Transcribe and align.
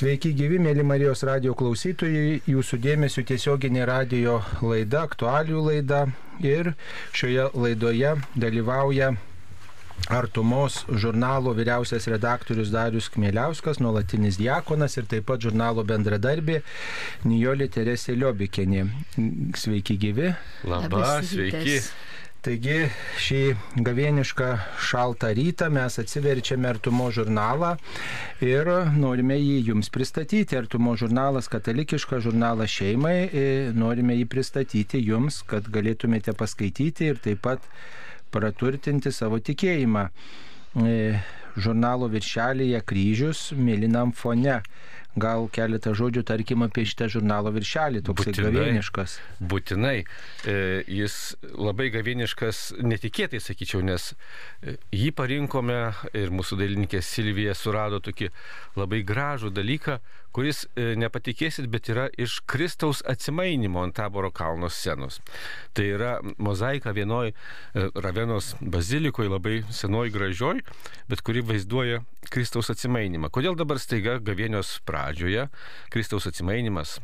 Sveiki 0.00 0.30
gyvi, 0.32 0.56
mėly 0.64 0.80
Marijos 0.80 1.20
radio 1.28 1.52
klausytojai, 1.52 2.38
jūsų 2.48 2.78
dėmesio 2.80 3.20
tiesioginė 3.28 3.82
radio 3.84 4.38
laida, 4.64 5.02
aktualių 5.04 5.58
laida 5.66 5.98
ir 6.40 6.70
šioje 7.12 7.50
laidoje 7.52 8.14
dalyvauja 8.32 9.10
Artumos 10.08 10.78
žurnalo 10.88 11.52
vyriausias 11.58 12.08
redaktorius 12.08 12.72
Darius 12.72 13.10
Kmieliauskas, 13.12 13.82
nuolatinis 13.84 14.40
diakonas 14.40 14.96
ir 14.96 15.04
taip 15.10 15.28
pat 15.28 15.44
žurnalo 15.44 15.84
bendradarbė 15.84 16.62
Nijolė 17.28 17.68
Teresė 17.68 18.16
Liobikienė. 18.16 18.86
Sveiki 19.60 20.00
gyvi. 20.00 20.32
Labas, 20.64 21.28
sveiki. 21.34 21.76
Taigi 22.40 22.86
šį 23.20 23.40
gavienišką 23.84 24.46
šaltą 24.80 25.28
rytą 25.36 25.66
mes 25.74 25.98
atsiverčiame 26.00 26.70
Artumo 26.70 27.10
žurnalą 27.12 27.74
ir 28.40 28.70
norime 28.96 29.36
jį 29.36 29.58
jums 29.66 29.92
pristatyti. 29.92 30.56
Artumo 30.56 30.94
žurnalas, 30.96 31.50
katalikiškas 31.52 32.24
žurnalas 32.24 32.72
šeimai, 32.72 33.28
norime 33.76 34.16
jį 34.16 34.24
pristatyti 34.32 35.02
jums, 35.04 35.42
kad 35.44 35.68
galėtumėte 35.68 36.32
paskaityti 36.32 37.10
ir 37.12 37.20
taip 37.20 37.44
pat 37.44 37.68
praturtinti 38.32 39.12
savo 39.12 39.36
tikėjimą. 39.44 40.06
Žurnalo 41.60 42.08
viršelėje 42.08 42.80
kryžius 42.88 43.50
mėlynam 43.52 44.16
fone 44.16 44.62
gal 45.18 45.48
keletą 45.52 45.92
žodžių, 45.96 46.22
tarkim, 46.26 46.62
apie 46.66 46.84
šitą 46.86 47.08
žurnalo 47.10 47.50
viršelį, 47.54 48.02
toks 48.06 48.30
gavieniškas. 48.36 49.16
Būtinai. 49.42 50.04
E, 50.46 50.56
jis 50.86 51.34
labai 51.50 51.90
gavieniškas, 51.94 52.62
netikėtai 52.84 53.40
sakyčiau, 53.42 53.82
nes 53.86 54.12
e, 54.62 54.76
jį 54.94 55.10
parinkome 55.18 55.80
ir 56.14 56.30
mūsų 56.34 56.60
dailininkė 56.62 57.02
Silvija 57.02 57.56
surado 57.58 58.00
tokį 58.04 58.30
labai 58.78 59.02
gražų 59.06 59.50
dalyką, 59.54 59.98
kuris, 60.36 60.64
e, 60.76 60.94
nepatikėsit, 61.00 61.68
bet 61.72 61.90
yra 61.92 62.08
iš 62.18 62.40
Kristaus 62.50 63.02
atsimainimo 63.08 63.82
ant 63.84 63.96
taboro 63.98 64.30
kalno 64.34 64.70
scenos. 64.70 65.20
Tai 65.74 65.86
yra 65.96 66.12
mozaika 66.38 66.94
vienoj 66.96 67.32
Ravenos 67.74 68.54
bazilikoje, 68.60 69.30
labai 69.30 69.56
senoj 69.74 70.10
gražioj, 70.14 70.64
bet 71.10 71.22
kuri 71.26 71.44
vaizduoja 71.46 72.02
Kristaus 72.30 72.70
atsimainimą. 72.72 73.30
Kodėl 73.32 73.56
dabar 73.58 73.80
staiga 73.82 74.18
gavėnios 74.22 74.78
pradžioje 74.86 75.48
Kristaus 75.90 76.28
atsimainimas 76.30 76.98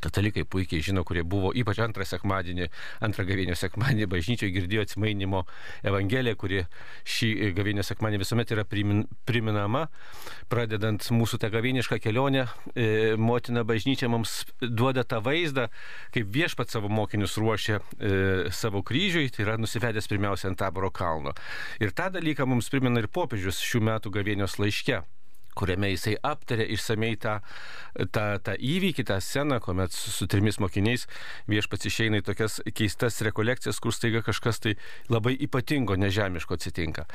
Katalikai 0.00 0.44
puikiai 0.48 0.82
žino, 0.84 1.04
kurie 1.06 1.22
buvo 1.26 1.52
ypač 1.56 1.80
antrą 1.84 2.06
sekmadienį, 2.08 2.70
antrą 3.04 3.26
gavėnio 3.28 3.56
sekmadienį 3.58 4.08
bažnyčioje 4.10 4.54
girdėjo 4.54 4.86
atsimainimo 4.86 5.44
evangeliją, 5.86 6.38
kuri 6.40 6.62
šį 7.04 7.52
gavėnio 7.56 7.84
sekmadienį 7.86 8.22
visuomet 8.24 8.54
yra 8.56 8.64
priminama. 8.66 9.86
Pradedant 10.50 11.04
mūsų 11.14 11.40
tą 11.42 11.52
gavėnišką 11.52 12.00
kelionę, 12.02 12.46
e, 12.74 12.88
motina 13.20 13.64
bažnyčia 13.66 14.10
mums 14.10 14.40
duoda 14.60 15.04
tą 15.04 15.20
vaizdą, 15.24 15.68
kaip 16.14 16.32
viešpat 16.34 16.72
savo 16.72 16.90
mokinius 16.92 17.36
ruošia 17.40 17.78
e, 17.78 18.50
savo 18.54 18.82
kryžiui, 18.86 19.30
tai 19.34 19.46
yra 19.46 19.56
nusivedęs 19.60 20.10
pirmiausia 20.10 20.50
ant 20.50 20.60
taboro 20.60 20.90
kalno. 20.90 21.36
Ir 21.80 21.94
tą 21.94 22.10
dalyką 22.14 22.48
mums 22.48 22.72
primena 22.72 23.02
ir 23.02 23.10
popiežius 23.12 23.62
šių 23.62 23.84
metų 23.92 24.14
gavėnios 24.18 24.58
laiške 24.60 25.02
kuriame 25.58 25.90
jisai 25.92 26.16
aptarė 26.26 26.66
išsamei 26.74 27.16
tą, 27.20 27.38
tą, 28.14 28.26
tą 28.44 28.54
įvykį, 28.56 29.04
tą 29.08 29.18
sceną, 29.24 29.60
kuomet 29.64 29.94
su, 29.94 30.12
su 30.14 30.28
trimis 30.30 30.60
mokiniais 30.62 31.06
viešpats 31.50 31.88
išeina 31.90 32.20
į 32.20 32.26
tokias 32.28 32.60
keistas 32.76 33.20
rekolekcijas, 33.26 33.80
kur 33.82 33.94
staiga 33.94 34.22
kažkas 34.26 34.62
tai 34.62 34.76
labai 35.12 35.34
ypatingo, 35.46 35.96
nežemiško 36.00 36.58
atsitinka. 36.58 37.06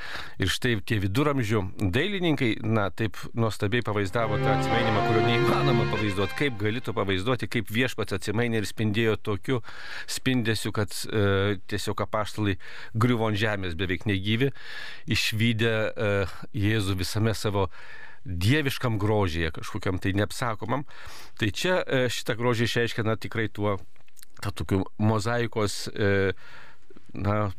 Ir 0.42 0.52
štai 0.52 0.78
tie 0.86 1.00
viduramžių 1.04 1.64
dailininkai, 1.96 2.52
na, 2.66 2.90
taip 2.92 3.20
nuostabiai 3.38 3.86
pavaizdavo 3.86 4.40
tą 4.42 4.52
atsimainimą, 4.56 5.06
kurio 5.10 5.26
neįmanoma 5.30 5.88
pavaizduoti, 5.94 6.40
kaip 6.40 6.60
galėtų 6.62 6.96
pavaizduoti, 6.98 7.52
kaip 7.52 7.72
viešpats 7.74 8.18
atsimainė 8.20 8.62
ir 8.62 8.70
spindėjo 8.70 9.18
tokiu 9.26 9.62
spindesiu, 10.12 10.74
kad 10.76 10.94
e, 11.08 11.58
tiesiog 11.72 12.06
apaštalai 12.06 12.58
griuvo 12.94 13.30
ant 13.30 13.40
žemės 13.40 13.78
beveik 13.80 14.08
negyvi, 14.10 14.52
išvykę 15.12 15.76
e, 15.76 16.12
Jėzų 16.56 16.98
visame 17.00 17.34
savo 17.38 17.70
dieviškam 18.26 18.98
grožyje, 19.00 19.52
kažkokiam 19.56 20.00
tai 20.02 20.14
neapsakomam. 20.18 20.86
Tai 21.40 21.50
čia 21.54 21.82
e, 21.82 22.06
šitą 22.12 22.36
grožį 22.40 22.68
išreiškia 22.68 23.06
na, 23.06 23.16
tikrai 23.22 23.48
tuo, 23.54 23.78
ta 24.42 24.52
tokiu 24.52 24.84
mozaikos, 24.98 25.86
e, 25.94 26.34
na, 27.14 27.52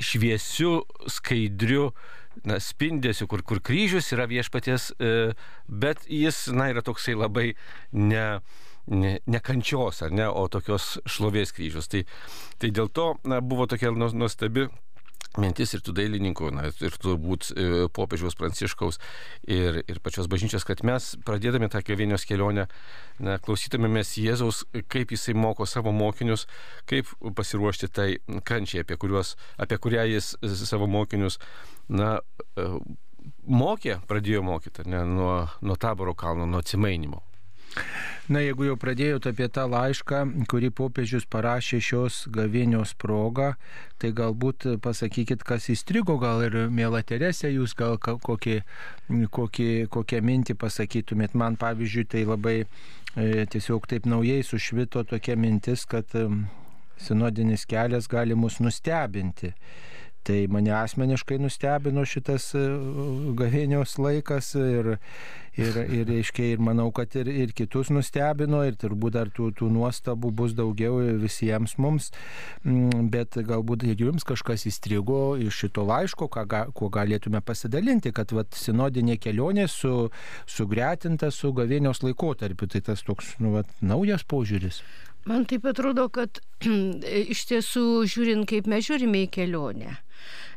šviesiu, 0.00 0.82
skaidriu, 1.10 1.90
na, 2.48 2.58
spindėsiu, 2.62 3.28
kur, 3.30 3.42
kur 3.42 3.60
kryžius 3.64 4.12
yra 4.14 4.28
viešpaties, 4.30 4.92
e, 4.96 5.12
bet 5.68 6.06
jis, 6.08 6.46
na, 6.54 6.70
yra 6.72 6.84
toksai 6.86 7.16
labai 7.18 7.50
ne, 7.92 8.40
ne, 8.88 9.18
ne 9.26 9.40
kančios, 9.44 10.02
ar 10.06 10.14
ne, 10.14 10.28
o 10.28 10.46
tokios 10.48 10.96
šlovės 11.08 11.52
kryžius. 11.56 11.90
Tai, 11.92 12.04
tai 12.62 12.72
dėl 12.74 12.88
to 12.88 13.12
na, 13.28 13.42
buvo 13.44 13.68
tokia 13.70 13.92
nuostabi 13.92 14.68
mintis 15.40 15.74
ir 15.74 15.82
tų 15.84 15.94
dailininkų, 15.98 16.50
na, 16.54 16.68
ir 16.70 16.96
turbūt 17.02 17.50
e, 17.52 17.66
popiežiaus 17.94 18.36
pranciškaus 18.38 19.00
ir, 19.46 19.80
ir 19.86 20.00
pačios 20.04 20.28
bažnyčios, 20.30 20.66
kad 20.68 20.82
mes 20.86 21.12
pradėdami 21.26 21.70
tą 21.72 21.82
gavėnios 21.86 22.26
kelionę, 22.28 22.68
na, 23.22 23.38
klausytumėmės 23.42 24.16
Jėzaus, 24.20 24.64
kaip 24.92 25.14
jisai 25.14 25.36
moko 25.38 25.66
savo 25.68 25.94
mokinius, 25.94 26.46
kaip 26.90 27.10
pasiruošti 27.38 27.90
tai 27.92 28.08
kančiai, 28.48 28.84
apie, 28.86 28.98
kuriuos, 29.00 29.36
apie 29.60 29.78
kurią 29.82 30.08
jis 30.12 30.34
savo 30.64 30.90
mokinius, 30.90 31.38
na, 31.88 32.18
e, 32.58 32.68
mokė, 33.48 34.00
pradėjo 34.10 34.44
mokyti, 34.46 34.86
ne, 34.90 35.04
nuo, 35.08 35.32
nuo 35.62 35.80
taboro 35.80 36.14
kalno, 36.18 36.46
nuo 36.48 36.62
atsimainimo. 36.64 37.27
Na, 38.28 38.42
jeigu 38.44 38.66
jau 38.66 38.74
pradėjote 38.76 39.30
apie 39.32 39.46
tą 39.48 39.62
laišką, 39.72 40.18
kurį 40.52 40.68
popiežius 40.76 41.24
parašė 41.32 41.78
šios 41.80 42.18
gavėnios 42.28 42.92
progą, 43.00 43.54
tai 43.96 44.10
galbūt 44.12 44.66
pasakykit, 44.84 45.46
kas 45.48 45.70
įstrigo, 45.72 46.18
gal 46.20 46.44
ir 46.44 46.58
mėla 46.68 47.00
Teresė, 47.08 47.48
jūs 47.54 47.72
gal 47.78 47.96
kokį, 47.96 48.58
kokį, 49.32 49.70
kokią 49.96 50.20
mintį 50.28 50.58
pasakytumėt. 50.60 51.38
Man, 51.40 51.56
pavyzdžiui, 51.56 52.04
tai 52.04 52.26
labai 52.28 52.56
e, 52.60 53.46
tiesiog 53.48 53.88
taip 53.88 54.04
naujai 54.04 54.42
sušvito 54.44 55.06
tokia 55.08 55.38
mintis, 55.40 55.88
kad 55.88 56.12
e, 56.12 56.28
sinodinis 57.00 57.64
kelias 57.70 58.12
gali 58.12 58.36
mus 58.36 58.60
nustebinti. 58.60 59.54
Tai 60.28 60.42
mane 60.52 60.72
asmeniškai 60.76 61.38
nustebino 61.40 62.02
šitas 62.04 62.50
e, 62.52 62.60
gavėnios 63.38 63.94
laikas 63.96 64.50
ir, 64.60 64.90
ir, 65.56 65.78
ir, 65.88 66.10
aiškiai, 66.18 66.50
ir 66.52 66.60
manau, 66.60 66.90
kad 66.92 67.14
ir, 67.16 67.30
ir 67.32 67.54
kitus 67.56 67.88
nustebino 67.88 68.60
ir 68.68 68.76
turbūt 68.76 69.14
dar 69.16 69.30
tų, 69.32 69.46
tų 69.56 69.70
nuostabų 69.72 70.28
bus 70.36 70.52
daugiau 70.58 70.98
visiems 71.22 71.78
mums, 71.80 72.10
mm, 72.60 73.08
bet 73.14 73.38
galbūt 73.48 73.86
ir 73.88 74.04
jums 74.04 74.28
kažkas 74.28 74.66
įstrigo 74.68 75.38
iš 75.40 75.62
šito 75.62 75.86
laiško, 75.88 76.28
ką, 76.34 76.44
kuo 76.76 76.90
galėtume 76.92 77.40
pasidalinti, 77.40 78.12
kad 78.12 78.34
vat, 78.36 78.52
sinodinė 78.52 79.16
kelionė 79.16 79.64
su, 79.72 80.10
sugretinta 80.44 81.32
su 81.32 81.54
gavėnios 81.56 82.04
laikotarpiu, 82.04 82.68
tai 82.68 82.84
tas 82.84 83.00
toks 83.06 83.38
nu, 83.40 83.54
vat, 83.56 83.72
naujas 83.80 84.28
požiūris. 84.28 84.82
Man 85.24 85.48
taip 85.48 85.64
atrodo, 85.72 86.10
kad 86.12 86.42
iš 87.32 87.46
tiesų 87.48 87.86
žiūrint, 88.12 88.44
kaip 88.52 88.68
mes 88.68 88.84
žiūrime 88.84 89.24
į 89.24 89.32
kelionę. 89.38 89.96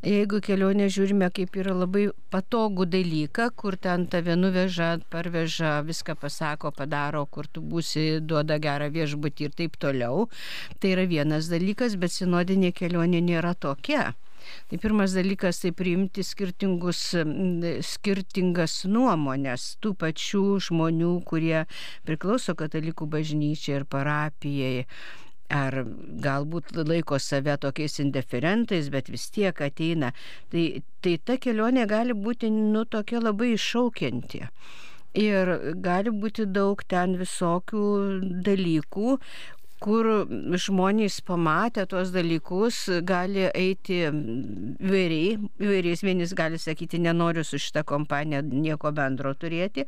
Jeigu 0.02 0.40
kelionę 0.42 0.88
žiūrime 0.90 1.28
kaip 1.36 1.58
yra 1.62 1.76
labai 1.78 2.08
patogų 2.34 2.88
dalyką, 2.90 3.52
kur 3.56 3.78
ten 3.78 4.08
tave 4.10 4.34
nuveža, 4.40 4.96
parveža, 5.14 5.76
viską 5.86 6.16
pasako, 6.22 6.72
padaro, 6.74 7.26
kur 7.30 7.48
tu 7.48 7.62
būsi, 7.62 8.20
duoda 8.26 8.58
gerą 8.64 8.90
viešbutį 8.96 9.48
ir 9.48 9.54
taip 9.62 9.78
toliau, 9.82 10.28
tai 10.80 10.96
yra 10.96 11.06
vienas 11.06 11.52
dalykas, 11.54 11.96
bet 12.02 12.12
sinodinė 12.18 12.74
kelionė 12.74 13.22
nėra 13.22 13.54
tokia. 13.54 14.14
Tai 14.70 14.78
pirmas 14.82 15.14
dalykas 15.14 15.60
tai 15.62 15.72
priimti 15.78 16.24
skirtingas 16.26 17.02
nuomonės 18.90 19.62
tų 19.84 19.92
pačių 20.02 20.46
žmonių, 20.68 21.12
kurie 21.30 21.60
priklauso 22.08 22.52
katalikų 22.58 23.04
bažnyčiai 23.16 23.76
ir 23.80 23.86
parapijai 23.86 24.88
ar 25.52 25.82
galbūt 26.26 26.72
laiko 26.88 27.20
save 27.20 27.58
tokiais 27.66 28.00
indiferentais, 28.04 28.90
bet 28.94 29.12
vis 29.12 29.28
tiek 29.36 29.62
ateina. 29.62 30.14
Tai, 30.54 30.66
tai 31.04 31.18
ta 31.26 31.38
kelionė 31.42 31.88
gali 31.92 32.16
būti, 32.16 32.52
nu, 32.56 32.86
tokia 32.86 33.22
labai 33.22 33.54
iššaukianti. 33.58 34.46
Ir 35.22 35.52
gali 35.84 36.14
būti 36.16 36.48
daug 36.48 36.84
ten 36.88 37.18
visokių 37.20 37.86
dalykų, 38.48 39.18
kur 39.82 40.08
žmonės 40.62 41.20
pamatę 41.26 41.88
tuos 41.90 42.12
dalykus 42.14 42.84
gali 43.08 43.48
eiti 43.50 44.04
įvairiai, 44.06 45.40
įvairiais 45.62 46.04
vienis 46.06 46.36
gali 46.38 46.60
sakyti, 46.62 47.02
nenoriu 47.02 47.44
su 47.48 47.60
šitą 47.62 47.84
kompaniją 47.90 48.44
nieko 48.52 48.94
bendro 48.96 49.34
turėti, 49.34 49.88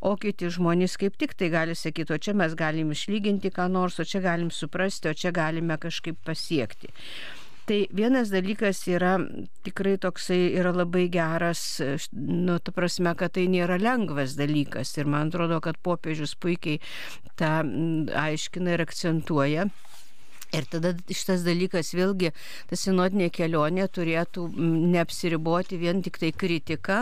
o 0.00 0.14
kiti 0.20 0.48
žmonės 0.56 0.96
kaip 1.00 1.20
tik 1.20 1.36
tai 1.36 1.52
gali 1.52 1.76
sakyti, 1.76 2.16
o 2.16 2.18
čia 2.18 2.36
mes 2.40 2.56
galim 2.56 2.92
išlyginti 2.96 3.52
ką 3.54 3.68
nors, 3.72 4.00
o 4.00 4.08
čia 4.08 4.24
galim 4.24 4.50
suprasti, 4.50 5.12
o 5.12 5.14
čia 5.14 5.34
galime 5.34 5.76
kažkaip 5.80 6.20
pasiekti. 6.24 6.92
Tai 7.64 7.78
vienas 7.96 8.28
dalykas 8.28 8.82
yra 8.92 9.14
tikrai 9.64 9.94
toksai 9.96 10.52
yra 10.60 10.74
labai 10.76 11.06
geras, 11.08 11.62
nu, 12.12 12.58
ta 12.60 12.74
prasme, 12.76 13.14
kad 13.16 13.32
tai 13.38 13.46
nėra 13.48 13.78
lengvas 13.80 14.36
dalykas. 14.36 14.92
Ir 15.00 15.08
man 15.08 15.32
atrodo, 15.32 15.62
kad 15.64 15.80
popiežius 15.80 16.36
puikiai 16.36 16.82
tą 17.40 17.54
aiškina 18.26 18.76
ir 18.76 18.84
akcentuoja. 18.84 19.64
Ir 20.54 20.66
tada 20.70 20.92
šitas 21.08 21.42
dalykas 21.42 21.88
vėlgi, 21.96 22.30
ta 22.70 22.76
sinodinė 22.78 23.26
kelionė 23.34 23.88
turėtų 23.90 24.44
neapsiriboti 24.92 25.80
vien 25.80 26.02
tik 26.04 26.20
tai 26.22 26.30
kritika, 26.30 26.98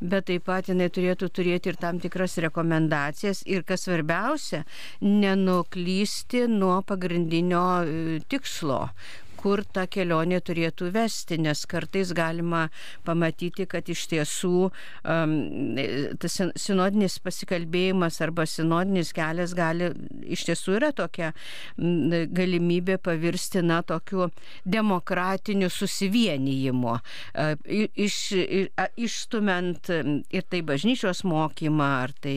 bet 0.00 0.30
taip 0.30 0.46
pat 0.46 0.70
jinai 0.70 0.88
turėtų 0.94 1.28
turėti 1.36 1.72
ir 1.72 1.80
tam 1.82 1.98
tikras 2.00 2.38
rekomendacijas 2.40 3.42
ir, 3.44 3.66
kas 3.68 3.84
svarbiausia, 3.84 4.62
nenuklysti 5.04 6.46
nuo 6.54 6.78
pagrindinio 6.88 7.66
e, 7.82 8.20
tikslo, 8.30 8.86
kur 9.38 9.62
ta 9.64 9.86
kelionė 9.90 10.40
turėtų 10.44 10.90
vesti, 10.94 11.38
nes 11.42 11.64
kartais 11.70 12.12
galima 12.16 12.66
pamatyti, 13.06 13.68
kad 13.70 13.88
iš 13.88 14.06
tiesų 14.12 14.54
um, 14.68 15.36
tas 16.20 16.40
sinodinis 16.58 17.18
pasikalbėjimas 17.22 18.20
arba 18.24 18.46
sinodinis 18.48 19.12
kelias 19.16 19.54
gali 19.56 19.92
iš 20.28 20.44
tiesų 20.48 20.76
yra 20.78 20.90
tokia 20.96 21.32
galimybė 21.78 22.98
pavirsti, 23.02 23.62
na, 23.64 23.80
tokiu 23.86 24.28
demokratiniu 24.68 25.70
susivienijimu, 25.72 26.96
iš, 27.68 28.18
išstumant 28.98 29.90
ir 29.92 30.46
tai 30.50 30.62
bažnyčios 30.66 31.24
mokymą, 31.28 31.88
ar 32.04 32.14
tai, 32.24 32.36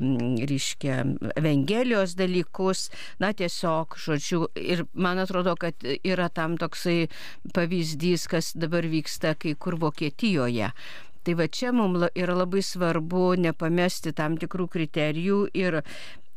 reiškia, 0.00 1.02
Evangelijos 1.36 2.16
dalykus, 2.18 2.88
na, 3.22 3.32
tiesiog, 3.36 3.98
žodžiu, 4.00 4.46
ir 4.58 4.84
man 4.94 5.20
atrodo, 5.22 5.54
kad 5.60 5.86
yra 6.00 6.29
tam 6.34 6.56
toksai 6.60 7.08
pavyzdys, 7.54 8.26
kas 8.30 8.52
dabar 8.56 8.86
vyksta 8.90 9.34
kai 9.38 9.54
kur 9.58 9.78
Vokietijoje. 9.80 10.72
Tai 11.20 11.34
va 11.36 11.46
čia 11.52 11.70
mums 11.76 12.06
yra 12.16 12.32
labai 12.38 12.62
svarbu 12.64 13.34
nepamesti 13.44 14.14
tam 14.16 14.38
tikrų 14.40 14.70
kriterijų 14.72 15.40
ir 15.52 15.82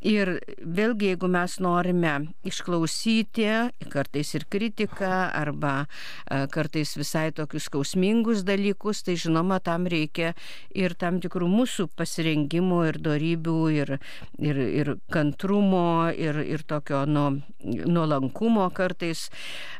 Ir 0.03 0.33
vėlgi, 0.59 1.13
jeigu 1.13 1.29
mes 1.31 1.53
norime 1.63 2.11
išklausyti 2.43 3.47
kartais 3.93 4.33
ir 4.35 4.43
kritiką 4.51 5.11
arba 5.31 5.85
e, 5.85 6.41
kartais 6.51 6.91
visai 6.99 7.29
tokius 7.35 7.69
skausmingus 7.69 8.43
dalykus, 8.43 9.05
tai 9.07 9.15
žinoma, 9.19 9.61
tam 9.63 9.87
reikia 9.87 10.33
ir 10.75 10.97
tam 10.99 11.21
tikrų 11.23 11.47
mūsų 11.47 11.87
pasirengimų 11.95 12.81
ir 12.89 12.99
darybių 13.07 13.57
ir, 13.77 13.95
ir, 14.43 14.59
ir 14.83 14.95
kantrumo 15.13 16.11
ir, 16.11 16.41
ir 16.51 16.67
tokio 16.67 17.05
nu, 17.07 17.29
nuolankumo 17.63 18.67
kartais 18.75 19.29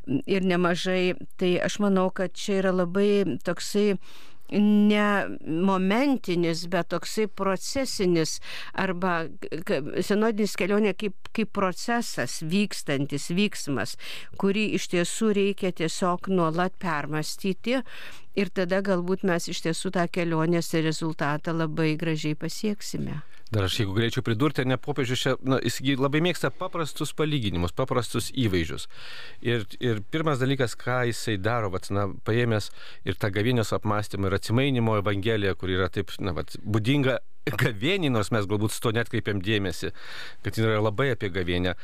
ir 0.08 0.48
nemažai. 0.48 1.18
Tai 1.36 1.56
aš 1.68 1.82
manau, 1.84 2.08
kad 2.16 2.32
čia 2.32 2.62
yra 2.62 2.72
labai 2.84 3.40
toksai 3.44 3.98
ne 4.60 5.38
momentinis, 5.44 6.66
bet 6.72 6.92
toksai 6.94 7.28
procesinis 7.28 8.38
arba 8.74 9.26
senodinis 10.06 10.56
kelionė 10.60 10.94
kaip, 10.98 11.16
kaip 11.34 11.54
procesas 11.56 12.40
vykstantis, 12.46 13.30
vyksmas, 13.34 13.98
kurį 14.42 14.70
iš 14.80 14.90
tiesų 14.94 15.34
reikia 15.40 15.74
tiesiog 15.76 16.30
nuolat 16.34 16.78
permastyti 16.82 17.82
ir 18.36 18.54
tada 18.54 18.82
galbūt 18.86 19.26
mes 19.28 19.50
iš 19.50 19.66
tiesų 19.68 19.94
tą 19.98 20.08
kelionės 20.12 20.74
rezultatą 20.74 21.54
labai 21.58 21.94
gražiai 22.00 22.38
pasieksime. 22.40 23.22
Dar 23.54 23.68
aš 23.68 23.76
jeigu 23.82 23.94
galėčiau 23.94 24.24
pridurti, 24.26 24.64
ne 24.66 24.80
popiežius 24.82 25.22
čia, 25.22 25.34
na, 25.46 25.60
jis 25.62 26.00
labai 26.00 26.24
mėgsta 26.26 26.50
paprastus 26.58 27.12
palyginimus, 27.18 27.76
paprastus 27.78 28.32
įvaizdžius. 28.34 28.88
Ir, 29.46 29.68
ir 29.84 30.02
pirmas 30.14 30.42
dalykas, 30.42 30.74
ką 30.80 31.04
jisai 31.12 31.36
daro, 31.38 31.70
vat, 31.74 31.92
na, 31.94 32.08
paėmęs 32.26 32.72
ir 33.06 33.20
tą 33.22 33.30
gavėnios 33.36 33.74
apmąstymą 33.78 34.32
ir 34.32 34.38
atsimainimo 34.40 34.98
evangeliją, 35.04 35.54
kur 35.60 35.74
yra 35.76 35.92
taip, 35.94 36.16
na, 36.24 36.34
vat, 36.34 36.58
būdinga 36.66 37.20
gavienį, 37.62 38.10
nors 38.16 38.34
mes 38.34 38.50
galbūt 38.50 38.80
to 38.82 38.94
netkreipiam 38.96 39.44
dėmesį, 39.44 39.94
kad 40.46 40.58
yra 40.58 40.82
labai 40.82 41.12
apie 41.14 41.30
gavienę. 41.34 41.76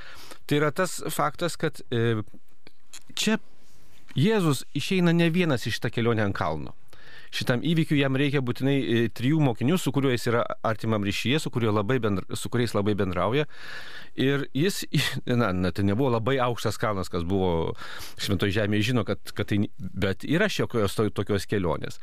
Tai 0.49 0.61
yra 0.61 0.73
tas 0.73 0.99
faktas, 1.13 1.59
kad 1.59 1.83
e, 1.91 2.23
čia 3.13 3.37
Jėzus 4.17 4.63
išeina 4.73 5.13
ne 5.13 5.27
vienas 5.29 5.67
iš 5.69 5.77
tą 5.83 5.91
kelionę 5.93 6.23
ant 6.25 6.35
kalno 6.35 6.73
šitam 7.35 7.63
įvykiui 7.65 7.99
jam 8.01 8.17
reikia 8.19 8.41
būtinai 8.45 8.75
e, 8.79 9.01
trijų 9.15 9.41
mokinių, 9.43 9.77
su 9.81 9.93
kuriuo 9.95 10.13
jis 10.13 10.27
yra 10.31 10.43
artimam 10.65 11.05
ryšyje, 11.05 11.41
su, 11.43 11.51
labai 11.69 11.99
bendra, 12.03 12.25
su 12.35 12.51
kuriais 12.51 12.75
labai 12.77 12.95
bendrauja. 12.99 13.47
Ir 14.19 14.47
jis, 14.57 14.83
na, 15.41 15.51
na, 15.53 15.73
tai 15.75 15.85
nebuvo 15.87 16.13
labai 16.15 16.39
aukštas 16.43 16.79
kalnas, 16.81 17.11
kas 17.11 17.27
buvo 17.27 17.75
šventoje 18.19 18.57
žemėje, 18.59 18.91
žino, 18.91 19.05
kad, 19.07 19.21
kad 19.35 19.51
tai, 19.51 19.63
bet 19.77 20.25
yra 20.27 20.49
šiokios 20.51 20.97
tokios 21.13 21.47
kelionės. 21.49 22.01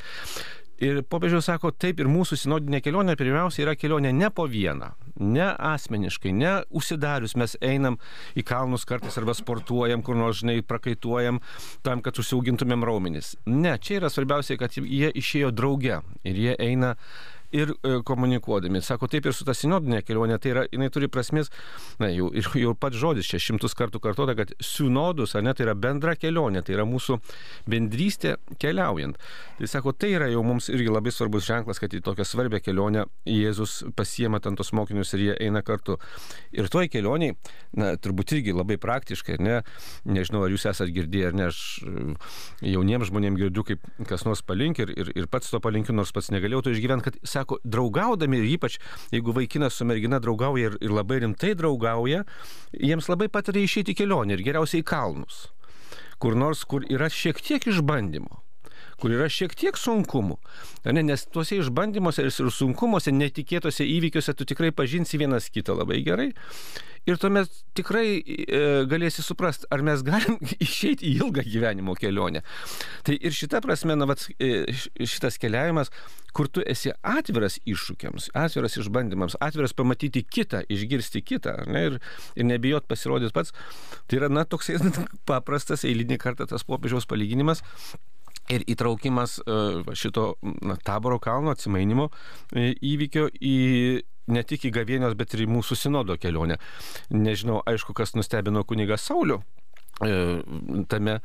Ir 0.83 1.01
popiežiaus 1.09 1.47
sako, 1.49 1.71
taip 1.73 2.03
ir 2.03 2.09
mūsų 2.13 2.37
sinodinė 2.37 2.83
kelionė 2.85 3.15
pirmiausia 3.17 3.63
yra 3.65 3.73
kelionė 3.79 4.11
ne 4.13 4.29
po 4.29 4.45
vieną, 4.51 4.91
ne 5.25 5.47
asmeniškai, 5.49 6.35
ne 6.37 6.51
užsidarius 6.69 7.33
mes 7.41 7.55
einam 7.65 7.97
į 8.37 8.45
kalnus 8.45 8.85
kartais 8.89 9.17
arba 9.17 9.33
sportuojam, 9.37 10.05
kur 10.05 10.19
nors 10.21 10.43
žinai 10.43 10.59
prakaituojam 10.61 11.41
tam, 11.87 12.03
kad 12.05 12.21
užsiaugintumėm 12.21 12.85
raumenis. 12.85 13.35
Ne, 13.49 13.79
čia 13.81 14.03
yra 14.03 14.13
svarbiausia, 14.13 14.59
kad 14.61 14.77
jie 14.77 15.09
išėjo 15.17 15.55
drauge 15.57 16.03
ir 16.29 16.43
jie 16.45 16.59
eina 16.61 16.93
ir 17.55 17.73
e, 17.75 17.99
komunikuodami. 18.07 18.83
Sako, 18.85 19.09
taip 19.11 19.27
ir 19.29 19.37
su 19.37 19.47
ta 19.47 19.55
sinodinė 19.57 20.03
kelionė, 20.07 20.39
tai 20.43 20.53
yra, 20.55 20.65
jinai 20.73 20.89
turi 20.95 21.09
prasmės, 21.13 21.51
na, 22.03 22.11
jau, 22.13 22.31
jau 22.35 22.75
pats 22.79 22.99
žodis 23.01 23.29
čia 23.31 23.41
šimtus 23.43 23.77
kartų 23.79 24.01
kartuota, 24.05 24.37
kad 24.39 24.53
sinodus, 24.63 25.37
ar 25.37 25.45
ne, 25.47 25.55
tai 25.57 25.67
yra 25.69 25.77
bendra 25.79 26.17
kelionė, 26.19 26.63
tai 26.67 26.77
yra 26.77 26.87
mūsų 26.89 27.19
bendrystė 27.71 28.37
keliaujant. 28.63 29.21
Tai 29.59 29.71
sako, 29.71 29.95
tai 29.97 30.13
yra 30.17 30.31
jau 30.33 30.43
mums 30.47 30.71
irgi 30.73 30.91
labai 30.93 31.13
svarbus 31.15 31.47
ženklas, 31.49 31.81
kad 31.83 31.95
į 31.95 32.03
tokią 32.07 32.27
svarbę 32.27 32.61
kelionę 32.65 33.07
Jėzus 33.27 33.79
pasiema 33.97 34.41
ten 34.43 34.57
tos 34.59 34.73
mokinius 34.77 35.15
ir 35.17 35.25
jie 35.27 35.37
eina 35.47 35.63
kartu. 35.67 35.99
Ir 36.57 36.71
toj 36.73 36.91
kelioniai, 36.93 37.37
na, 37.77 37.95
turbūt 38.01 38.37
irgi 38.37 38.55
labai 38.57 38.79
praktiškai, 38.81 39.39
ne, 39.43 39.61
nežinau, 40.09 40.45
ar 40.47 40.55
jūs 40.55 40.67
esate 40.71 40.93
girdėję, 40.95 41.31
ar 41.31 41.37
ne, 41.37 41.49
aš 41.51 41.61
e, 41.83 42.05
jauniems 42.73 43.11
žmonėms 43.11 43.41
girdžiu, 43.41 43.65
kaip 43.71 43.87
kas 44.09 44.27
nors 44.29 44.43
palink 44.47 44.81
ir, 44.83 44.93
ir, 44.97 45.13
ir 45.17 45.29
pats 45.31 45.51
to 45.53 45.61
palinkiu, 45.63 45.95
nors 45.97 46.13
pats 46.15 46.31
negalėjau 46.35 46.67
to 46.67 46.75
išgyventi, 46.75 47.09
kad 47.09 47.19
sako, 47.37 47.61
draugaudami 47.65 48.41
ypač 48.55 48.79
jeigu 49.13 49.35
vaikinas 49.37 49.77
su 49.77 49.87
mergina 49.89 50.21
draugauja 50.23 50.73
ir, 50.73 50.81
ir 50.81 50.95
labai 50.97 51.21
rimtai 51.25 51.55
draugauja, 51.59 52.25
jiems 52.73 53.11
labai 53.13 53.29
patiria 53.33 53.69
išeiti 53.69 53.97
kelionę 53.97 54.37
ir 54.37 54.45
geriausiai 54.47 54.85
į 54.85 54.89
kalnus. 54.89 55.47
Kur 56.23 56.37
nors, 56.39 56.65
kur 56.65 56.87
yra 56.89 57.11
šiek 57.13 57.43
tiek 57.45 57.69
išbandymo 57.69 58.46
kur 59.01 59.15
yra 59.15 59.29
šiek 59.33 59.55
tiek 59.59 59.79
sunkumų. 59.79 60.39
Ne, 60.89 61.05
nes 61.05 61.27
tuose 61.33 61.61
išbandymuose 61.61 62.27
ir 62.27 62.35
sunkumuose, 62.35 63.15
netikėtose 63.15 63.87
įvykiuose 63.87 64.37
tu 64.37 64.49
tikrai 64.49 64.73
pažinsi 64.75 65.21
vienas 65.21 65.51
kitą 65.53 65.77
labai 65.79 66.03
gerai 66.07 66.33
ir 67.07 67.19
tuomet 67.23 67.51
tikrai 67.79 68.07
e, 68.19 68.61
galėsi 68.91 69.23
suprasti, 69.23 69.69
ar 69.73 69.83
mes 69.87 70.03
galim 70.07 70.39
išeiti 70.67 71.07
į 71.07 71.21
ilgą 71.23 71.45
gyvenimo 71.47 71.95
kelionę. 71.99 72.43
Tai 73.07 73.17
ir 73.17 73.35
šita 73.37 73.63
prasme, 73.65 73.97
na, 73.99 74.09
vat, 74.11 74.27
e, 74.43 74.67
šitas 74.99 75.39
keliavimas, 75.43 75.93
kur 76.37 76.51
tu 76.53 76.65
esi 76.67 76.93
atviras 77.07 77.61
iššūkiams, 77.65 78.31
atviras 78.37 78.77
išbandymams, 78.83 79.39
atviras 79.45 79.77
pamatyti 79.77 80.25
kitą, 80.27 80.65
išgirsti 80.73 81.23
kitą 81.25 81.57
ne, 81.71 81.87
ir, 81.91 82.01
ir 82.35 82.51
nebijot 82.51 82.91
pasirodyti 82.91 83.35
pats, 83.37 83.55
tai 84.11 84.21
yra, 84.21 84.33
na, 84.33 84.45
toks 84.49 84.75
paprastas 85.31 85.87
eilinį 85.87 86.21
kartą 86.23 86.51
tas 86.51 86.67
popiežiaus 86.67 87.09
palyginimas. 87.09 87.63
Ir 88.53 88.63
įtraukimas 88.71 89.41
e, 89.43 89.57
šito 89.99 90.37
na, 90.43 90.77
taboro 90.87 91.19
kalno 91.23 91.51
atsimainimo 91.55 92.11
e, 92.55 92.71
įvykio 92.79 93.27
į 93.43 93.57
ne 94.31 94.43
tik 94.47 94.67
į 94.69 94.73
gavėnios, 94.75 95.17
bet 95.19 95.35
ir 95.35 95.45
į 95.47 95.51
mūsų 95.51 95.79
sinodo 95.79 96.17
kelionę. 96.21 96.59
Nežinau, 97.15 97.61
aišku, 97.67 97.95
kas 97.97 98.15
nustebino 98.19 98.63
kunigas 98.67 99.07
Saulių 99.07 99.41
e, 100.07 100.13
tame, 100.91 101.19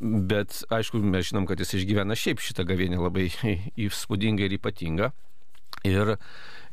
bet 0.00 0.62
aišku, 0.70 1.02
mes 1.02 1.30
žinom, 1.30 1.48
kad 1.50 1.62
jis 1.62 1.76
išgyvena 1.80 2.18
šiaip 2.18 2.42
šitą 2.42 2.66
gavienę 2.68 3.00
labai 3.02 3.30
įspūdingą 3.88 4.46
ir 4.46 4.58
ypatingą. 4.60 5.12
Ir, 5.88 6.16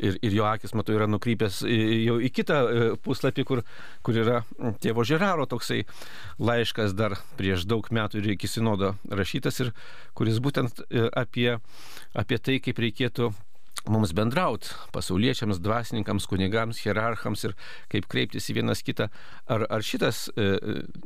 ir, 0.04 0.18
ir 0.20 0.34
jo 0.36 0.46
akis, 0.50 0.74
matau, 0.76 0.96
yra 0.98 1.08
nukrypęs 1.08 1.62
jau 1.64 2.18
į 2.20 2.32
kitą 2.36 2.58
e, 2.68 2.88
puslapį, 3.06 3.46
kur, 3.48 3.62
kur 4.04 4.20
yra 4.20 4.42
tėvo 4.84 5.06
Žeraro 5.08 5.48
toksai 5.48 5.86
laiškas 6.44 6.96
dar 6.98 7.16
prieš 7.40 7.64
daug 7.70 7.88
metų 7.88 8.20
ir 8.20 8.34
iki 8.36 8.52
sinodo 8.52 8.98
rašytas 9.08 9.62
ir 9.64 9.72
kuris 10.18 10.42
būtent 10.44 10.84
e, 10.90 11.08
apie, 11.16 11.54
apie 12.20 12.42
tai, 12.44 12.60
kaip 12.64 12.84
reikėtų 12.84 13.32
mums 13.88 14.12
bendraut, 14.12 14.68
pasauliečiams, 14.92 15.62
dvasininkams, 15.64 16.28
kunigams, 16.28 16.82
hierarchams 16.84 17.48
ir 17.48 17.54
kaip 17.92 18.08
kreiptis 18.12 18.50
į 18.52 18.60
vienas 18.60 18.84
kitą. 18.84 19.08
Ar, 19.48 19.64
ar 19.72 19.86
šitas 19.86 20.26
e, 20.36 20.50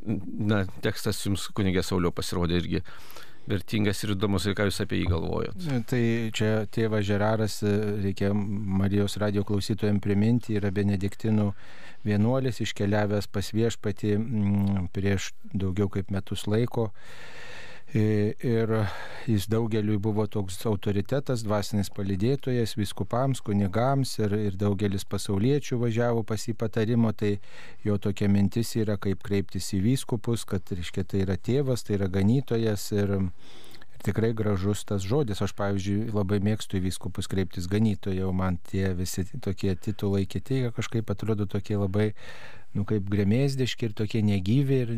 na, 0.05 0.63
tekstas 0.81 1.21
jums 1.25 1.47
kunigė 1.53 1.85
Saulio 1.85 2.09
pasirodė 2.15 2.61
irgi 2.63 2.81
vertingas 3.49 4.03
ir 4.03 4.13
įdomus 4.15 4.45
ir 4.45 4.55
ką 4.57 4.67
jūs 4.69 4.81
apie 4.83 5.01
jį 5.01 5.09
galvojot. 5.11 5.67
Tai 5.89 6.01
čia 6.37 6.51
tėvas 6.71 7.05
Žeraras, 7.07 7.59
reikia 8.03 8.31
Marijos 8.35 9.17
radio 9.21 9.45
klausytojams 9.47 10.03
priminti, 10.03 10.57
yra 10.59 10.71
benediktinų 10.73 11.51
vienuolis 12.07 12.61
iškeliavęs 12.63 13.29
pas 13.33 13.51
viešpatį 13.53 14.15
prieš 14.95 15.31
daugiau 15.53 15.89
kaip 15.93 16.11
metus 16.13 16.47
laiko. 16.49 16.91
Ir 17.91 18.69
jis 19.27 19.49
daugeliui 19.51 19.97
buvo 19.99 20.23
toks 20.31 20.61
autoritetas, 20.69 21.41
dvasinis 21.43 21.89
palidėtojas 21.91 22.77
viskupams, 22.79 23.41
kunigams 23.43 24.13
ir, 24.21 24.35
ir 24.47 24.55
daugelis 24.55 25.03
pasauliečių 25.11 25.81
važiavo 25.81 26.23
pas 26.23 26.45
jį 26.47 26.55
patarimo, 26.55 27.11
tai 27.11 27.33
jo 27.83 27.97
tokia 27.99 28.29
mintis 28.31 28.77
yra, 28.79 28.95
kaip 28.95 29.25
kreiptis 29.27 29.73
į 29.75 29.81
vyskupus, 29.89 30.47
kad, 30.47 30.71
reiškia, 30.71 31.03
tai 31.03 31.25
yra 31.25 31.35
tėvas, 31.35 31.83
tai 31.83 31.97
yra 31.97 32.07
ganytojas 32.13 32.87
ir, 32.95 33.11
ir 33.19 33.99
tikrai 34.07 34.31
gražus 34.39 34.85
tas 34.87 35.03
žodis. 35.03 35.43
Aš, 35.43 35.51
pavyzdžiui, 35.59 36.13
labai 36.15 36.39
mėgstu 36.47 36.79
į 36.79 36.85
vyskupus 36.87 37.27
kreiptis 37.31 37.67
ganytojau, 37.71 38.31
man 38.31 38.61
tie 38.71 38.93
visi 38.95 39.27
tokie 39.43 39.75
titulai 39.75 40.23
kiti 40.31 40.63
kažkaip 40.75 41.11
atrodo 41.11 41.49
tokie 41.49 41.75
labai 41.75 42.13
nu, 42.77 42.85
kaip 42.87 43.07
gremėsdiški 43.11 43.89
ir 43.89 43.95
tokie 43.97 44.21
negyvi 44.25 44.81
ir 44.85 44.93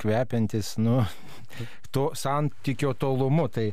kvepiantis, 0.00 0.76
nu, 0.82 1.00
to 1.94 2.10
santykio 2.18 2.94
tolumu. 2.98 3.48
Tai, 3.52 3.70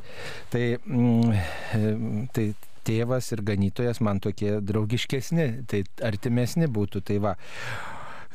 tai, 0.52 0.64
mm, 0.82 2.26
tai 2.34 2.48
tėvas 2.86 3.32
ir 3.34 3.42
ganytojas 3.46 4.02
man 4.04 4.22
tokie 4.22 4.58
draugiškesni, 4.62 5.48
tai 5.70 5.84
artimesni 6.06 6.70
būtų. 6.70 7.04
Tai 7.06 7.20
va. 7.28 7.36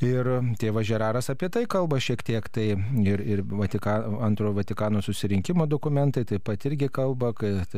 Ir 0.02 0.28
tėvas 0.58 0.88
Žeraras 0.90 1.30
apie 1.30 1.46
tai 1.54 1.68
kalba 1.70 2.00
šiek 2.02 2.24
tiek, 2.26 2.48
tai 2.50 2.72
ir, 2.74 3.22
ir 3.22 3.44
Vatika, 3.46 4.00
antrojo 4.26 4.56
Vatikano 4.58 5.04
susirinkimo 5.06 5.68
dokumentai 5.70 6.24
taip 6.26 6.42
pat 6.48 6.66
irgi 6.66 6.90
kalba, 6.90 7.30
kad 7.38 7.76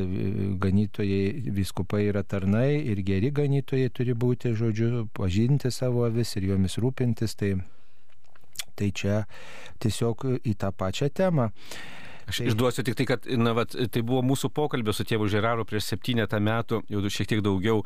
ganytojai, 0.64 1.52
viskupai 1.52 2.06
yra 2.08 2.24
tarnai 2.24 2.78
ir 2.80 3.02
geri 3.04 3.34
ganytojai 3.36 3.92
turi 3.92 4.16
būti, 4.16 4.54
žodžiu, 4.56 5.10
pažinti 5.12 5.72
savo 5.72 6.06
avis 6.08 6.32
ir 6.40 6.48
jomis 6.54 6.80
rūpintis. 6.80 7.36
Tai, 7.36 7.52
tai 8.80 8.90
čia 8.96 9.26
tiesiog 9.84 10.24
į 10.48 10.56
tą 10.64 10.72
pačią 10.72 11.12
temą. 11.12 11.50
Aš 12.28 12.42
tai... 12.42 12.48
išduosiu 12.52 12.86
tik 12.88 12.98
tai, 13.00 13.08
kad 13.10 13.28
na, 13.40 13.54
vat, 13.58 13.74
tai 13.74 14.04
buvo 14.06 14.24
mūsų 14.26 14.52
pokalbio 14.56 14.96
su 14.96 15.06
tėvu 15.08 15.28
Žeraru 15.32 15.66
prieš 15.70 15.90
septynetą 15.92 16.40
metų, 16.44 16.84
jau 16.92 17.04
šiek 17.14 17.30
tiek 17.34 17.44
daugiau 17.46 17.84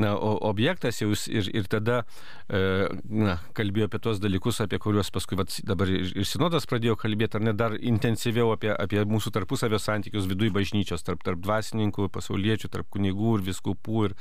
na, 0.00 0.14
objektas 0.18 1.00
jau 1.02 1.10
ir, 1.30 1.50
ir 1.54 1.68
tada 1.70 2.02
e, 2.48 2.88
na, 3.08 3.38
kalbėjo 3.56 3.88
apie 3.88 4.00
tuos 4.04 4.20
dalykus, 4.22 4.60
apie 4.64 4.80
kuriuos 4.82 5.12
paskui 5.14 5.38
vat, 5.40 5.54
dabar 5.66 5.90
ir, 5.92 6.12
sinodas 6.28 6.68
pradėjo 6.68 6.98
kalbėti, 7.00 7.38
ar 7.38 7.46
ne 7.48 7.54
dar 7.56 7.76
intensyviau 7.78 8.52
apie, 8.54 8.72
apie 8.74 9.04
mūsų 9.08 9.32
tarpusavio 9.34 9.80
santykius 9.82 10.28
viduje 10.30 10.54
bažnyčios, 10.54 11.04
tarp, 11.06 11.22
tarp 11.26 11.40
dvasininkų, 11.44 12.08
pasauliečių, 12.14 12.70
tarp 12.72 12.90
kunigų 12.94 13.38
ir 13.38 13.46
viskupų. 13.48 14.08
Ir, 14.08 14.14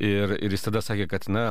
ir, 0.00 0.36
ir 0.46 0.54
jis 0.54 0.66
tada 0.66 0.82
sakė, 0.84 1.08
kad 1.10 1.28
na, 1.32 1.46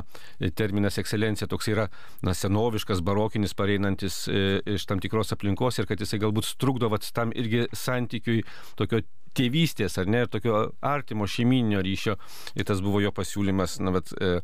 terminas 0.58 1.00
ekscelencija 1.02 1.50
toks 1.52 1.70
yra 1.72 1.88
na, 2.26 2.34
senoviškas, 2.38 3.02
barokinis, 3.06 3.56
pareinantis 3.58 4.26
e, 4.30 4.46
iš 4.76 4.88
tam 4.90 5.02
tikros 5.04 5.34
aplinkos 5.36 5.80
ir 5.80 5.90
kad 5.90 6.02
jisai 6.02 6.22
galbūt 6.24 6.56
trukdo 6.62 6.90
vat, 6.94 7.08
tam 7.16 7.25
tam 7.26 7.36
irgi 7.36 7.66
santykiui 7.74 8.46
tokio 8.80 9.02
tėvystės 9.36 10.00
ar 10.00 10.08
ne, 10.08 10.24
ir 10.24 10.32
tokio 10.32 10.70
artimo 10.86 11.28
šeiminio 11.28 11.82
ryšio. 11.84 12.16
Ir 12.56 12.68
tas 12.70 12.82
buvo 12.84 13.02
jo 13.04 13.12
pasiūlymas, 13.16 13.80
na, 13.84 13.92
bet 13.96 14.14
e, 14.16 14.38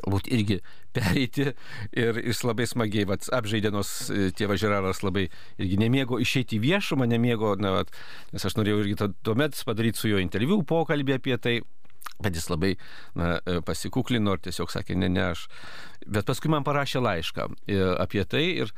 galbūt 0.00 0.28
irgi 0.34 0.58
pereiti 0.96 1.50
ir 1.96 2.20
jis 2.24 2.42
labai 2.46 2.66
smagiai 2.68 3.06
vat, 3.08 3.28
apžaidė, 3.36 3.72
nors 3.74 4.10
e, 4.10 4.30
tėvas 4.36 4.60
Žeraras 4.62 5.02
labai 5.06 5.28
irgi 5.60 5.80
nemėgo 5.80 6.20
išeiti 6.22 6.58
į 6.58 6.64
viešumą, 6.66 7.08
nemėgo, 7.12 7.54
na, 7.60 7.76
vat, 7.80 7.94
nes 8.34 8.46
aš 8.48 8.58
norėjau 8.58 8.82
irgi 8.84 9.10
tuomet 9.26 9.62
padaryti 9.68 10.02
su 10.02 10.12
juo 10.12 10.22
interviu, 10.22 10.62
pokalbį 10.66 11.20
apie 11.20 11.40
tai. 11.40 11.58
Bet 12.22 12.32
jis 12.32 12.46
labai 12.48 12.70
na, 13.18 13.34
e, 13.44 13.58
pasikuklino 13.66 14.32
ir 14.32 14.40
tiesiog 14.46 14.70
sakė, 14.72 14.94
ne, 14.96 15.10
ne 15.12 15.20
aš. 15.34 15.42
Bet 16.08 16.24
paskui 16.24 16.48
man 16.48 16.64
parašė 16.64 17.02
laišką 17.04 17.44
e, 17.68 17.76
apie 18.00 18.22
tai 18.24 18.44
ir, 18.62 18.72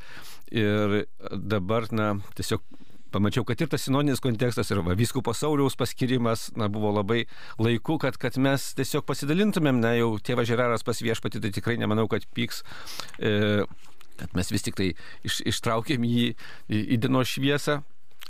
ir 0.51 0.97
dabar, 1.31 1.87
na, 1.95 2.09
tiesiog 2.35 2.65
pamačiau, 3.13 3.45
kad 3.47 3.61
ir 3.61 3.69
tas 3.71 3.83
sinodinis 3.85 4.23
kontekstas 4.23 4.71
ir 4.71 4.81
va, 4.85 4.95
vyskupo 4.97 5.33
Sauliaus 5.37 5.77
paskirimas 5.79 6.49
na, 6.59 6.69
buvo 6.71 6.91
labai 6.95 7.23
laiku, 7.61 7.99
kad, 8.01 8.17
kad 8.21 8.37
mes 8.41 8.71
tiesiog 8.77 9.05
pasidalintumėm, 9.09 9.81
na 9.83 9.95
jau 9.97 10.13
tėvas 10.23 10.49
Žeraras 10.49 10.85
pas 10.87 11.01
viešpatį, 11.03 11.43
tai 11.43 11.53
tikrai 11.55 11.77
nemanau, 11.81 12.07
kad 12.11 12.25
pyks. 12.37 12.63
E, 13.19 13.63
kad 14.19 14.35
mes 14.35 14.51
vis 14.51 14.65
tik 14.65 14.75
tai 14.79 14.89
iš, 15.27 15.39
ištraukėm 15.47 16.03
jį 16.07 16.25
į, 16.33 16.81
į 16.95 16.99
dienos 17.05 17.31
šviesą. 17.31 17.79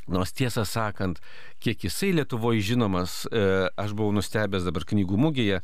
Nors 0.09 0.31
tiesą 0.33 0.65
sakant, 0.65 1.19
kiek 1.61 1.83
jisai 1.85 2.11
Lietuvoje 2.17 2.63
žinomas, 2.65 3.21
e, 3.29 3.41
aš 3.79 3.93
buvau 3.97 4.13
nustebęs 4.15 4.65
dabar 4.65 4.85
knygų 4.89 5.19
mugėje, 5.21 5.59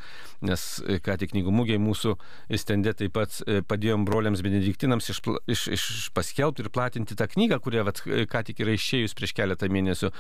nes 0.46 0.66
e, 0.84 1.00
ką 1.04 1.18
tik 1.22 1.34
knygų 1.34 1.54
mugėje 1.56 1.82
mūsų 1.82 2.16
stendė 2.62 2.94
taip 3.00 3.16
pat 3.18 3.40
e, 3.46 3.62
padėjom 3.66 4.06
broliams 4.08 4.44
benediktinams 4.46 5.10
iš, 5.14 5.22
iš, 5.50 5.66
iš 5.78 5.88
paskelbti 6.16 6.66
ir 6.66 6.72
platinti 6.74 7.18
tą 7.18 7.30
knygą, 7.32 7.60
kurią 7.64 7.88
vat, 7.88 8.04
ką 8.06 8.44
tik 8.50 8.62
yra 8.66 8.76
išėjus 8.78 9.18
prieš 9.18 9.34
keletą 9.38 9.72
mėnesių. 9.72 10.12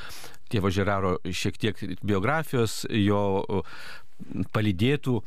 Tėvo 0.49 0.69
Žeraro 0.73 1.17
šiek 1.25 1.57
tiek 1.61 1.79
biografijos, 2.05 2.83
jo 2.89 3.45
palydėtų 4.55 5.19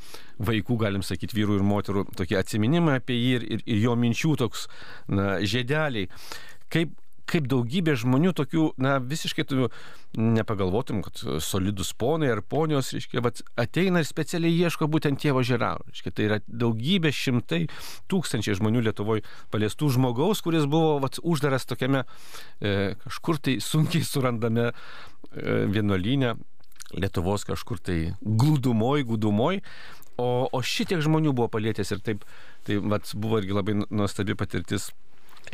vaikų, 0.49 0.79
galim 0.81 1.05
sakyti, 1.05 1.37
vyrų 1.37 1.59
ir 1.59 1.67
moterų 1.67 2.07
tokie 2.17 2.39
atsiminimai 2.39 2.99
apie 3.03 3.19
jį 3.19 3.35
ir, 3.37 3.45
ir, 3.57 3.67
ir 3.67 3.83
jo 3.83 3.97
minčių 4.01 4.35
toks 4.41 4.67
na, 5.13 5.37
žėdeliai. 5.45 6.09
Kaip 6.73 6.95
kaip 7.29 7.49
daugybė 7.51 7.95
žmonių 8.01 8.33
tokių, 8.37 8.65
na, 8.81 8.97
visiškai 9.05 9.45
tu 9.49 9.69
nepagalvotum, 10.19 11.03
kad 11.05 11.21
solidus 11.45 11.93
ponai 11.99 12.31
ar 12.33 12.43
ponios, 12.43 12.93
reiškia, 12.97 13.23
ateina 13.61 14.03
ir 14.03 14.09
specialiai 14.09 14.57
ieško 14.65 14.89
būtent 14.91 15.21
tėvo 15.23 15.45
žeraro. 15.47 15.87
Reiškia, 15.93 16.15
tai 16.15 16.29
yra 16.29 16.41
daugybė 16.49 17.13
šimtai 17.15 17.65
tūkstančiai 18.11 18.59
žmonių 18.59 18.87
Lietuvoje 18.89 19.25
paliestų 19.53 19.93
žmogaus, 19.99 20.43
kuris 20.45 20.69
buvo 20.71 20.99
vat, 21.05 21.21
uždaras 21.23 21.69
tokiame 21.69 22.05
e, 22.61 22.95
kažkur 23.05 23.41
tai 23.45 23.59
sunkiai 23.65 24.07
surandame 24.07 24.71
e, 24.71 24.73
vienuolynę. 25.69 26.37
Lietuvos 26.97 27.43
kažkur 27.45 27.83
tai 27.85 27.99
glūdumoj, 28.25 29.03
glūdumoj, 29.11 29.59
o, 30.17 30.29
o 30.49 30.61
šitiek 30.65 31.03
žmonių 31.05 31.35
buvo 31.37 31.51
palėtęs 31.53 31.93
ir 31.93 32.01
taip, 32.07 32.25
tai 32.65 32.79
vat, 32.81 33.13
buvo 33.13 33.43
irgi 33.43 33.57
labai 33.59 33.75
nuostabi 33.83 34.39
patirtis 34.39 34.89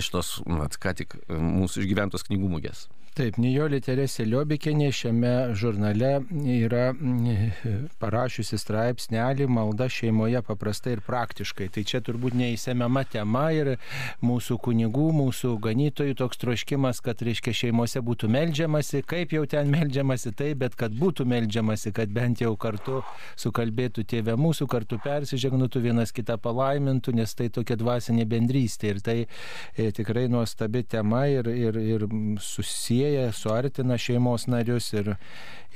iš 0.00 0.10
tos, 0.14 0.34
mat, 0.48 0.78
ką 0.80 0.94
tik 0.98 1.16
e, 1.18 1.38
mūsų 1.38 1.84
išgyventos 1.84 2.26
knygų 2.28 2.50
mugės. 2.56 2.86
Taip, 3.14 3.36
Nijolė 3.38 3.78
Teresė 3.78 4.24
Liobikinė 4.26 4.88
šiame 4.90 5.32
žurnale 5.54 6.08
yra 6.50 6.88
mm, 6.90 7.84
parašiusi 8.02 8.56
straipsnelį 8.58 9.46
malda 9.46 9.86
šeimoje 9.86 10.40
paprastai 10.42 10.96
ir 10.96 11.02
praktiškai. 11.06 11.68
Tai 11.70 11.84
čia 11.86 12.00
turbūt 12.02 12.34
neįsemiama 12.34 13.04
tema 13.06 13.44
ir 13.54 13.70
mūsų 14.18 14.56
kunigų, 14.64 15.04
mūsų 15.14 15.52
ganytojų 15.62 16.16
toks 16.18 16.42
troškimas, 16.42 16.98
kad, 17.06 17.22
reiškia, 17.22 17.54
šeimose 17.60 18.02
būtų 18.02 18.32
melžiamasi, 18.34 19.04
kaip 19.06 19.36
jau 19.36 19.44
ten 19.46 19.70
melžiamasi, 19.70 20.34
tai, 20.34 20.50
bet 20.58 20.74
kad 20.74 20.98
būtų 20.98 21.28
melžiamasi, 21.36 21.94
kad 21.94 22.10
bent 22.10 22.42
jau 22.42 22.56
kartu 22.58 23.04
sukalbėtų 23.38 24.08
tėvė 24.10 24.34
mūsų, 24.42 24.66
kartu 24.74 24.98
persižegnutų 25.06 25.84
vienas 25.86 26.10
kitą 26.18 26.34
palaimintų, 26.42 27.14
nes 27.22 27.38
tai 27.38 27.46
tokia 27.54 27.78
dvasinė 27.78 28.26
bendrystė 28.34 28.96
ir 28.96 29.00
tai 29.06 29.18
e, 29.22 29.88
tikrai 29.94 30.26
nuostabi 30.34 30.82
tema 30.82 31.28
ir, 31.30 31.54
ir, 31.54 31.82
ir 31.94 32.08
susiję 32.42 33.03
sieja, 33.04 33.32
suartina 33.32 33.96
šeimos 34.00 34.46
narius 34.48 34.92
ir, 34.94 35.14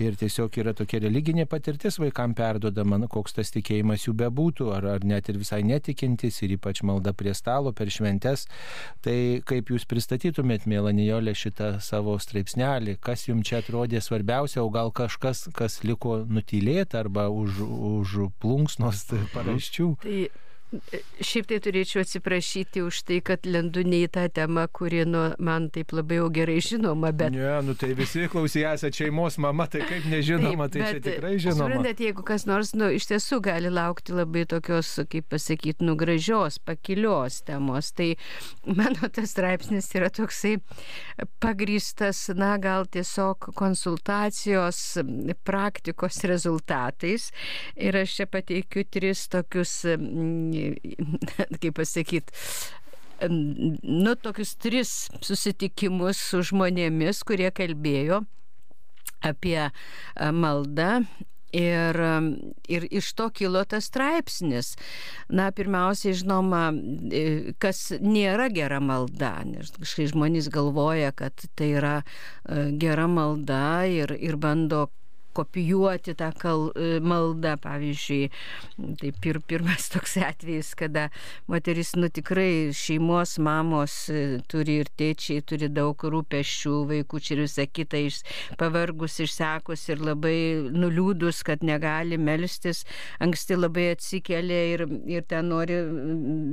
ir 0.01 0.17
tiesiog 0.19 0.55
yra 0.63 0.73
tokia 0.77 1.03
religinė 1.05 1.45
patirtis 1.51 1.99
vaikam 2.01 2.35
perdodama, 2.39 2.99
nu, 3.01 3.09
koks 3.11 3.37
tas 3.37 3.53
tikėjimas 3.55 4.07
jų 4.07 4.15
bebūtų, 4.23 4.71
ar, 4.77 4.87
ar 4.97 5.05
net 5.05 5.29
ir 5.29 5.41
visai 5.41 5.61
netikintis, 5.67 6.41
ir 6.43 6.57
ypač 6.57 6.83
malda 6.87 7.13
prie 7.13 7.35
stalo 7.37 7.75
per 7.77 7.93
šventes. 7.93 8.47
Tai 9.05 9.19
kaip 9.49 9.73
jūs 9.75 9.85
pristatytumėt, 9.91 10.69
mėla 10.71 10.95
Nijolė, 10.97 11.37
šitą 11.37 11.75
savo 11.85 12.17
straipsnelį, 12.23 12.99
kas 13.05 13.29
jums 13.29 13.49
čia 13.49 13.61
atrodė 13.63 14.03
svarbiausia, 14.05 14.63
o 14.65 14.73
gal 14.73 14.93
kažkas, 14.95 15.49
kas 15.57 15.83
liko 15.85 16.23
nutylėti 16.25 16.99
arba 16.99 17.29
už, 17.29 17.61
už 18.03 18.19
plunksnos 18.41 19.05
paraščių? 19.35 19.95
Tai 20.05 20.21
Šiaip 20.69 21.47
tai 21.49 21.59
turėčiau 21.65 22.03
atsiprašyti 22.05 22.83
už 22.85 23.01
tai, 23.09 23.19
kad 23.25 23.47
lendu 23.49 23.81
ne 23.89 24.03
į 24.05 24.11
tą 24.13 24.27
temą, 24.37 24.67
kuri 24.69 25.07
nu, 25.09 25.23
man 25.41 25.71
taip 25.73 25.95
labai 25.97 26.19
jau 26.19 26.27
gerai 26.35 26.59
žinoma, 26.65 27.09
bet... 27.17 27.33
Ne, 27.33 27.55
nu 27.65 27.73
tai 27.79 27.95
visi 27.97 28.27
klausy 28.29 28.67
esate 28.69 29.01
šeimos 29.01 29.39
mama, 29.41 29.65
tai 29.73 29.87
kaip 29.89 30.05
nežinoma, 30.13 30.67
taip, 30.69 30.85
tai 30.85 30.91
čia 30.93 31.05
tikrai 31.07 31.33
žinoma. 31.41 31.71
Suprantat, 31.71 32.03
jeigu 32.05 32.25
kas 32.29 32.45
nors, 32.51 32.75
nu, 32.77 32.91
iš 32.93 33.09
tiesų 33.09 33.41
gali 33.47 33.73
laukti 33.73 34.13
labai 34.13 34.45
tokios, 34.51 34.91
kaip 35.09 35.31
pasakyti, 35.33 35.87
nu, 35.89 35.97
gražios, 35.97 36.61
pakilios 36.61 37.41
temos, 37.49 37.89
tai 37.97 38.11
mano 38.69 39.09
tas 39.09 39.33
straipsnis 39.33 39.89
yra 39.97 40.13
toksai 40.13 40.59
pagrįstas, 41.41 42.27
na, 42.37 42.53
gal 42.61 42.85
tiesiog 42.93 43.55
konsultacijos 43.57 44.83
praktikos 45.49 46.21
rezultatais. 46.29 47.31
Ir 47.81 47.97
aš 48.05 48.21
čia 48.21 48.29
pateikiu 48.29 48.85
tris 48.85 49.25
tokius 49.33 49.79
kaip 51.62 51.79
pasakyti, 51.79 52.35
nu, 53.27 54.15
tokius 54.23 54.55
tris 54.62 54.93
susitikimus 55.25 56.21
su 56.31 56.43
žmonėmis, 56.53 57.25
kurie 57.27 57.50
kalbėjo 57.55 58.23
apie 59.27 59.71
maldą 60.15 61.03
Ir, 61.49 61.97
ir 62.69 62.85
iš 62.93 63.07
to 63.17 63.31
kilo 63.33 63.62
tas 63.65 63.87
straipsnis. 63.88 64.75
Na, 65.33 65.47
pirmiausiai, 65.49 66.12
žinoma, 66.21 66.67
e, 67.09 67.55
kas 67.57 67.87
nėra 68.05 68.50
gera 68.53 68.83
malda, 68.85 69.31
nes 69.49 69.73
kažkai 69.79 70.11
žmonės 70.12 70.50
galvoja, 70.53 71.09
kad 71.17 71.33
tai 71.57 71.71
yra 71.79 71.95
e, 72.03 72.69
gera 72.77 73.09
malda 73.09 73.88
ir, 73.88 74.12
ir 74.21 74.37
bando 74.37 74.91
kopijuoti 75.38 76.16
tą 76.18 76.33
kal, 76.38 76.68
e, 76.75 76.99
maldą. 77.00 77.57
Pavyzdžiui, 77.62 78.28
tai 79.00 79.12
pir, 79.23 79.40
pirmas 79.49 79.88
toks 79.95 80.16
atvejis, 80.23 80.75
kada 80.78 81.09
moteris, 81.50 81.95
nu 81.99 82.11
tikrai 82.12 82.71
šeimos 82.76 83.37
mamos 83.42 83.95
e, 84.12 84.38
turi 84.50 84.80
ir 84.83 84.90
tėčiai, 84.99 85.42
turi 85.47 85.71
daug 85.73 85.99
rūpeščių, 85.99 86.75
vaikųčių 86.92 87.35
ir 87.37 87.42
visą 87.45 87.66
kitą, 87.71 88.02
iš, 88.11 88.21
pavargus, 88.61 89.18
išsekus 89.25 89.87
ir 89.92 90.02
labai 90.04 90.37
nuliūdus, 90.75 91.42
kad 91.47 91.64
negali 91.66 92.18
melstis, 92.21 92.85
anksti 93.25 93.59
labai 93.59 93.88
atsikėlė 93.95 94.61
ir, 94.75 94.85
ir 95.11 95.26
ten 95.28 95.50
nori 95.52 95.78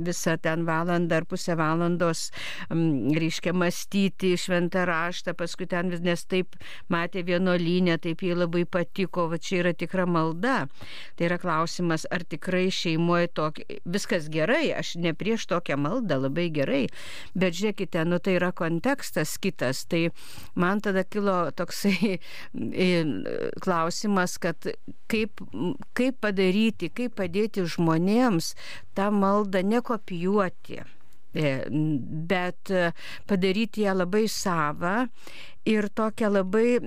visą 0.06 0.36
ten 0.42 0.66
valandą 0.68 1.20
ar 1.20 1.28
pusę 1.28 1.56
valandos, 1.58 2.28
reiškia, 2.70 3.54
mąstyti 3.56 4.34
šventą 4.40 4.86
raštą, 4.88 5.36
paskui 5.38 5.68
ten 5.70 5.92
nes 6.04 6.24
taip 6.28 6.56
matė 6.92 7.24
vienuolynę, 7.26 7.98
taip 8.02 8.22
jį 8.24 8.36
labai 8.42 8.64
patiko, 8.76 9.26
va 9.32 9.40
čia 9.40 9.62
yra 9.64 9.72
tikra 9.76 10.06
malda. 10.08 10.56
Tai 11.16 11.28
yra 11.28 11.38
klausimas, 11.40 12.06
ar 12.12 12.24
tikrai 12.28 12.68
šeimoje 12.74 13.30
tokia, 13.36 13.80
viskas 13.96 14.28
gerai, 14.32 14.70
aš 14.76 14.94
ne 15.02 15.14
prieš 15.16 15.48
tokią 15.50 15.78
maldą, 15.80 16.20
labai 16.26 16.48
gerai, 16.54 16.84
bet 17.34 17.56
žiūrėkite, 17.56 18.04
nu 18.08 18.20
tai 18.20 18.36
yra 18.40 18.52
kontekstas 18.56 19.36
kitas. 19.42 19.84
Tai 19.90 20.06
man 20.58 20.82
tada 20.84 21.04
kilo 21.08 21.38
toksai 21.56 22.18
klausimas, 23.64 24.36
kad 24.42 24.68
kaip, 25.10 25.42
kaip 25.96 26.20
padaryti, 26.24 26.90
kaip 26.92 27.16
padėti 27.20 27.64
žmonėms 27.76 28.52
tą 28.96 29.10
maldą 29.14 29.62
nekopijuoti 29.66 30.80
e, 30.80 31.52
bet 32.30 32.72
padaryti 33.28 33.86
ją 33.86 33.96
labai 34.02 34.26
savą 34.32 34.96
ir 35.66 35.88
tokia 35.88 36.28
labai 36.30 36.78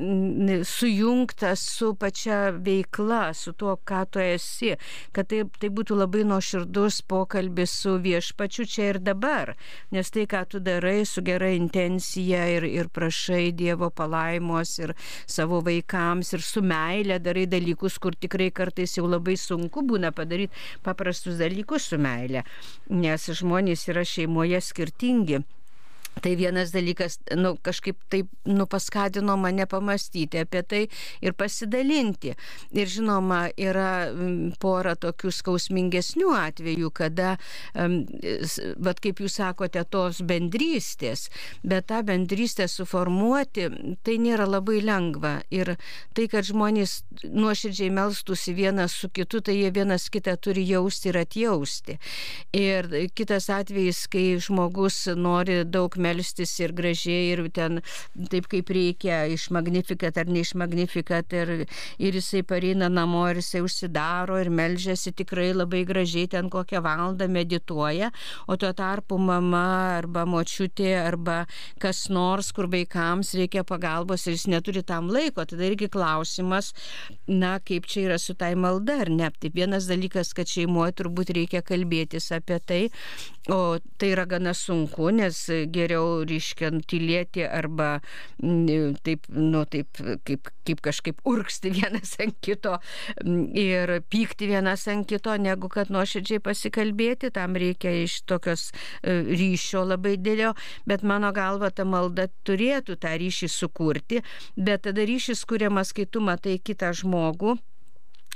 sujungta 0.63 1.55
su 1.55 1.93
pačia 1.99 2.51
veikla, 2.51 3.33
su 3.33 3.51
tuo, 3.53 3.75
ką 3.75 4.05
tu 4.11 4.21
esi, 4.23 4.71
kad 5.11 5.27
tai, 5.31 5.41
tai 5.59 5.69
būtų 5.75 5.97
labai 5.99 6.23
nuoširdus 6.29 7.01
pokalbis 7.11 7.73
su 7.83 7.97
viešpačiu 8.05 8.65
čia 8.71 8.87
ir 8.93 9.01
dabar, 9.03 9.53
nes 9.91 10.11
tai, 10.15 10.23
ką 10.31 10.45
tu 10.53 10.63
darai 10.63 11.03
su 11.05 11.23
gera 11.27 11.51
intencija 11.51 12.45
ir, 12.55 12.67
ir 12.69 12.87
prašai 12.95 13.51
Dievo 13.59 13.91
palaimos 13.91 14.77
ir 14.79 14.95
savo 15.27 15.59
vaikams 15.65 16.33
ir 16.37 16.45
su 16.45 16.63
meilė 16.63 17.19
darai 17.19 17.47
dalykus, 17.51 17.99
kur 17.99 18.15
tikrai 18.15 18.51
kartais 18.55 18.95
jau 18.95 19.07
labai 19.09 19.35
sunku 19.35 19.83
būna 19.83 20.13
padaryti 20.15 20.55
paprastus 20.87 21.39
dalykus 21.41 21.91
su 21.91 21.99
meilė, 21.99 22.47
nes 22.89 23.31
žmonės 23.43 23.89
yra 23.91 24.07
šeimoje 24.07 24.63
skirtingi. 24.63 25.43
Tai 26.19 26.35
vienas 26.35 26.73
dalykas, 26.73 27.19
nu, 27.39 27.53
kažkaip 27.63 27.99
taip, 28.11 28.27
nu, 28.45 28.65
paskatino 28.67 29.37
mane 29.39 29.65
pamastyti 29.69 30.41
apie 30.43 30.61
tai 30.67 30.81
ir 31.23 31.35
pasidalinti. 31.37 32.33
Ir 32.75 32.89
žinoma, 32.91 33.45
yra 33.55 34.09
pora 34.59 34.95
tokių 34.99 35.31
skausmingesnių 35.31 36.33
atvejų, 36.35 36.91
kada, 36.95 37.35
vad 37.75 38.99
kaip 39.03 39.21
jūs 39.23 39.37
sakote, 39.39 39.83
tos 39.87 40.19
bendrystės, 40.27 41.29
bet 41.63 41.87
tą 41.91 42.01
bendrystę 42.07 42.67
suformuoti, 42.67 43.69
tai 44.03 44.17
nėra 44.19 44.49
labai 44.49 44.81
lengva. 44.83 45.37
Ir 45.55 45.75
tai, 46.17 46.27
kad 46.31 46.47
žmonės 46.49 46.99
nuoširdžiai 47.23 47.93
melstųsi 47.95 48.55
vienas 48.57 48.97
su 48.99 49.11
kitu, 49.13 49.39
tai 49.45 49.55
jie 49.61 49.71
vienas 49.75 50.09
kitą 50.11 50.35
turi 50.41 50.65
jausti 50.67 51.13
ir 51.13 51.21
atjausti. 51.23 51.99
Ir 52.59 52.91
kitas 53.15 53.47
atvejis, 53.53 54.03
kai 54.11 54.27
žmogus 54.41 55.05
nori 55.15 55.61
daug 55.63 55.95
melstis 56.01 56.55
ir 56.63 56.73
gražiai 56.75 57.33
ir 57.33 57.43
ten 57.53 57.81
taip 58.31 58.49
kaip 58.51 58.71
reikia 58.73 59.25
iš 59.29 59.49
magnifikat 59.55 60.17
ar 60.17 60.29
ne 60.31 60.43
iš 60.45 60.55
magnifikat 60.59 61.33
ir, 61.37 61.53
ir 61.99 62.19
jisai 62.19 62.43
pareina 62.47 62.89
namo 62.89 63.25
ir 63.29 63.41
jisai 63.43 63.63
užsidaro 63.65 64.39
ir 64.41 64.49
melžiasi 64.49 65.13
tikrai 65.21 65.51
labai 65.53 65.83
gražiai 65.87 66.29
ten 66.31 66.49
kokią 66.49 66.81
valandą 66.85 67.27
medituoja, 67.29 68.11
o 68.47 68.57
tuo 68.57 68.71
tarpu 68.73 69.19
mama 69.19 69.65
arba 69.97 70.25
močiutė 70.29 70.93
arba 71.01 71.43
kas 71.81 72.07
nors, 72.13 72.51
kur 72.55 72.69
vaikams 72.71 73.33
reikia 73.37 73.65
pagalbos 73.67 74.27
ir 74.27 74.37
jis 74.37 74.47
neturi 74.53 74.83
tam 74.85 75.09
laiko, 75.13 75.45
tada 75.49 75.67
irgi 75.67 75.89
klausimas, 75.91 76.73
na 77.27 77.57
kaip 77.59 77.89
čia 77.89 78.07
yra 78.07 78.19
su 78.21 78.35
tai 78.39 78.53
malda 78.55 79.01
ar 79.05 79.09
ne. 79.09 79.29
Tai 79.39 79.51
vienas 79.53 79.87
dalykas, 79.89 80.33
kad 80.37 80.49
šeimoje 80.49 80.95
turbūt 81.01 81.33
reikia 81.35 81.61
kalbėtis 81.65 82.31
apie 82.35 82.59
tai, 82.59 82.81
o 83.49 83.77
tai 83.99 84.13
yra 84.13 84.25
gana 84.29 84.53
sunku, 84.53 85.09
nes 85.15 85.37
geriau 85.73 85.88
geriau, 85.89 86.23
reiškia, 86.27 86.71
tylėti 86.89 87.45
arba 87.47 87.99
taip, 88.39 89.27
nu, 89.33 89.63
taip, 89.65 90.01
kaip, 90.27 90.49
kaip 90.67 90.81
kažkaip 90.85 91.21
urksti 91.25 91.71
vienas 91.73 92.15
ant 92.21 92.35
kito 92.41 92.77
ir 93.57 93.99
pykti 94.09 94.49
vienas 94.49 94.87
ant 94.87 95.07
kito, 95.09 95.35
negu 95.37 95.69
kad 95.69 95.89
nuoširdžiai 95.89 96.41
pasikalbėti, 96.43 97.31
tam 97.33 97.57
reikia 97.59 97.91
iš 98.03 98.21
tokios 98.29 98.69
e, 99.01 99.21
ryšio 99.29 99.85
labai 99.87 100.17
dėlio, 100.17 100.53
bet 100.85 101.03
mano 101.03 101.31
galva 101.33 101.71
ta 101.71 101.85
malda 101.85 102.29
turėtų 102.45 102.99
tą 103.01 103.15
ryšį 103.19 103.49
sukurti, 103.49 104.23
bet 104.55 104.85
tada 104.87 105.05
ryšys 105.05 105.45
kuriamas, 105.49 105.93
kai 105.93 106.05
tu 106.05 106.21
matai 106.21 106.59
kitą 106.61 106.93
žmogų 106.93 107.57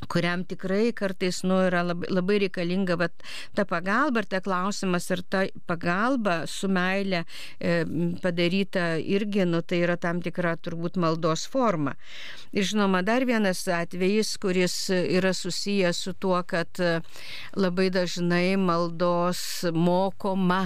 kuriam 0.08 0.44
tikrai 0.46 0.92
kartais 0.96 1.42
nu, 1.44 1.58
yra 1.68 1.84
labai, 1.86 2.10
labai 2.12 2.40
reikalinga 2.44 2.98
vat, 3.00 3.24
ta 3.56 3.66
pagalba 3.68 4.24
ir 4.24 4.30
ta 4.30 4.42
klausimas, 4.44 5.10
ar 5.14 5.22
ta 5.24 5.44
pagalba 5.70 6.44
su 6.50 6.70
meilė 6.72 7.24
e, 7.60 7.84
padaryta 8.24 8.98
irgi, 9.00 9.46
nu, 9.50 9.62
tai 9.62 9.84
yra 9.86 9.98
tam 9.98 10.22
tikra 10.24 10.56
turbūt 10.58 11.00
maldos 11.02 11.46
forma. 11.50 11.96
Ir 12.54 12.68
žinoma, 12.70 13.04
dar 13.06 13.26
vienas 13.30 13.64
atvejis, 13.68 14.36
kuris 14.44 14.78
yra 14.94 15.34
susijęs 15.36 16.04
su 16.08 16.14
tuo, 16.14 16.40
kad 16.48 16.82
e, 16.84 17.00
labai 17.58 17.90
dažnai 17.94 18.56
maldos 18.60 19.64
mokoma 19.74 20.64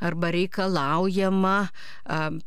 arba 0.00 0.32
reikalaujama 0.34 1.58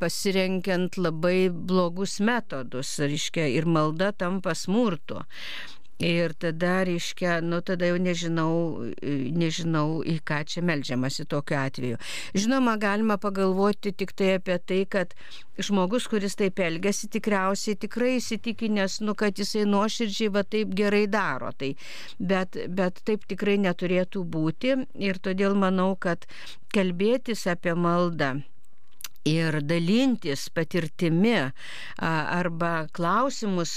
pasirenkiant 0.02 0.98
labai 0.98 1.50
blogus 1.52 2.20
metodus, 2.24 2.98
reiškia, 3.02 3.46
ir 3.52 3.68
malda 3.70 4.12
tampa 4.16 4.56
smurtu. 4.58 5.22
Ir 6.02 6.34
tada, 6.34 6.82
reiškia, 6.88 7.36
nu 7.46 7.60
tada 7.62 7.86
jau 7.92 7.98
nežinau, 8.02 8.54
nežinau, 9.38 10.02
į 10.02 10.16
ką 10.26 10.40
čia 10.50 10.64
melžiamasi 10.66 11.28
tokiu 11.30 11.60
atveju. 11.62 12.00
Žinoma, 12.34 12.74
galima 12.82 13.20
pagalvoti 13.22 13.94
tik 13.94 14.16
tai 14.18 14.32
apie 14.40 14.58
tai, 14.66 14.80
kad 14.90 15.14
žmogus, 15.62 16.08
kuris 16.10 16.34
taip 16.40 16.58
elgesi, 16.66 17.10
tikriausiai 17.14 17.78
tikrai 17.86 18.16
įsitikinęs, 18.18 18.98
nu, 19.06 19.14
kad 19.14 19.38
jisai 19.38 19.68
nuoširdžiai 19.70 20.34
va 20.34 20.42
taip 20.42 20.74
gerai 20.78 21.06
daro. 21.06 21.54
Tai, 21.54 21.76
bet, 22.18 22.58
bet 22.66 23.04
taip 23.06 23.30
tikrai 23.30 23.60
neturėtų 23.62 24.26
būti 24.26 24.74
ir 25.06 25.22
todėl 25.22 25.54
manau, 25.54 25.94
kad 26.02 26.26
kalbėtis 26.74 27.46
apie 27.52 27.78
maldą 27.78 28.40
ir 29.30 29.60
dalintis 29.62 30.48
patirtimi 30.54 31.36
arba 32.00 32.88
klausimus 32.94 33.74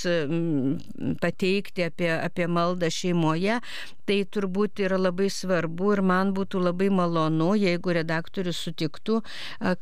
pateikti 1.21 1.85
apie, 1.89 2.11
apie 2.17 2.47
maldą 2.49 2.91
šeimoje, 2.91 3.59
tai 4.09 4.21
turbūt 4.25 4.83
yra 4.85 4.99
labai 5.01 5.31
svarbu 5.33 5.93
ir 5.95 6.03
man 6.05 6.33
būtų 6.37 6.63
labai 6.67 6.91
malonu, 6.95 7.53
jeigu 7.59 7.95
redaktorius 7.97 8.61
sutiktų, 8.67 9.21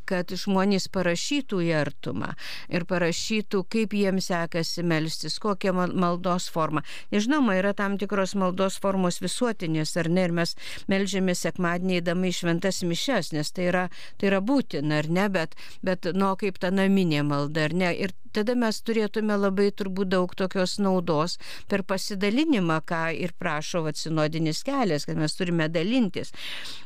kad 0.09 0.33
žmonės 0.43 0.89
parašytų 0.93 1.61
į 1.67 1.71
artumą 1.81 2.33
ir 2.71 2.87
parašytų, 2.89 3.63
kaip 3.73 3.95
jiems 3.97 4.29
sekasi 4.31 4.85
melstis, 4.87 5.39
kokia 5.43 5.73
maldos 5.73 6.49
forma. 6.53 6.83
Nežinoma, 7.13 7.57
yra 7.59 7.73
tam 7.77 7.97
tikros 8.01 8.35
maldos 8.39 8.79
formos 8.81 9.19
visuotinės, 9.23 9.95
ar 9.99 10.09
ne, 10.09 10.27
ir 10.29 10.35
mes 10.35 10.55
melžiamės 10.91 11.43
sekmadienį 11.47 11.99
įdami 12.01 12.33
šventas 12.33 12.83
mišes, 12.87 13.33
nes 13.35 13.51
tai 13.53 13.69
yra, 13.71 13.85
tai 14.17 14.31
yra 14.31 14.41
būtina, 14.43 15.03
ar 15.03 15.11
ne, 15.11 15.27
bet 15.33 15.57
bet, 15.83 16.07
nu, 16.15 16.33
kaip 16.39 16.59
ta 16.61 16.71
naminė 16.73 17.23
malda, 17.27 17.67
ar 17.67 17.75
ne? 17.77 17.91
Ir 18.05 18.13
tada 18.33 18.55
mes 18.57 18.79
turėtume 18.81 19.35
labai 19.37 19.69
turbūt 19.77 20.09
daug 20.13 20.31
tokios 20.37 20.77
naudos 20.81 21.37
per 21.69 21.83
pasidalinimą, 21.89 22.79
ką 22.89 23.03
ir 23.25 23.35
prašo 23.39 23.83
atsinodinis 24.13 24.63
kelias, 24.63 25.05
kad 25.05 25.17
mes 25.17 25.35
turime 25.35 25.67
dalintis. 25.69 26.31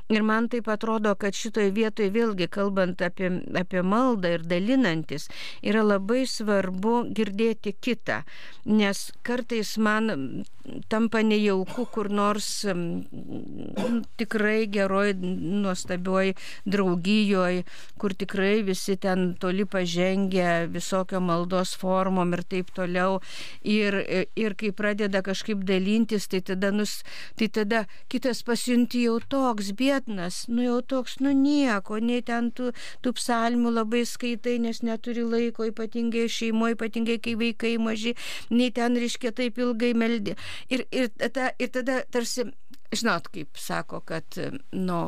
Ir 0.10 0.24
man 0.24 0.48
taip 0.48 0.68
atrodo, 0.72 1.16
kad 1.20 1.36
šitoje 1.36 1.72
vietoje 1.76 2.10
vėlgi 2.16 2.48
kalbant 2.48 3.02
apie, 3.02 3.30
apie 3.60 3.82
maldą 3.84 4.38
ir 4.38 4.46
dalinantis, 4.48 5.28
yra 5.62 5.84
labai 5.84 6.26
svarbu 6.26 7.10
girdėti 7.14 7.76
kitą, 7.76 8.24
nes 8.66 9.12
kartais 9.24 9.78
man 9.78 10.46
tampa 10.90 11.22
nejauku 11.24 11.86
kur 11.92 12.10
nors 12.10 12.66
nu, 12.68 14.02
tikrai 14.20 14.68
geroj, 14.72 15.14
nuostabioj 15.64 16.34
draugijoje, 16.66 17.64
kur 17.98 18.14
tikrai 18.14 18.62
visi 18.68 18.98
ten 18.98 19.34
toli 19.40 19.66
pažengia 19.66 20.68
visokio 20.72 21.22
maldos 21.24 21.76
formom 21.78 22.34
ir 22.38 22.44
taip 22.44 22.72
toliau. 22.76 23.20
Ir, 23.64 23.98
ir 24.36 24.56
kai 24.60 24.72
pradeda 24.76 25.24
kažkaip 25.26 25.64
dalintis, 25.68 26.28
tai 26.32 26.42
tada, 26.46 26.72
nus, 26.72 27.02
tai 27.40 27.50
tada 27.54 27.86
kitas 28.12 28.44
pasijunti 28.48 29.06
jau 29.08 29.18
toks 29.20 29.72
biednas, 29.78 30.46
nu 30.52 30.66
jau 30.66 30.82
toks, 30.82 31.20
nu 31.24 31.34
nieko, 31.36 32.00
nei 32.04 32.22
ten 32.26 32.52
tų, 32.52 32.72
tų 33.04 33.16
psalmių 33.18 33.74
labai 33.80 34.04
skaitai, 34.08 34.58
nes 34.64 34.84
neturi 34.86 35.26
laiko, 35.28 35.68
ypatingai 35.72 36.28
šeimoje, 36.32 36.78
ypatingai 36.78 37.20
kai 37.24 37.36
vaikai 37.40 37.76
maži, 37.82 38.16
nei 38.52 38.72
ten, 38.76 38.98
reiškia, 39.00 39.34
taip 39.38 39.60
ilgai 39.62 39.94
meldi. 39.98 40.38
Ir, 40.70 40.86
ir, 40.92 41.10
tada, 41.20 41.52
ir 41.60 41.72
tada 41.72 42.04
tarsi 42.12 42.46
žinot, 42.94 43.28
kaip 43.34 43.60
sako, 43.60 44.00
kad 44.08 44.38
nu, 44.72 45.00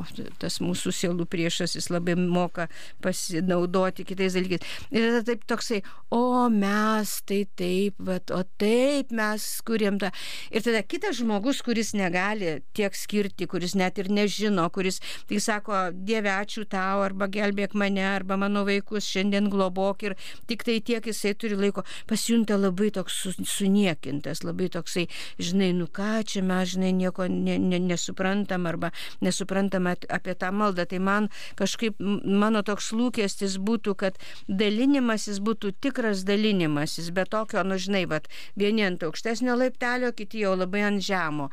tas 0.42 0.60
mūsų 0.64 0.92
sielų 0.96 1.26
priešas 1.32 1.78
jis 1.78 1.90
labai 1.92 2.16
moka 2.20 2.68
pasinaudoti 3.04 4.06
kitais 4.08 4.36
dalykais. 4.36 4.66
Ir 4.92 5.06
tada 5.08 5.22
taip 5.30 5.46
toksai, 5.50 5.80
o 6.12 6.50
mes 6.52 7.14
tai 7.30 7.42
taip, 7.60 7.96
bet, 8.04 8.34
o 8.36 8.42
taip 8.60 9.14
mes 9.16 9.46
kuriam 9.68 10.00
tą. 10.02 10.12
Ir 10.52 10.66
tada 10.66 10.82
kitas 10.84 11.20
žmogus, 11.22 11.62
kuris 11.66 11.94
negali 11.96 12.58
tiek 12.76 12.96
skirti, 12.98 13.48
kuris 13.50 13.78
net 13.80 14.02
ir 14.02 14.12
nežino, 14.12 14.68
kuris 14.76 15.00
tai 15.30 15.40
sako, 15.44 15.80
Dieve, 15.94 16.32
ačiū 16.34 16.66
tau, 16.70 17.04
arba 17.06 17.30
gelbėk 17.32 17.78
mane, 17.80 18.04
arba 18.04 18.38
mano 18.40 18.66
vaikus 18.68 19.08
šiandien 19.08 19.50
globok 19.52 20.04
ir 20.10 20.18
tik 20.50 20.66
tai 20.68 20.80
tiek 20.84 21.06
jisai 21.06 21.36
turi 21.40 21.58
laiko, 21.60 21.86
pasijunta 22.10 22.60
labai 22.60 22.92
toks 22.96 23.22
suniekintas, 23.48 24.44
labai 24.44 24.70
toksai, 24.74 25.08
žinai, 25.40 25.72
nu 25.78 25.88
ką 25.88 26.20
čia 26.28 26.44
mes, 26.46 26.76
žinai, 26.76 26.92
nieko 26.98 27.30
ne, 27.32 27.58
ne, 27.70 27.80
nesuprantam 27.92 28.68
arba 28.70 28.92
nesuprantam 29.26 29.90
apie 29.90 30.36
tą 30.40 30.52
maldą. 30.56 30.88
Tai 30.90 31.02
man 31.04 31.30
kažkaip 31.60 32.00
mano 32.00 32.64
toks 32.66 32.92
lūkestis 32.96 33.60
būtų, 33.62 33.96
kad 34.00 34.18
dalinimasis 34.48 35.42
būtų 35.44 35.76
tikras 35.84 36.26
dalinimasis, 36.28 37.12
bet 37.16 37.32
tokio, 37.36 37.64
nu 37.64 37.78
žinai, 37.80 38.06
vat, 38.10 38.28
vieni 38.60 38.88
ant 38.88 39.06
aukštesnio 39.06 39.58
laiptelio, 39.60 40.12
kiti 40.16 40.44
jau 40.46 40.56
labai 40.58 40.88
ant 40.90 41.06
žemo. 41.06 41.50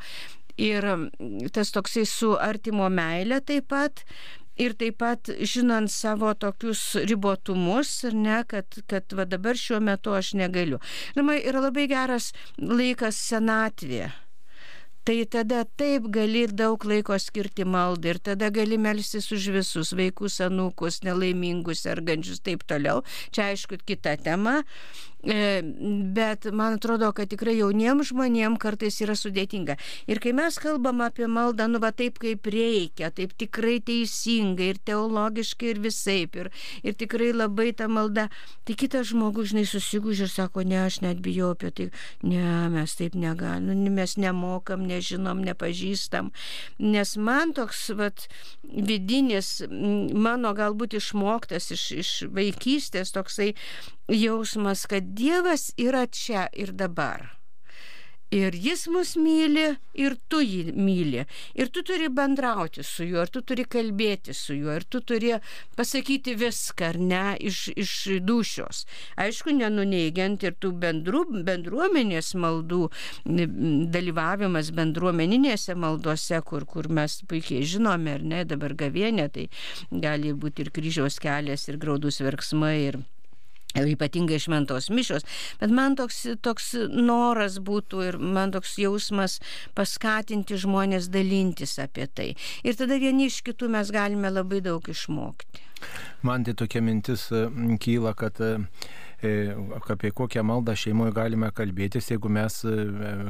Ir 0.57 0.85
tas 1.53 1.69
toksai 1.69 2.07
su 2.09 2.33
artimo 2.41 2.87
meilė 2.89 3.43
taip 3.45 3.67
pat, 3.69 4.01
ir 4.57 4.73
taip 4.77 4.99
pat 5.01 5.31
žinant 5.53 5.91
savo 5.93 6.33
tokius 6.33 6.81
ribotumus, 7.09 7.91
ne, 8.13 8.41
kad, 8.49 8.79
kad 8.89 9.17
va 9.17 9.27
dabar 9.29 9.57
šiuo 9.59 9.79
metu 9.83 10.15
aš 10.17 10.33
negaliu. 10.41 10.81
Žinoma, 11.13 11.37
yra 11.37 11.67
labai 11.69 11.87
geras 11.91 12.31
laikas 12.57 13.19
senatvė 13.29 14.07
tai 15.07 15.23
tada 15.23 15.61
taip 15.79 16.09
gali 16.11 16.41
daug 16.51 16.83
laiko 16.83 17.15
skirti 17.15 17.63
maldai 17.63 18.09
ir 18.11 18.17
tada 18.27 18.49
gali 18.51 18.75
melstis 18.75 19.29
už 19.31 19.45
visus 19.55 19.93
vaikus, 19.95 20.35
anūkus, 20.43 20.99
nelaimingus, 21.07 21.85
sergančius, 21.85 22.41
taip 22.43 22.65
toliau. 22.67 23.05
Čia 23.31 23.53
aišku 23.53 23.79
kita 23.87 24.17
tema, 24.19 24.57
bet 25.23 26.45
man 26.53 26.73
atrodo, 26.77 27.09
kad 27.11 27.29
tikrai 27.31 27.57
jauniems 27.57 28.11
žmonėms 28.11 28.59
kartais 28.61 28.99
yra 29.01 29.15
sudėtinga. 29.17 29.77
Ir 30.07 30.21
kai 30.23 30.33
mes 30.37 30.59
kalbam 30.61 31.01
apie 31.01 31.27
maldą, 31.27 31.67
nu 31.67 31.81
va 31.81 31.91
taip 31.91 32.19
kaip 32.21 32.45
reikia, 32.45 33.09
taip 33.11 33.33
tikrai 33.37 33.79
teisingai 33.83 34.69
ir 34.73 34.81
teologiškai 34.85 35.73
ir 35.73 35.81
visaip, 35.81 36.37
ir, 36.37 36.51
ir 36.83 36.97
tikrai 36.97 37.31
labai 37.33 37.71
ta 37.73 37.89
malda, 37.89 38.27
tai 38.67 38.77
kitas 38.77 39.09
žmogus, 39.11 39.51
žinai, 39.51 39.65
susigūžė 39.67 40.27
ir 40.27 40.33
sako, 40.33 40.63
ne, 40.67 40.79
aš 40.85 41.01
net 41.01 41.21
bijau 41.25 41.51
apie 41.55 41.73
tai, 41.73 41.89
ne, 42.21 42.45
mes 42.73 42.95
taip 42.99 43.17
negalime, 43.17 43.75
nu, 43.75 43.91
mes 43.97 44.17
nemokam, 44.21 44.85
nežinom, 44.87 45.41
nepažįstam. 45.49 46.31
Nes 46.79 47.17
man 47.17 47.55
toks 47.57 47.87
vat, 47.97 48.29
vidinis, 48.63 49.63
mano 49.67 50.53
galbūt 50.57 50.97
išmoktas 51.01 51.71
iš, 51.73 51.85
iš 51.97 52.15
vaikystės 52.31 53.15
toksai 53.15 53.53
jausmas, 54.07 54.85
kad 54.87 55.15
Dievas 55.17 55.71
yra 55.77 56.05
čia 56.07 56.47
ir 56.53 56.71
dabar. 56.71 57.37
Ir 58.27 58.51
jis 58.59 58.89
mus 58.91 59.13
myli, 59.15 59.77
ir 59.95 60.17
tu 60.27 60.41
jį 60.43 60.73
myli. 60.75 61.21
Ir 61.55 61.69
tu 61.71 61.79
turi 61.87 62.09
bendrauti 62.11 62.83
su 62.83 63.05
juo, 63.07 63.21
ir 63.23 63.31
tu 63.31 63.39
turi 63.39 63.63
kalbėti 63.63 64.35
su 64.35 64.51
juo, 64.57 64.73
ir 64.75 64.83
tu 64.83 64.99
turi 64.99 65.31
pasakyti 65.79 66.35
viską, 66.35 66.89
ar 66.89 66.99
ne, 66.99 67.21
iš, 67.39 67.69
iš 67.71 67.93
dušios. 68.27 68.83
Aišku, 69.15 69.55
nenuneigiant 69.55 70.43
ir 70.43 70.59
tų 70.59 70.73
bendru, 70.75 71.23
bendruomenės 71.47 72.33
maldų, 72.35 72.89
dalyvavimas 73.95 74.75
bendruomeninėse 74.75 75.79
maldose, 75.79 76.43
kur, 76.43 76.67
kur 76.67 76.91
mes 76.91 77.21
puikiai 77.31 77.63
žinome, 77.63 78.19
ar 78.19 78.27
ne, 78.27 78.43
dabar 78.43 78.75
gavienė, 78.75 79.31
tai 79.31 79.47
gali 79.87 80.35
būti 80.35 80.67
ir 80.67 80.75
kryžiaus 80.75 81.23
kelias, 81.23 81.69
ir 81.71 81.79
graudus 81.79 82.19
verksmai. 82.19 82.75
Ir 82.89 83.05
ypatingai 83.75 84.39
šventos 84.41 84.89
mišios, 84.89 85.25
bet 85.59 85.73
man 85.73 85.97
toks, 85.99 86.23
toks 86.41 86.73
noras 86.89 87.59
būtų 87.59 88.03
ir 88.07 88.17
man 88.17 88.53
toks 88.55 88.77
jausmas 88.81 89.39
paskatinti 89.77 90.57
žmonės 90.57 91.11
dalintis 91.13 91.77
apie 91.83 92.07
tai. 92.07 92.29
Ir 92.63 92.77
tada 92.79 92.97
vieni 93.01 93.27
iš 93.27 93.41
kitų 93.45 93.69
mes 93.75 93.91
galime 93.93 94.31
labai 94.31 94.61
daug 94.65 94.87
išmokti. 94.87 95.65
Man 96.25 96.43
tai 96.47 96.55
tokia 96.57 96.81
mintis 96.81 97.27
kyla, 97.83 98.15
kad 98.17 98.39
e, 98.41 98.55
apie 99.17 100.11
kokią 100.11 100.43
maldą 100.45 100.75
šeimoje 100.77 101.13
galime 101.15 101.49
kalbėtis, 101.51 102.11
jeigu 102.11 102.29
mes, 102.29 102.59
e, 102.65 102.75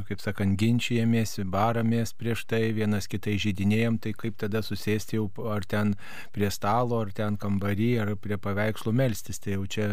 kaip 0.08 0.20
sakant, 0.20 0.58
ginčijamės, 0.60 1.38
baramės 1.48 2.12
prieš 2.12 2.44
tai, 2.50 2.72
vienas 2.76 3.08
kitai 3.08 3.38
žydinėjom, 3.40 3.98
tai 4.04 4.12
kaip 4.12 4.36
tada 4.36 4.60
susėsti 4.62 5.16
jau 5.16 5.30
ar 5.48 5.64
ten 5.64 5.94
prie 6.32 6.50
stalo, 6.50 7.00
ar 7.00 7.12
ten 7.12 7.36
kambarį, 7.40 7.92
ar 8.02 8.14
prie 8.16 8.36
paveikslų 8.36 8.92
melstis. 8.92 9.40
Tai 9.40 9.56
jau 9.56 9.64
čia 9.66 9.88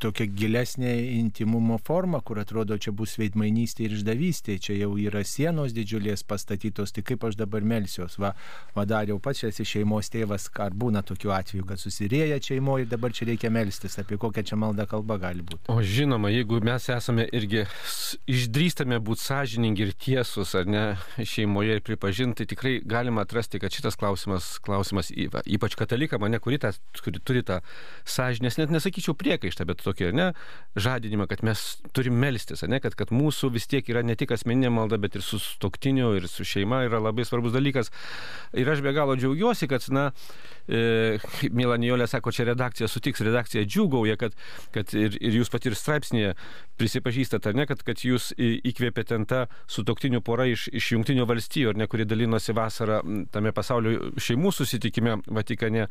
tokia 0.00 0.26
gilesnė 0.26 0.92
intimumo 1.18 1.78
forma, 1.84 2.20
kur 2.24 2.40
atrodo 2.42 2.76
čia 2.80 2.92
bus 2.96 3.16
veidmainystė 3.20 3.86
ir 3.86 3.96
išdavystė, 3.98 4.56
čia 4.62 4.76
jau 4.78 4.94
yra 5.00 5.22
sienos 5.26 5.74
didžiulės 5.76 6.24
pastatytos, 6.28 6.94
tai 6.96 7.04
kaip 7.06 7.24
aš 7.28 7.36
dabar 7.40 7.64
melsiuos, 7.66 8.16
va, 8.22 8.32
va 8.76 8.86
dar 8.88 9.10
jau 9.10 9.18
pats 9.22 9.44
esi 9.48 9.66
šeimos 9.68 10.10
tėvas, 10.12 10.48
ar 10.60 10.76
būna 10.76 11.02
tokių 11.06 11.34
atvejų, 11.36 11.66
kad 11.68 11.82
susirėja 11.82 12.40
šeimoje 12.50 12.86
ir 12.86 12.90
dabar 12.90 13.14
čia 13.16 13.28
reikia 13.30 13.52
melstis, 13.52 13.98
apie 14.00 14.18
kokią 14.20 14.44
čia 14.50 14.58
maldą 14.60 14.86
kalba 14.90 15.18
gali 15.20 15.44
būti. 15.46 15.68
O 15.72 15.80
žinoma, 15.84 16.32
jeigu 16.32 16.60
mes 16.64 16.88
esame 16.92 17.26
irgi 17.36 17.66
išdrįstame 18.30 19.00
būti 19.04 19.26
sąžiningi 19.26 19.86
ir 19.86 19.94
tiesus, 20.00 20.54
ar 20.58 20.68
ne, 20.70 20.84
šeimoje 21.18 21.78
ir 21.78 21.84
pripažinti, 21.86 22.40
tai 22.40 22.54
tikrai 22.54 22.74
galima 22.86 23.24
atrasti, 23.26 23.60
kad 23.62 23.74
šitas 23.74 23.98
klausimas, 24.00 24.54
klausimas 24.64 25.12
ypač 25.12 25.76
katalikam, 25.78 26.22
mane, 26.24 26.40
kuri, 26.42 26.60
tą, 26.62 26.72
kuri 27.04 27.22
turi 27.24 27.44
tą 27.46 27.60
sąžinės, 28.08 28.58
net 28.60 28.72
nesakyčiau 28.74 29.16
priekaištą, 29.18 29.66
bet 29.68 29.82
tokį, 29.90 30.12
ne, 30.16 30.30
žadinimą, 30.80 31.26
kad 31.30 31.42
mes 31.46 31.64
turim 31.96 32.16
melstis, 32.22 32.62
ne, 32.70 32.80
kad, 32.82 32.94
kad 32.98 33.10
mūsų 33.14 33.50
vis 33.54 33.66
tiek 33.70 33.86
yra 33.90 34.04
ne 34.06 34.16
tik 34.18 34.32
asmeninė 34.36 34.70
malda, 34.72 35.00
bet 35.02 35.18
ir 35.18 35.26
su 35.26 35.40
stoktiniu, 35.42 36.12
ir 36.18 36.28
su 36.30 36.46
šeima 36.46 36.84
yra 36.86 37.02
labai 37.02 37.26
svarbus 37.26 37.54
dalykas. 37.56 37.90
Ir 38.56 38.70
aš 38.70 38.82
be 38.84 38.94
galo 38.96 39.16
džiaugiuosi, 39.18 39.68
kad, 39.70 39.86
na, 39.94 40.10
e, 40.70 41.18
Milanijolė 41.50 42.06
sako, 42.10 42.32
čia 42.34 42.46
redakcija 42.50 42.88
sutiks, 42.90 43.22
redakcija 43.26 43.66
džiugauja, 43.66 44.16
kad, 44.20 44.36
kad 44.74 44.94
ir, 44.94 45.18
ir 45.20 45.40
jūs 45.40 45.50
pat 45.52 45.66
ir 45.66 45.76
straipsnėje 45.78 46.34
prisipažįstate, 46.80 47.52
ne, 47.56 47.66
kad, 47.68 47.82
kad 47.86 48.04
jūs 48.04 48.30
įkvėpėte 48.38 49.18
tą 49.30 49.44
sutoktinių 49.70 50.22
porą 50.24 50.46
iš, 50.52 50.68
iš 50.72 50.92
Junktinių 50.94 51.26
valstijų, 51.28 51.74
ar 51.74 51.80
ne, 51.80 51.88
kuri 51.90 52.06
dalinosi 52.08 52.54
vasarą 52.56 53.00
tame 53.32 53.52
pasaulio 53.56 54.12
šeimų 54.20 54.52
susitikime 54.54 55.18
Vatikane 55.30 55.86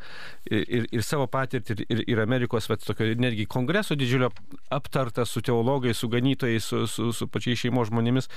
ir, 0.50 0.64
ir, 0.64 0.88
ir 0.96 1.06
savo 1.06 1.28
patirtį, 1.32 1.76
ir, 1.76 1.86
ir, 1.90 2.04
ir 2.16 2.24
Amerikos, 2.24 2.68
bet 2.72 2.84
tokio 2.86 3.08
netgi 3.20 3.48
kongreso 3.50 3.88
didžiulio 3.97 4.30
aptarta 4.69 5.25
su 5.25 5.41
teologais, 5.41 5.97
su 5.97 6.10
ganytojais, 6.10 6.65
su, 6.65 6.86
su, 6.88 7.12
su 7.13 7.28
pačiais 7.32 7.63
šeimos 7.63 7.89
žmonėmis, 7.89 8.30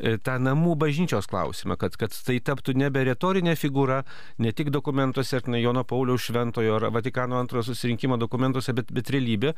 e, 0.00 0.16
tą 0.20 0.36
namų 0.42 0.76
bažnyčios 0.80 1.28
klausimą, 1.30 1.78
kad, 1.80 1.96
kad 2.00 2.14
tai 2.26 2.38
taptų 2.44 2.74
nebe 2.78 3.04
retorinė 3.06 3.56
figūra, 3.56 4.02
ne 4.38 4.52
tik 4.56 4.72
dokumentuose, 4.74 5.40
ar 5.40 5.48
ne 5.52 5.62
Jono 5.62 5.84
Pauliaus 5.84 6.26
šventojo, 6.28 6.76
ar 6.76 6.90
Vatikano 6.94 7.38
antrojo 7.40 7.68
susirinkimo 7.70 8.18
dokumentuose, 8.20 8.74
bet, 8.76 8.92
bet 8.92 9.10
realybė. 9.12 9.54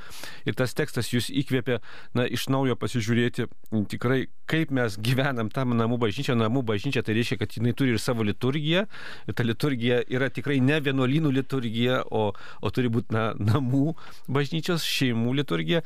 Ir 0.47 0.59
tas 0.59 0.75
tekstas 0.79 1.11
jūs 1.13 1.31
įkvėpė, 1.43 1.79
na, 2.19 2.27
iš 2.27 2.49
naujo 2.53 2.77
pasižiūrėti 2.79 3.49
tikrai, 3.93 4.27
kaip 4.51 4.73
mes 4.75 4.99
gyvenam 5.01 5.51
tam 5.53 5.75
namų 5.77 5.99
bažnyčia. 6.07 6.37
Namų 6.39 6.65
bažnyčia 6.69 7.03
tai 7.05 7.17
reiškia, 7.19 7.39
kad 7.41 7.57
jinai 7.57 7.75
turi 7.77 7.95
ir 7.95 8.03
savo 8.03 8.25
liturgiją. 8.27 8.85
Ir 9.29 9.37
ta 9.39 9.47
liturgija 9.47 10.03
yra 10.13 10.31
tikrai 10.33 10.61
ne 10.65 10.79
vienuolynų 10.85 11.33
liturgija, 11.39 12.03
o, 12.11 12.31
o 12.33 12.73
turi 12.75 12.91
būti 12.93 13.15
na, 13.17 13.31
namų 13.39 13.95
bažnyčios 14.33 14.87
šeimų 14.87 15.32
liturgija. 15.37 15.83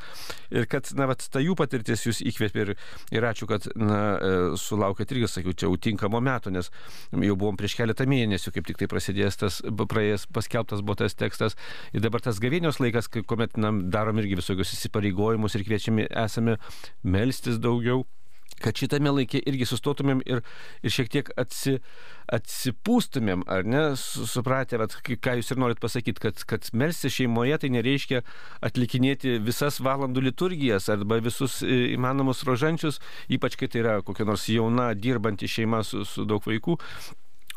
Ir 0.55 0.69
kad, 0.71 0.89
na, 0.99 1.09
vat, 1.11 1.25
ta 1.33 1.43
jų 1.43 1.57
patirtis 1.59 2.07
jūs 2.07 2.23
įkvėpė 2.33 2.65
ir, 2.65 2.73
ir 3.15 3.29
ačiū, 3.29 3.49
kad, 3.51 3.69
na, 3.79 4.01
e, 4.17 4.35
sulaukėt 4.61 5.15
irgi, 5.15 5.31
sakiau, 5.31 5.55
čia 5.57 5.71
tinkamo 5.87 6.21
metų, 6.25 6.53
nes 6.57 6.71
jau 7.13 7.39
buvom 7.39 7.59
prieš 7.59 7.77
keletą 7.79 8.09
mėnesių, 8.11 8.55
kaip 8.55 8.69
tik 8.71 8.81
tai 8.83 8.91
prasidėjęs 8.91 9.41
tas, 9.43 9.61
praėjęs 9.63 10.29
paskelbtas 10.35 10.83
buvo 10.83 10.99
tas 11.03 11.17
tekstas. 11.19 11.59
Ir 11.95 12.05
dabar 12.05 12.25
tas 12.25 12.41
gavėnios 12.43 12.81
laikas, 12.83 13.11
kuomet 13.13 13.57
na, 13.61 13.73
darom 13.73 14.21
irgi 14.23 14.41
visokius 14.41 14.75
įsipareigojimus 14.77 15.57
ir 15.57 15.67
kviečiami 15.67 16.11
esame 16.27 16.59
melstis 17.05 17.61
daugiau 17.63 18.05
kad 18.63 18.79
šitame 18.79 19.13
laikė 19.19 19.43
irgi 19.47 19.69
sustotumėm 19.69 20.23
ir, 20.29 20.43
ir 20.83 20.93
šiek 20.93 21.11
tiek 21.13 21.31
atsi, 21.41 21.77
atsipūstumėm, 22.33 23.45
ar 23.51 23.67
ne, 23.69 23.83
supratę, 24.01 24.81
vat, 24.81 24.97
ką 25.05 25.37
jūs 25.41 25.53
ir 25.53 25.61
norit 25.63 25.83
pasakyti, 25.83 26.23
kad, 26.23 26.43
kad 26.49 26.71
melsti 26.77 27.13
šeimoje 27.13 27.61
tai 27.63 27.73
nereiškia 27.77 28.23
atlikinėti 28.67 29.37
visas 29.45 29.81
valandų 29.85 30.27
liturgijas 30.31 30.91
arba 30.93 31.21
visus 31.25 31.61
e, 31.63 31.93
įmanomus 31.95 32.45
rožančius, 32.49 33.01
ypač 33.33 33.59
kai 33.61 33.71
tai 33.71 33.85
yra 33.85 34.01
kokia 34.07 34.27
nors 34.29 34.49
jauna, 34.51 34.93
dirbanti 34.97 35.51
šeima 35.51 35.85
su, 35.87 36.05
su 36.09 36.27
daug 36.29 36.45
vaikų. 36.47 36.81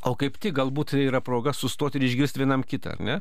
O 0.08 0.14
kaip 0.20 0.38
tik 0.40 0.56
galbūt 0.56 0.94
tai 0.94 1.02
yra 1.10 1.20
proga 1.24 1.52
sustoti 1.56 2.00
ir 2.00 2.06
išgirsti 2.08 2.40
vienam 2.40 2.64
kitą, 2.64 2.96
ne? 3.04 3.20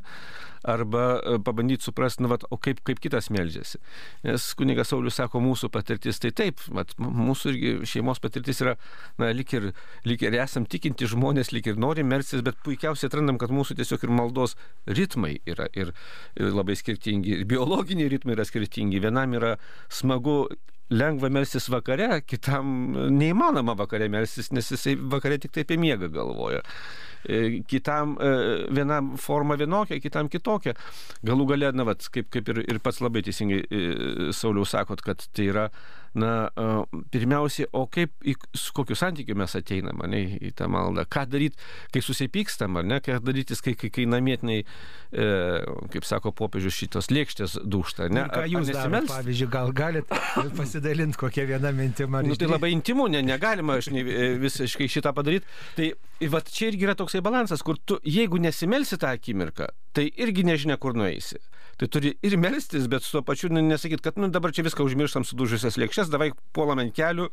Arba 0.67 1.03
e, 1.17 1.37
pabandyti 1.43 1.87
suprasti, 1.87 2.23
nu, 2.23 2.29
vat, 2.31 2.45
o 2.51 2.57
kaip, 2.59 2.79
kaip 2.87 3.01
kitas 3.03 3.29
melžiasi. 3.31 3.79
Nes 4.27 4.45
kunigas 4.59 4.91
Saulis 4.91 5.19
sako, 5.19 5.41
mūsų 5.43 5.69
patirtis 5.71 6.19
tai 6.23 6.31
taip, 6.35 6.63
vat, 6.75 6.93
mūsų 6.99 7.53
irgi 7.53 7.73
šeimos 7.93 8.19
patirtis 8.23 8.59
yra, 8.63 8.75
na, 9.19 9.31
lik 9.35 9.53
ir, 9.55 9.69
lik 10.07 10.23
ir 10.23 10.35
esam 10.39 10.67
tikinti 10.67 11.07
žmonės, 11.11 11.53
lik 11.55 11.67
ir 11.71 11.79
norim 11.79 12.11
melstis, 12.11 12.43
bet 12.45 12.59
puikiausiai 12.63 13.11
atrandam, 13.11 13.39
kad 13.39 13.53
mūsų 13.55 13.79
tiesiog 13.79 14.07
ir 14.07 14.15
maldos 14.21 14.55
ritmai 14.87 15.37
yra 15.47 15.67
ir, 15.75 15.93
ir 16.39 16.51
labai 16.55 16.79
skirtingi, 16.79 17.39
ir 17.39 17.47
biologiniai 17.49 18.11
ritmai 18.15 18.35
yra 18.35 18.47
skirtingi. 18.47 19.03
Vienam 19.03 19.35
yra 19.39 19.55
smagu 19.91 20.45
lengva 20.89 21.29
melstis 21.29 21.69
vakare, 21.69 22.21
kitam 22.25 22.95
neįmanoma 23.13 23.75
vakare 23.77 24.09
melstis, 24.09 24.51
nes 24.55 24.71
jisai 24.73 24.95
vakare 25.11 25.37
tik 25.41 25.53
tai 25.53 25.65
apie 25.67 25.77
miegą 25.81 26.09
galvoja. 26.13 26.63
E, 27.27 27.59
kitam 27.67 28.15
e, 28.21 28.31
vienam 28.73 29.13
forma 29.19 29.57
vienokia, 29.59 29.99
kitam 30.01 30.29
kitokia. 30.31 30.73
Galų 31.27 31.49
gale, 31.53 31.71
na, 31.75 31.85
vat, 31.89 32.07
kaip, 32.13 32.29
kaip 32.33 32.49
ir, 32.53 32.63
ir 32.71 32.81
pats 32.83 33.01
labai 33.03 33.23
teisingai 33.25 33.59
e, 33.65 33.81
Sauliau 34.35 34.65
sakot, 34.67 35.03
kad 35.05 35.25
tai 35.35 35.49
yra, 35.51 35.67
na, 36.17 36.49
pirmiausiai, 37.13 37.69
o 37.73 37.85
kaip, 37.91 38.13
su 38.57 38.73
kokiu 38.77 38.97
santykiu 38.97 39.37
mes 39.39 39.55
ateinam, 39.57 40.01
ne, 40.09 40.21
į 40.49 40.53
tą 40.57 40.69
maldą, 40.71 41.05
ką 41.09 41.25
daryti, 41.29 41.59
kai 41.93 42.01
susipykstam, 42.05 42.79
ar 42.79 42.87
ne, 42.87 42.99
ką 43.03 43.19
daryti, 43.23 43.57
kai, 43.63 43.75
kai, 43.79 43.91
kai 43.93 44.07
namėtinai, 44.09 44.59
e, 44.63 45.29
kaip 45.93 46.07
sako 46.07 46.33
popiežius, 46.37 46.77
šitos 46.79 47.11
lėkštės 47.13 47.59
dušta, 47.69 48.09
ne? 48.13 48.25
Ir 48.25 48.33
ką 48.33 48.45
jūs 48.55 48.73
darot, 48.73 49.09
pavyzdžiui, 49.11 49.49
gal 49.53 49.73
galite 49.75 50.21
pasidalinti 50.59 51.19
kokią 51.19 51.47
vieną 51.53 51.73
mintimą? 51.77 52.23
Nu, 52.25 52.37
tai 52.39 52.49
labai 52.49 52.73
intimu, 52.75 53.09
ne, 53.11 53.23
negalima 53.25 53.79
aš 53.79 53.91
ne, 53.95 54.05
visiškai 54.41 54.89
šitą 54.89 55.13
padaryti. 55.17 55.49
Tai 55.77 55.91
va 56.33 56.41
čia 56.45 56.71
irgi 56.71 56.87
yra 56.87 56.97
toksai 56.99 57.21
balansas, 57.25 57.63
kur 57.65 57.79
tu, 57.85 57.99
jeigu 58.03 58.41
nesimelsi 58.41 58.99
tą 58.99 59.13
akimirką, 59.15 59.69
tai 59.95 60.09
irgi 60.19 60.45
nežinia, 60.47 60.79
kur 60.81 60.97
nueisi. 60.97 61.39
Tai 61.79 61.87
turi 61.87 62.11
ir 62.25 62.35
melstis, 62.35 62.89
bet 62.91 63.05
su 63.05 63.13
to 63.15 63.21
pačiu 63.23 63.47
nu, 63.53 63.61
nesakyti, 63.63 64.03
kad 64.03 64.17
nu, 64.19 64.27
dabar 64.33 64.51
čia 64.55 64.65
viską 64.65 64.83
užmirštam 64.83 65.23
sudužusias 65.27 65.77
lėkščias, 65.79 66.09
davai 66.11 66.33
puolam 66.55 66.81
ant 66.83 66.91
kelių 66.95 67.29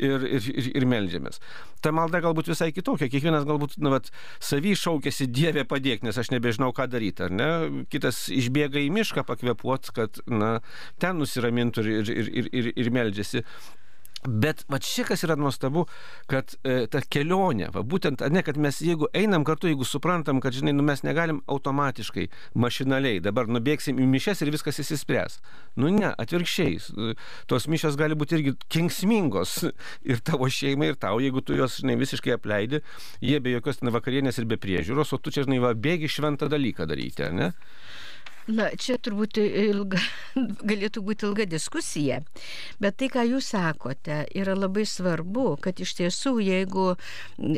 ir, 0.00 0.24
ir, 0.24 0.46
ir, 0.54 0.70
ir 0.80 0.86
melžiamės. 0.88 1.40
Ta 1.84 1.92
malda 1.92 2.22
galbūt 2.24 2.48
visai 2.48 2.70
kitokia. 2.72 3.10
Kiekvienas 3.12 3.44
galbūt, 3.48 3.76
nu, 3.84 3.92
vat, 3.92 4.08
savy 4.40 4.72
šaukėsi 4.78 5.28
Dievė 5.28 5.66
padėk, 5.68 6.06
nes 6.06 6.16
aš 6.16 6.32
nebežinau, 6.32 6.72
ką 6.76 6.88
daryti, 6.92 7.26
ar 7.28 7.34
ne? 7.34 7.50
Kitas 7.92 8.24
išbėga 8.32 8.80
į 8.80 8.88
mišką 8.96 9.26
pakvepuot, 9.28 9.92
kad, 9.96 10.22
na, 10.32 10.56
ten 11.02 11.20
nusiramintų 11.20 11.84
ir, 11.84 12.14
ir, 12.16 12.32
ir, 12.40 12.50
ir, 12.56 12.72
ir 12.80 12.90
meldžiasi. 12.96 13.44
Bet 14.20 14.66
va 14.68 14.76
čia 14.84 15.06
kas 15.08 15.22
yra 15.24 15.32
nuostabu, 15.40 15.86
kad 16.28 16.52
e, 16.60 16.84
ta 16.92 17.00
kelionė, 17.00 17.70
va, 17.72 17.80
būtent, 17.80 18.20
ne, 18.28 18.42
kad 18.44 18.58
mes 18.60 18.82
jeigu 18.84 19.08
einam 19.16 19.46
kartu, 19.48 19.70
jeigu 19.70 19.86
suprantam, 19.88 20.42
kad, 20.44 20.52
žinai, 20.52 20.74
nu, 20.76 20.84
mes 20.84 21.00
negalim 21.06 21.38
automatiškai, 21.48 22.26
mašinaliai, 22.52 23.22
dabar 23.24 23.48
nubėgsim 23.48 23.96
į 23.96 24.08
mišes 24.12 24.44
ir 24.44 24.52
viskas 24.52 24.82
įsispręs. 24.84 25.38
Nu 25.80 25.88
ne, 25.94 26.12
atvirkščiai, 26.20 27.16
tos 27.48 27.68
mišes 27.72 27.96
gali 27.96 28.18
būti 28.18 28.36
irgi 28.36 28.54
kenksmingos 28.68 29.56
ir 30.10 30.20
tavo 30.20 30.50
šeimai, 30.52 30.92
ir 30.92 31.00
tau, 31.00 31.16
jeigu 31.24 31.40
tu 31.40 31.56
juos, 31.56 31.80
žinai, 31.80 31.96
visiškai 32.00 32.36
apleidi, 32.36 32.84
jie 33.24 33.40
be 33.40 33.56
jokios 33.56 33.80
vakarienės 33.80 34.42
ir 34.42 34.50
be 34.52 34.60
priežiūros, 34.60 35.16
o 35.16 35.22
tu 35.22 35.32
čia, 35.32 35.48
žinai, 35.48 35.62
va, 35.64 35.72
bėgi 35.72 36.12
šventą 36.12 36.52
dalyką 36.52 36.84
daryti, 36.92 37.32
ne? 37.32 37.54
Na, 38.50 38.66
čia 38.74 38.96
turbūt 38.98 39.38
ilga, 39.40 40.00
galėtų 40.70 41.02
būti 41.06 41.26
ilga 41.28 41.46
diskusija, 41.50 42.20
bet 42.82 42.96
tai, 42.98 43.10
ką 43.12 43.24
jūs 43.28 43.50
sakote, 43.52 44.24
yra 44.36 44.56
labai 44.58 44.86
svarbu, 44.88 45.54
kad 45.62 45.80
iš 45.82 45.92
tiesų, 46.00 46.32
jeigu 46.42 46.86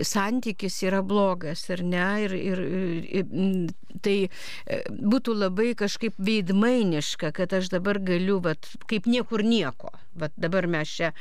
santykis 0.04 0.80
yra 0.84 1.00
blogas 1.06 1.64
ar 1.72 1.84
ne, 1.86 2.06
ir, 2.26 2.36
ir, 2.36 2.62
ir, 3.20 3.32
tai 4.04 4.16
e, 4.26 4.80
būtų 4.90 5.36
labai 5.38 5.72
kažkaip 5.78 6.18
veidmainiška, 6.18 7.32
kad 7.36 7.54
aš 7.56 7.72
dabar 7.72 8.00
galiu, 8.02 8.40
vat, 8.44 8.68
kaip 8.90 9.08
niekur 9.08 9.44
nieko, 9.46 9.92
vat 10.18 10.34
dabar 10.36 10.68
mes 10.70 10.92
čia. 10.92 11.12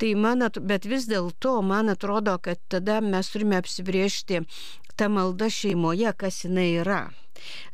Tai 0.00 0.14
man, 0.20 0.46
bet 0.68 0.88
vis 0.88 1.08
dėlto 1.10 1.58
man 1.66 1.92
atrodo, 1.92 2.38
kad 2.42 2.62
tada 2.72 3.00
mes 3.04 3.28
turime 3.34 3.60
apsibriežti 3.60 4.44
tą 4.96 5.08
maldą 5.12 5.50
šeimoje, 5.52 6.14
kas 6.16 6.44
jinai 6.46 6.70
yra. 6.80 7.02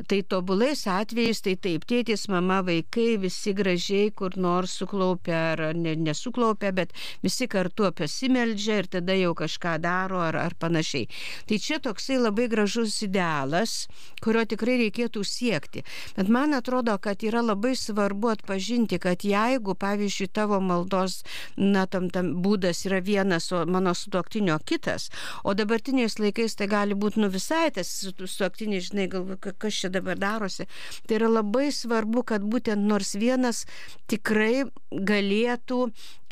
Tai 0.08 0.22
tobulais 0.22 0.86
atvejais, 0.86 1.40
tai 1.44 1.56
taip, 1.58 1.84
tėtis, 1.88 2.28
mama, 2.30 2.60
vaikai, 2.64 3.16
visi 3.20 3.52
gražiai 3.56 4.12
kur 4.14 4.36
nors 4.38 4.76
suklaupia 4.78 5.40
ar 5.52 5.62
ne, 5.76 5.94
nesuklaupia, 5.98 6.72
bet 6.72 6.94
visi 7.24 7.48
kartu 7.50 7.90
pasimeldžia 7.98 8.78
ir 8.82 8.88
tada 8.92 9.16
jau 9.18 9.34
kažką 9.38 9.76
daro 9.82 10.20
ar, 10.22 10.38
ar 10.38 10.54
panašiai. 10.58 11.08
Tai 11.48 11.58
čia 11.62 11.80
toksai 11.82 12.18
labai 12.20 12.46
gražus 12.52 13.00
idealas, 13.04 13.88
kurio 14.22 14.44
tikrai 14.48 14.78
reikėtų 14.84 15.24
siekti. 15.26 15.84
Bet 16.16 16.30
man 16.32 16.54
atrodo, 16.56 16.94
kad 17.02 17.22
yra 17.26 17.42
labai 17.44 17.74
svarbu 17.78 18.32
atpažinti, 18.36 19.00
kad 19.02 19.26
jeigu, 19.26 19.74
pavyzdžiui, 19.78 20.30
tavo 20.32 20.60
maldos, 20.64 21.22
na, 21.56 21.86
tam, 21.90 22.08
tam 22.14 22.34
būdas 22.44 22.84
yra 22.88 23.02
vienas, 23.04 23.50
o 23.52 23.64
mano 23.66 23.94
sutuoktinio 23.96 24.58
kitas, 24.68 25.08
o 25.44 25.54
dabartiniais 25.58 26.18
laikais 26.22 26.56
tai 26.58 26.70
gali 26.70 26.96
būti, 26.98 27.22
nu, 27.22 27.30
visai 27.32 27.68
tas 27.74 27.90
sutuoktinis, 28.06 28.90
žinai, 28.90 29.08
galvoju, 29.12 29.40
kas 29.56 29.80
čia 29.82 29.90
dabar 29.92 30.18
darosi. 30.20 30.68
Tai 31.06 31.18
yra 31.20 31.30
labai 31.32 31.68
svarbu, 31.74 32.24
kad 32.28 32.44
būtent 32.44 32.84
nors 32.90 33.14
vienas 33.18 33.64
tikrai 34.10 34.66
galėtų 34.90 35.80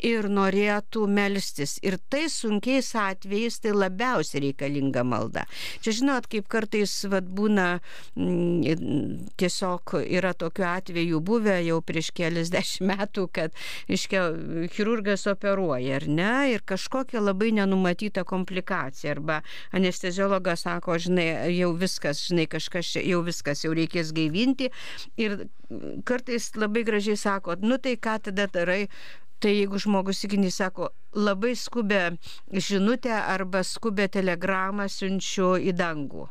ir 0.03 0.27
norėtų 0.29 1.05
melstis. 1.09 1.77
Ir 1.85 1.97
tai 2.11 2.27
sunkiais 2.31 2.93
atvejais 2.97 3.59
tai 3.63 3.73
labiausiai 3.75 4.43
reikalinga 4.47 5.03
malda. 5.07 5.45
Čia 5.85 5.95
žinot, 6.01 6.27
kaip 6.31 6.47
kartais 6.51 6.93
vad 7.09 7.29
būna 7.33 7.67
m, 8.15 8.63
mm, 8.63 9.33
tiesiog 9.39 9.97
yra 10.03 10.33
tokiu 10.37 10.67
atveju 10.69 11.21
buvę 11.25 11.57
jau 11.65 11.79
prieš 11.85 12.11
keliasdešimt 12.17 12.87
metų, 12.87 13.27
kad, 13.33 13.55
iškia, 13.91 14.27
chirurgas 14.73 15.27
operuoja, 15.29 15.97
ar 15.97 16.07
ne, 16.07 16.31
ir 16.53 16.63
kažkokia 16.67 17.21
labai 17.23 17.51
nenumatyta 17.57 18.25
komplikacija. 18.27 19.15
Arba 19.17 19.41
anesteziologas 19.75 20.65
sako, 20.67 20.97
žinai, 21.01 21.27
jau 21.55 21.71
viskas, 21.77 22.25
žinai, 22.29 22.47
kažkas 22.51 22.95
jau 23.01 23.21
viskas, 23.25 23.63
jau 23.65 23.73
reikės 23.77 24.13
gaivinti. 24.15 24.69
Ir 25.19 25.47
kartais 26.07 26.51
labai 26.55 26.83
gražiai 26.87 27.17
sako, 27.19 27.57
nu 27.63 27.79
tai 27.81 27.97
ką 27.99 28.17
tada 28.29 28.47
darai, 28.51 28.87
Tai 29.39 29.51
jeigu 29.53 29.77
žmogus 29.77 30.23
įginys 30.25 30.55
sako, 30.57 30.87
labai 31.13 31.51
skubę 31.55 32.01
žinutę 32.67 33.13
arba 33.13 33.61
skubę 33.63 34.07
telegramą 34.09 34.87
siunčiu 34.89 35.51
į 35.61 35.75
dangų. 35.77 36.25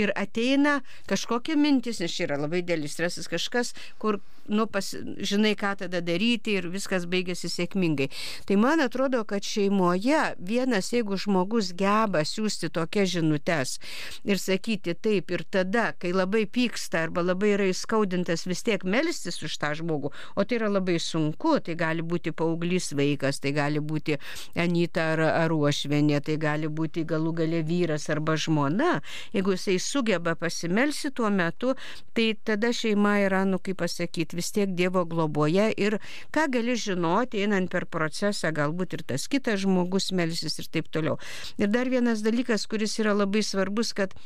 Ir 0.00 0.12
ateina 0.18 0.80
kažkokia 1.10 1.56
mintis, 1.56 2.00
nes 2.02 2.14
čia 2.14 2.28
yra 2.28 2.40
labai 2.42 2.64
dėlis 2.66 2.96
stresas, 2.96 3.30
kažkas, 3.30 3.74
kur 4.02 4.20
nu, 4.48 4.66
pas, 4.66 4.94
žinai, 5.18 5.54
ką 5.56 5.72
tada 5.80 6.00
daryti 6.04 6.58
ir 6.58 6.68
viskas 6.72 7.06
baigėsi 7.08 7.48
sėkmingai. 7.48 8.10
Tai 8.48 8.56
man 8.60 8.82
atrodo, 8.84 9.22
kad 9.28 9.44
šeimoje 9.46 10.34
vienas, 10.38 10.90
jeigu 10.92 11.16
žmogus 11.20 11.72
geba 11.76 12.24
siūsti 12.28 12.70
tokias 12.74 13.12
žinutės 13.14 13.78
ir 14.24 14.40
sakyti 14.40 14.94
taip 14.94 15.32
ir 15.32 15.44
tada, 15.50 15.92
kai 15.98 16.12
labai 16.12 16.44
pyksta 16.50 17.06
arba 17.06 17.24
labai 17.24 17.54
yra 17.56 17.68
įskaudintas, 17.72 18.46
vis 18.48 18.64
tiek 18.66 18.84
melstis 18.84 19.40
už 19.44 19.56
tą 19.60 19.72
žmogų, 19.80 20.12
o 20.36 20.44
tai 20.44 20.60
yra 20.60 20.70
labai 20.72 20.98
sunku, 21.00 21.56
tai 21.64 21.76
gali 21.80 22.04
būti 22.04 22.34
paauglys 22.36 22.92
vaikas, 22.96 23.40
tai 23.40 23.54
gali 23.56 23.80
būti 23.80 24.18
Anita 24.60 25.12
ar, 25.14 25.24
ar 25.44 25.54
Uošvenė, 25.54 26.20
tai 26.24 26.36
gali 26.40 26.68
būti 26.68 27.06
galų 27.08 27.34
gale 27.40 27.62
vyras 27.64 28.10
arba 28.12 28.36
žmona. 28.36 28.98
Jeigu 29.32 29.56
jisai 29.56 29.78
sugeba 29.84 30.34
pasimelsi 30.38 31.10
tuo 31.14 31.30
metu, 31.30 31.74
tai 32.16 32.32
tada 32.44 32.72
šeima 32.74 33.16
yra, 33.24 33.44
nu 33.48 33.60
kaip 33.62 33.82
pasakyti, 33.82 34.38
vis 34.38 34.52
tiek 34.54 34.74
Dievo 34.78 35.04
globoje 35.08 35.70
ir 35.76 35.98
ką 36.34 36.48
gali 36.56 36.76
žinoti, 36.80 37.44
einant 37.44 37.70
per 37.72 37.86
procesą, 37.86 38.52
galbūt 38.54 38.98
ir 38.98 39.04
tas 39.12 39.28
kitas 39.30 39.62
žmogus 39.64 40.10
melsis 40.12 40.58
ir 40.62 40.70
taip 40.72 40.88
toliau. 40.94 41.18
Ir 41.60 41.70
dar 41.72 41.90
vienas 41.92 42.24
dalykas, 42.24 42.66
kuris 42.70 42.98
yra 43.02 43.14
labai 43.16 43.44
svarbus, 43.44 43.92
kad 43.96 44.16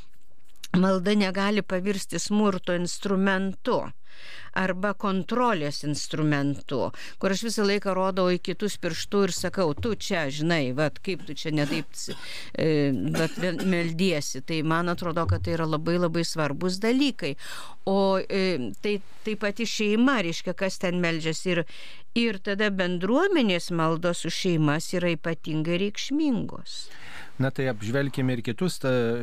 malda 0.77 1.15
negali 1.15 1.63
pavirsti 1.63 2.19
smurto 2.19 2.75
instrumentu 2.77 3.81
arba 4.59 4.93
kontrolės 4.99 5.83
instrumentu, 5.87 6.89
kur 7.21 7.35
aš 7.35 7.45
visą 7.47 7.67
laiką 7.69 7.95
rodau 7.97 8.29
į 8.33 8.41
kitus 8.43 8.79
pirštų 8.83 9.23
ir 9.29 9.35
sakau, 9.37 9.69
tu 9.77 9.95
čia, 9.95 10.27
žinai, 10.35 10.73
vat, 10.77 10.99
kaip 11.05 11.25
tu 11.29 11.37
čia 11.39 11.53
netaip 11.55 11.87
e, 12.59 12.91
vat, 13.15 13.37
meldiesi. 13.69 14.43
Tai 14.49 14.61
man 14.67 14.91
atrodo, 14.93 15.27
kad 15.31 15.45
tai 15.47 15.55
yra 15.59 15.69
labai 15.69 15.99
labai 16.01 16.25
svarbus 16.27 16.81
dalykai. 16.83 17.35
O 17.89 18.19
e, 18.19 18.73
tai 18.83 18.99
taip 19.27 19.45
pat 19.45 19.63
į 19.63 19.69
šeimą, 19.71 20.19
reiškia, 20.27 20.57
kas 20.59 20.81
ten 20.83 20.99
meldžiasi. 21.05 21.55
Ir, 21.55 21.63
ir 22.19 22.41
tada 22.43 22.73
bendruomenės 22.75 23.71
maldos 23.71 24.25
už 24.29 24.43
šeimas 24.43 24.91
yra 24.97 25.15
ypatingai 25.15 25.79
reikšmingos. 25.85 26.81
Na 27.39 27.53
tai 27.55 27.69
apžvelkime 27.71 28.35
ir 28.35 28.43
kitus 28.43 28.81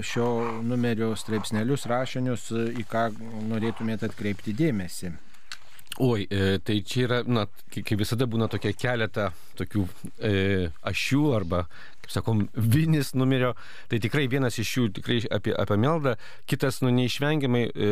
šio 0.08 0.28
numerio 0.63 1.12
straipsnelius, 1.19 1.84
rašinius, 1.91 2.47
į 2.80 2.86
ką 2.88 3.10
norėtumėte 3.51 4.08
atkreipti 4.08 4.56
dėmesį. 4.56 5.12
Oi, 6.04 6.25
e, 6.28 6.58
tai 6.60 6.82
čia 6.84 7.06
yra, 7.06 7.17
na, 7.23 7.45
kaip 7.71 7.93
visada 8.01 8.25
būna 8.28 8.49
tokia 8.51 8.73
keletą 8.75 9.30
tokių 9.56 9.84
e, 10.19 10.32
ašių 10.91 11.21
arba, 11.38 11.62
kaip 12.04 12.12
sakom, 12.12 12.41
vinis 12.51 13.13
numerio. 13.15 13.54
Tai 13.88 14.01
tikrai 14.04 14.25
vienas 14.32 14.60
iš 14.60 14.73
jų 14.75 14.89
tikrai 14.97 15.21
apie, 15.32 15.54
apie 15.56 15.80
meldą, 15.80 16.17
kitas, 16.51 16.82
nu, 16.84 16.91
neišvengiamai 16.97 17.63
e, 17.69 17.89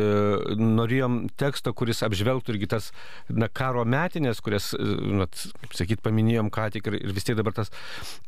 norėjom 0.60 1.18
teksto, 1.40 1.72
kuris 1.72 2.04
apžvelgtų 2.04 2.52
irgi 2.52 2.68
tas, 2.76 2.92
na, 3.32 3.48
karo 3.48 3.86
metinės, 3.88 4.44
kurias, 4.44 4.74
e, 4.76 4.94
na, 5.22 5.30
kaip 5.64 5.80
sakyt, 5.80 6.04
paminėjom 6.04 6.52
ką 6.52 6.70
tik 6.76 6.92
ir, 6.92 7.00
ir 7.06 7.16
vis 7.16 7.24
tiek 7.24 7.40
dabar 7.40 7.56
tas. 7.56 7.72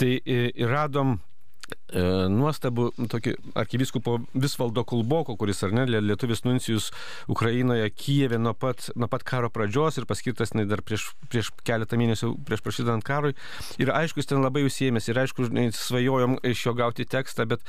Tai 0.00 0.14
e, 0.24 0.46
radom 0.64 1.18
E, 1.66 2.00
nuostabu 2.30 2.88
tokį 3.10 3.32
arkiviskupo 3.58 4.16
Visvaldo 4.34 4.82
Kulboko, 4.86 5.36
kuris 5.38 5.62
ar 5.66 5.72
ne, 5.74 5.84
lietuvis 5.86 6.44
nuncijus 6.46 6.88
Ukrainoje, 7.30 7.88
Kijeve 7.94 8.38
nuo 8.42 8.52
pat, 8.58 8.88
nuo 8.98 9.08
pat 9.10 9.24
karo 9.26 9.50
pradžios 9.54 9.98
ir 9.98 10.06
paskirtas 10.06 10.54
ne, 10.54 10.66
dar 10.66 10.82
prieš, 10.86 11.08
prieš 11.30 11.52
keletą 11.66 11.98
mėnesių 11.98 12.32
prieš 12.46 12.62
prasidant 12.66 13.06
karui. 13.06 13.34
Ir 13.82 13.90
aišku, 13.94 14.22
jis 14.22 14.30
ten 14.30 14.42
labai 14.42 14.62
užsiemęs 14.66 15.10
ir 15.10 15.22
aišku, 15.24 15.50
svajojom 15.78 16.38
iš 16.46 16.66
jo 16.68 16.76
gauti 16.78 17.06
tekstą, 17.06 17.48
bet, 17.50 17.62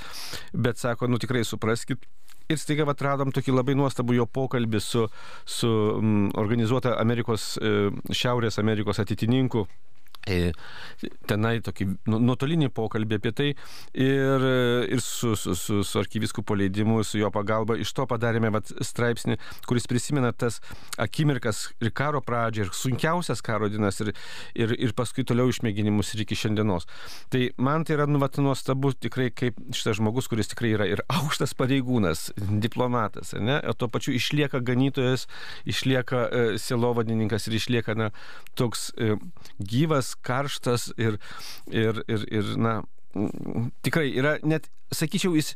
bet 0.53 0.81
sako, 0.81 1.09
nu 1.09 1.21
tikrai 1.21 1.45
supraskit, 1.45 2.05
ir 2.49 2.61
staiga 2.61 2.85
atradom 2.89 3.33
tokį 3.33 3.53
labai 3.53 3.77
nuostabų 3.77 4.17
jo 4.17 4.29
pokalbį 4.29 4.81
su, 4.81 5.07
su 5.45 5.73
mm, 5.97 6.31
organizuota 6.41 6.97
Amerikos, 7.01 7.55
e, 7.61 7.91
Šiaurės 8.13 8.61
Amerikos 8.61 9.01
atitininku 9.03 9.65
E, 9.65 9.96
tenai 11.29 11.57
tokį 11.65 11.87
nu, 12.11 12.19
nuotolinį 12.29 12.69
pokalbį 12.75 13.19
apie 13.19 13.33
tai 13.35 13.49
ir, 13.93 14.45
ir 14.91 15.01
su, 15.03 15.33
su, 15.39 15.55
su, 15.57 15.81
su 15.87 16.01
arkiviskupo 16.01 16.57
leidimu, 16.57 16.99
su 17.07 17.21
jo 17.21 17.31
pagalba. 17.33 17.77
Iš 17.79 17.93
to 17.97 18.07
padarėme 18.09 18.51
vat, 18.53 18.71
straipsnį, 18.83 19.37
kuris 19.69 19.87
prisimena 19.89 20.33
tas 20.33 20.59
akimirkas 21.01 21.67
ir 21.83 21.93
karo 21.95 22.21
pradžią, 22.25 22.67
ir 22.67 22.73
sunkiausias 22.75 23.43
karo 23.45 23.69
dienas, 23.71 24.01
ir, 24.03 24.13
ir, 24.57 24.73
ir 24.77 24.95
paskui 24.97 25.25
toliau 25.27 25.51
išmėginimus 25.51 26.13
ir 26.15 26.25
iki 26.25 26.37
šiandienos. 26.39 26.87
Tai 27.33 27.43
man 27.61 27.85
tai 27.87 27.97
yra 27.97 28.07
nu, 28.09 28.21
vat, 28.23 28.39
nuostabu 28.41 28.93
tikrai 28.97 29.29
kaip 29.35 29.59
šitas 29.75 29.99
žmogus, 30.01 30.29
kuris 30.31 30.51
tikrai 30.51 30.73
yra 30.75 30.87
ir 30.89 31.03
aukštas 31.11 31.55
pareigūnas, 31.57 32.31
diplomatas, 32.63 33.33
ne? 33.37 33.59
o 33.67 33.73
tuo 33.77 33.89
pačiu 33.91 34.15
išlieka 34.17 34.61
ganytojas, 34.65 35.27
išlieka 35.69 36.23
e, 36.27 36.43
silovadininkas 36.61 37.47
ir 37.49 37.57
išlieka 37.59 37.97
na, 37.97 38.09
toks 38.59 38.89
e, 38.97 39.17
gyvas 39.59 40.13
karštas 40.25 40.89
ir, 40.97 41.19
ir, 41.71 42.03
ir, 42.07 42.25
ir 42.31 42.53
na, 42.57 42.79
tikrai 43.85 44.09
yra 44.17 44.37
net, 44.43 44.69
sakyčiau, 44.93 45.35
jis, 45.35 45.53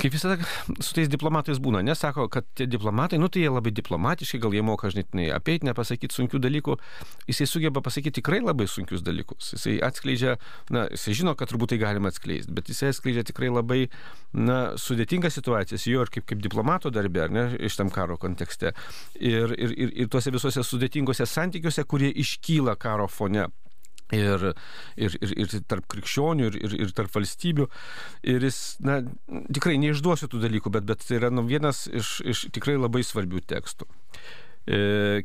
kaip 0.00 0.14
visada 0.14 0.36
su 0.82 0.94
tais 0.96 1.08
diplomatais 1.10 1.60
būna, 1.62 1.82
nesako, 1.86 2.26
kad 2.32 2.46
tie 2.58 2.66
diplomatai, 2.70 3.18
nu 3.22 3.28
tai 3.32 3.44
jie 3.44 3.52
labai 3.52 3.72
diplomatiški, 3.74 4.40
gal 4.42 4.54
jie 4.56 4.64
moka, 4.66 4.90
žinai, 4.92 5.28
apeiti, 5.34 5.68
nepasakyti 5.68 6.16
sunkių 6.16 6.40
dalykų, 6.42 6.76
jisai 7.30 7.46
sugeba 7.50 7.82
pasakyti 7.84 8.18
tikrai 8.20 8.40
labai 8.42 8.66
sunkius 8.70 9.04
dalykus. 9.06 9.52
Jisai 9.54 9.76
atskleidžia, 9.86 10.36
na, 10.74 10.86
jisai 10.94 11.16
žino, 11.20 11.36
kad 11.38 11.52
turbūt 11.52 11.74
tai 11.74 11.80
galima 11.82 12.10
atskleisti, 12.10 12.54
bet 12.54 12.70
jisai 12.72 12.90
atskleidžia 12.94 13.26
tikrai 13.30 13.52
labai, 13.54 13.80
na, 14.34 14.60
sudėtingas 14.80 15.38
situacijas, 15.38 15.86
jo 15.90 16.02
ir 16.04 16.12
kaip, 16.14 16.26
kaip 16.30 16.42
diplomato 16.42 16.90
darbė, 16.94 17.26
ar 17.28 17.34
ne, 17.34 17.48
iš 17.62 17.78
tam 17.78 17.92
karo 17.94 18.18
kontekste. 18.20 18.74
Ir, 19.20 19.54
ir, 19.54 19.76
ir, 19.78 19.94
ir 20.04 20.10
tuose 20.10 20.34
visuose 20.34 20.66
sudėtingose 20.66 21.26
santykiuose, 21.28 21.86
kurie 21.86 22.10
iškyla 22.24 22.74
karo 22.80 23.06
fone 23.10 23.46
ir, 24.12 24.50
ir, 24.96 25.16
ir, 25.20 25.34
ir 25.38 25.54
tarp 25.68 25.86
krikščionių, 25.92 26.48
ir, 26.50 26.58
ir, 26.60 26.74
ir 26.86 26.94
tarp 26.96 27.14
valstybių. 27.14 27.68
Ir 28.34 28.44
jis, 28.44 28.60
na, 28.84 29.00
tikrai 29.54 29.78
neišduosiu 29.82 30.28
tų 30.32 30.42
dalykų, 30.44 30.74
bet, 30.74 30.88
bet 30.88 31.06
tai 31.06 31.20
yra 31.20 31.32
nu, 31.32 31.46
vienas 31.48 31.86
iš, 31.88 32.18
iš 32.24 32.46
tikrai 32.54 32.76
labai 32.76 33.04
svarbių 33.06 33.44
tekstų. 33.54 33.88
E, 34.66 35.24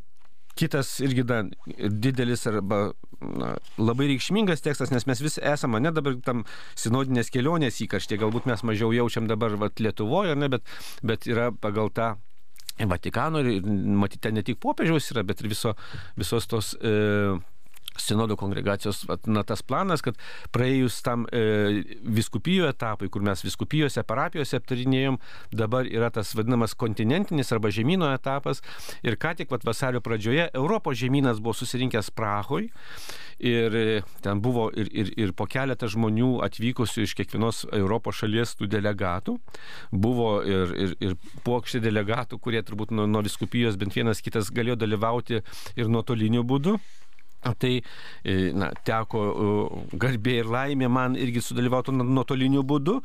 kitas 0.60 0.98
irgi 1.04 1.24
da, 1.28 1.44
didelis 1.78 2.46
arba 2.50 2.90
na, 3.20 3.54
labai 3.80 4.10
reikšmingas 4.14 4.64
tekstas, 4.64 4.94
nes 4.94 5.08
mes 5.10 5.22
vis 5.24 5.38
esame, 5.44 5.82
ne 5.84 5.92
dabar 5.96 6.18
tam 6.26 6.46
sinodinės 6.80 7.32
kelionės 7.34 7.82
įkarštė, 7.86 8.20
galbūt 8.24 8.48
mes 8.50 8.64
mažiau 8.68 8.92
jaučiam 8.96 9.28
dabar 9.30 9.56
vat, 9.60 9.80
Lietuvoje, 9.84 10.36
ne, 10.40 10.52
bet, 10.52 10.68
bet 11.04 11.28
yra 11.30 11.52
pagal 11.52 11.94
tą 11.96 12.16
Vatikano 12.80 13.42
ir 13.44 13.66
matyti 14.00 14.22
ten 14.24 14.38
ne 14.40 14.44
tik 14.48 14.60
popiežiaus 14.64 15.10
yra, 15.12 15.26
bet 15.28 15.42
ir 15.44 15.50
viso, 15.52 15.74
visos 16.16 16.46
tos 16.48 16.70
e, 16.80 17.36
sinodo 18.04 18.38
kongregacijos 18.40 19.04
na, 19.30 19.44
tas 19.48 19.64
planas, 19.66 20.04
kad 20.06 20.20
praėjus 20.56 21.00
tam 21.06 21.26
e, 21.32 21.84
viskupijų 22.04 22.70
etapui, 22.70 23.10
kur 23.12 23.24
mes 23.26 23.44
viskupijose, 23.46 24.04
parapijose 24.08 24.60
aptarinėjom, 24.60 25.20
dabar 25.56 25.90
yra 25.90 26.12
tas 26.14 26.34
vadinamas 26.38 26.76
kontinentinis 26.80 27.54
arba 27.56 27.72
žemynų 27.74 28.12
etapas. 28.14 28.64
Ir 29.06 29.20
ką 29.20 29.36
tik 29.40 29.52
vat, 29.54 29.66
vasario 29.68 30.02
pradžioje 30.06 30.50
Europos 30.54 31.00
žemynas 31.00 31.42
buvo 31.44 31.56
susirinkęs 31.58 32.14
Prahoj. 32.16 32.70
Ir 33.40 33.76
e, 33.76 34.02
ten 34.24 34.42
buvo 34.44 34.68
ir, 34.76 34.90
ir, 34.92 35.14
ir 35.16 35.32
po 35.38 35.48
keletą 35.48 35.88
žmonių 35.92 36.42
atvykusių 36.44 37.06
iš 37.06 37.16
kiekvienos 37.16 37.62
Europos 37.72 38.20
šalies 38.20 38.58
tų 38.60 38.68
delegatų. 38.74 39.38
Buvo 39.96 40.32
ir, 40.44 40.74
ir, 40.76 40.96
ir 41.00 41.16
pokšti 41.46 41.80
delegatų, 41.84 42.40
kurie 42.44 42.62
turbūt 42.68 42.92
nuo, 42.92 43.08
nuo 43.08 43.24
viskupijos 43.24 43.80
bent 43.80 43.96
vienas 43.96 44.20
kitas 44.26 44.52
galėjo 44.52 44.82
dalyvauti 44.84 45.40
ir 45.80 45.92
nuotoliniu 45.92 46.44
būdu. 46.44 46.80
Tai 47.40 47.72
e, 47.80 48.34
na, 48.52 48.68
teko 48.84 49.22
garbė 50.00 50.40
ir 50.42 50.50
laimė 50.52 50.90
man 50.92 51.16
irgi 51.16 51.44
sudalyvauti 51.44 51.94
nuotoliniu 51.96 52.66
būdu. 52.68 52.98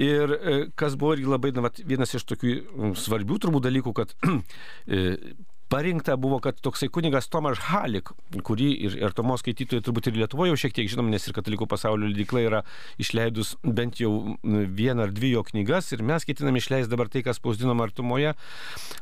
Ir 0.00 0.34
e, 0.34 0.56
kas 0.78 0.96
buvo 0.98 1.14
irgi 1.14 1.30
labai, 1.30 1.52
na, 1.54 1.70
vienas 1.86 2.16
iš 2.18 2.26
tokių 2.32 2.94
svarbių 2.98 3.38
turbūt 3.44 3.68
dalykų, 3.68 3.94
kad 4.00 4.16
e, 4.90 5.04
parinkta 5.70 6.16
buvo, 6.18 6.40
kad 6.42 6.58
toksai 6.60 6.88
kunigas 6.90 7.28
Tomas 7.30 7.60
Halik, 7.68 8.10
kurį 8.46 8.68
ir, 8.88 8.96
ir 8.98 9.14
Tomo 9.14 9.36
skaitytojai 9.38 9.84
turbūt 9.86 10.08
ir 10.10 10.18
Lietuvoje 10.18 10.50
jau 10.50 10.58
šiek 10.64 10.74
tiek 10.74 10.88
žinom, 10.90 11.10
nes 11.12 11.26
ir 11.26 11.34
Katalikų 11.36 11.68
pasaulio 11.70 12.08
leidikla 12.10 12.42
yra 12.42 12.60
išleidus 13.00 13.52
bent 13.62 14.00
jau 14.02 14.10
vieną 14.42 15.06
ar 15.06 15.14
dvi 15.14 15.30
jo 15.36 15.44
knygas 15.46 15.92
ir 15.94 16.02
mes 16.06 16.26
ketinam 16.26 16.58
išleisti 16.58 16.90
dabar 16.90 17.10
tai, 17.12 17.22
kas 17.26 17.38
spausdinom 17.38 17.82
artumoje. 17.84 18.32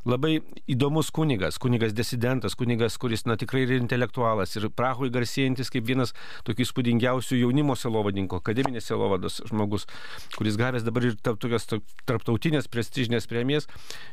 Labai 0.08 0.42
įdomus 0.68 1.08
kunigas, 1.14 1.56
kunigas 1.62 1.96
disidentas, 1.96 2.56
kunigas, 2.58 2.98
kuris 3.00 3.24
na, 3.24 3.38
tikrai 3.40 3.64
yra 3.64 3.80
intelektualas 3.80 4.52
ir 4.60 4.68
Prahoje 4.68 5.14
garsėjantis 5.14 5.72
kaip 5.72 5.88
vienas 5.88 6.12
tokių 6.44 6.66
įspūdingiausių 6.66 7.40
jaunimo 7.40 7.78
selovadininko, 7.80 8.42
akademinės 8.42 8.90
selovados 8.92 9.40
žmogus, 9.48 9.88
kuris 10.36 10.60
gavęs 10.60 10.84
dabar 10.84 11.08
ir 11.08 11.16
tokias 11.24 11.64
tarptautinės 12.04 12.68
prestižinės 12.68 13.28
premijas. 13.30 13.68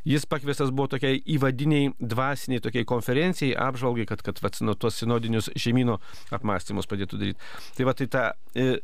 Jis 0.08 0.24
pakviestas 0.30 0.72
buvo 0.72 0.88
tokiai 0.96 1.20
įvadiniai 1.36 1.91
dvasiai 2.00 2.44
masiniai 2.45 2.62
tokiai 2.62 2.86
konferencijai, 2.86 3.55
apžvalgai, 3.58 4.05
kad, 4.05 4.21
kad 4.21 4.39
vat, 4.43 4.62
nu, 4.62 4.75
tuos 4.75 4.99
sinodinius 5.01 5.49
žemynų 5.58 5.97
apmąstymus 6.36 6.88
padėtų 6.88 7.17
daryti. 7.17 7.39
Tai 7.77 7.86
va 7.89 7.93
tai 7.97 8.08
tą 8.08 8.23
e, 8.55 8.79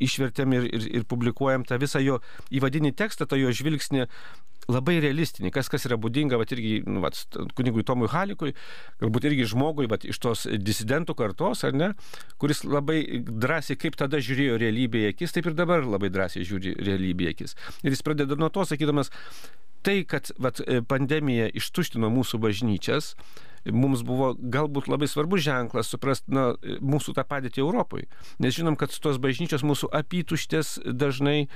išvertėm 0.00 0.54
ir, 0.54 0.68
ir, 0.70 0.88
ir 1.00 1.04
publikuojam 1.10 1.64
tą 1.66 1.78
visą 1.82 2.02
jo 2.02 2.20
įvadinį 2.54 2.94
tekstą, 2.94 3.26
tą 3.26 3.38
jo 3.40 3.50
žvilgsnį 3.50 4.06
labai 4.70 4.96
realistinį, 5.02 5.50
kas, 5.52 5.68
kas 5.68 5.84
yra 5.84 5.98
būdinga, 6.00 6.38
va, 6.40 6.46
irgi, 6.48 6.78
nu, 6.88 7.02
va, 7.04 7.10
kunigui 7.58 7.84
Tomui 7.84 8.08
Halikui, 8.08 8.54
galbūt 9.02 9.26
irgi 9.28 9.48
žmogui, 9.50 9.84
va, 9.90 9.98
iš 10.00 10.16
tos 10.22 10.46
disidentų 10.48 11.16
kartos, 11.18 11.66
ar 11.68 11.76
ne, 11.76 11.90
kuris 12.40 12.62
labai 12.64 13.02
drąsiai, 13.20 13.76
kaip 13.76 13.98
tada 14.00 14.22
žiūrėjo 14.24 14.56
realybėje 14.62 15.12
akis, 15.12 15.36
taip 15.36 15.50
ir 15.50 15.58
dabar 15.58 15.84
labai 15.84 16.08
drąsiai 16.14 16.46
žiūri 16.48 16.78
realybėje 16.80 17.34
akis. 17.36 17.58
Ir 17.84 17.92
jis 17.92 18.04
pradeda 18.06 18.40
nuo 18.40 18.48
to, 18.54 18.64
sakydamas, 18.64 19.12
tai, 19.84 19.98
kad 20.08 20.32
vat, 20.40 20.62
e, 20.64 20.80
pandemija 20.88 21.50
ištuštino 21.52 22.10
mūsų 22.12 22.40
bažnyčias, 22.42 23.14
mums 23.72 24.02
buvo 24.04 24.34
galbūt 24.36 24.88
labai 24.92 25.08
svarbus 25.08 25.44
ženklas 25.46 25.88
suprasti 25.92 26.34
na, 26.34 26.52
mūsų 26.84 27.14
tą 27.16 27.24
padėtį 27.28 27.62
Europoje. 27.64 28.08
Nes 28.42 28.56
žinom, 28.56 28.76
kad 28.76 28.92
tos 28.92 29.20
bažnyčios 29.22 29.64
mūsų 29.64 29.88
apytuštės 29.94 30.76
dažnai 30.84 31.46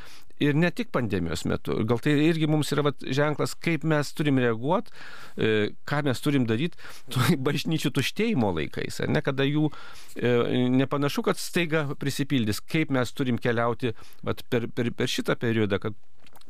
ir 0.41 0.57
ne 0.57 0.71
tik 0.71 0.93
pandemijos 0.95 1.45
metu. 1.51 1.77
Gal 1.88 2.01
tai 2.03 2.14
irgi 2.29 2.49
mums 2.49 2.73
yra 2.73 2.87
vat, 2.88 3.03
ženklas, 3.03 3.55
kaip 3.59 3.85
mes 3.88 4.12
turim 4.17 4.41
reaguoti, 4.41 4.95
e, 5.37 5.71
ką 5.88 6.03
mes 6.09 6.25
turim 6.25 6.47
daryti 6.49 6.79
bažnyčių 7.49 7.93
tuštėjimo 7.99 8.55
laikais. 8.57 9.03
Ne 9.11 9.23
kada 9.25 9.47
jų 9.49 9.69
e, 9.69 10.33
nepanašu, 10.79 11.27
kad 11.27 11.41
staiga 11.41 11.85
prisipildys, 11.99 12.62
kaip 12.64 12.95
mes 12.95 13.12
turim 13.12 13.41
keliauti 13.43 13.93
vat, 14.25 14.47
per, 14.49 14.71
per, 14.73 14.95
per 14.97 15.11
šitą 15.11 15.37
periodą, 15.41 15.83
kad 15.83 15.99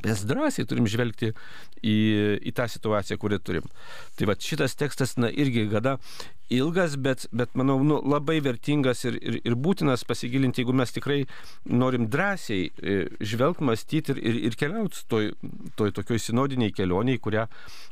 mes 0.05 0.25
drąsiai 0.29 0.67
turim 0.69 0.87
žvelgti 0.91 1.33
į, 1.83 1.97
į 2.49 2.55
tą 2.57 2.67
situaciją, 2.71 3.19
kurią 3.21 3.39
turim. 3.43 3.69
Tai 4.19 4.29
va 4.31 4.37
šitas 4.39 4.77
tekstas, 4.79 5.17
na, 5.19 5.31
irgi 5.31 5.67
gada 5.71 5.97
ilgas, 6.55 6.97
bet, 6.97 7.27
bet 7.35 7.55
manau, 7.59 7.77
nu, 7.85 7.99
labai 8.09 8.39
vertingas 8.45 9.05
ir, 9.09 9.19
ir, 9.21 9.39
ir 9.45 9.57
būtinas 9.59 10.05
pasigilinti, 10.09 10.63
jeigu 10.63 10.75
mes 10.77 10.95
tikrai 10.95 11.21
norim 11.69 12.09
drąsiai 12.11 12.69
e, 12.69 12.99
žvelgti, 13.21 13.67
mąstyti 13.69 14.15
ir, 14.15 14.23
ir, 14.31 14.41
ir 14.49 14.59
keliauti 14.59 15.05
toj, 15.13 15.33
toj 15.79 15.95
tokioj 16.01 16.23
sinodiniai 16.25 16.75
kelioniai, 16.75 17.21
kurią, 17.23 17.47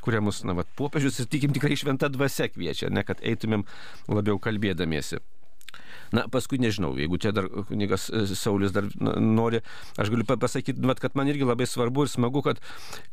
kurią 0.06 0.24
mus, 0.24 0.42
na, 0.48 0.56
va, 0.56 0.66
popiežius 0.78 1.20
ir 1.22 1.30
tikim 1.32 1.54
tikrai 1.56 1.76
šventa 1.78 2.10
dvasia 2.12 2.48
kviečia, 2.52 2.90
ne 2.92 3.04
kad 3.06 3.22
eitumėm 3.22 3.66
labiau 4.08 4.40
kalbėdamiesi. 4.42 5.20
Na, 6.14 6.26
paskui 6.32 6.58
nežinau, 6.62 6.92
jeigu 6.98 7.18
čia 7.22 7.32
dar 7.34 7.48
kunigas 7.68 8.08
e, 8.10 8.24
Saulis 8.38 8.74
dar 8.74 8.86
nori, 9.02 9.60
aš 9.98 10.10
galiu 10.12 10.26
pasakyti, 10.28 10.80
bet 10.86 11.00
kad 11.02 11.16
man 11.18 11.30
irgi 11.30 11.46
labai 11.46 11.66
svarbu 11.68 12.06
ir 12.06 12.12
smagu, 12.12 12.42
kad, 12.46 12.60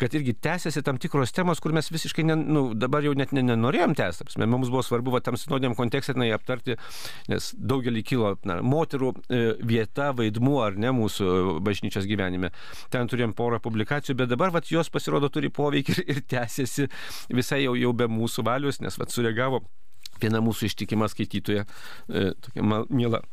kad 0.01 0.13
irgi 0.13 0.35
tęsiasi 0.45 0.83
tam 0.85 0.99
tikros 1.01 1.33
temos, 1.35 1.61
kur 1.63 1.73
mes 1.75 1.89
visiškai, 1.93 2.25
ne, 2.27 2.37
nu, 2.37 2.63
dabar 2.77 3.05
jau 3.05 3.15
net 3.17 3.33
nenorėjom 3.35 3.95
tęsti. 3.97 4.29
Mums 4.43 4.69
buvo 4.69 4.83
svarbu 4.85 5.15
va, 5.15 5.23
tam 5.25 5.37
sinodiniam 5.39 5.75
kontekste 5.77 6.15
na, 6.17 6.29
aptarti, 6.35 6.77
nes 7.31 7.51
daugelį 7.57 8.03
kilo 8.07 8.33
na, 8.47 8.59
moterų 8.65 9.13
e, 9.13 9.43
vieta, 9.63 10.11
vaidmuo 10.17 10.59
ar 10.65 10.77
ne 10.79 10.93
mūsų 10.95 11.59
bažnyčios 11.65 12.07
gyvenime. 12.09 12.53
Ten 12.93 13.09
turėjom 13.09 13.35
porą 13.37 13.61
publikacijų, 13.63 14.17
bet 14.21 14.33
dabar 14.33 14.53
va, 14.53 14.63
jos 14.73 14.91
pasirodo 14.93 15.29
turi 15.33 15.51
poveikį 15.53 15.97
ir, 15.97 16.03
ir 16.15 16.21
tęsiasi 16.33 16.89
visai 17.33 17.63
jau, 17.65 17.77
jau 17.79 17.93
be 17.97 18.09
mūsų 18.11 18.45
valius, 18.47 18.81
nes 18.83 18.99
va, 18.99 19.09
sureagavo 19.09 19.63
viena 20.23 20.41
mūsų 20.43 20.71
ištikima 20.71 21.09
skaitytoja, 21.11 21.67
e, 22.09 22.25
tokia 22.45 22.65
mėla 22.89 23.23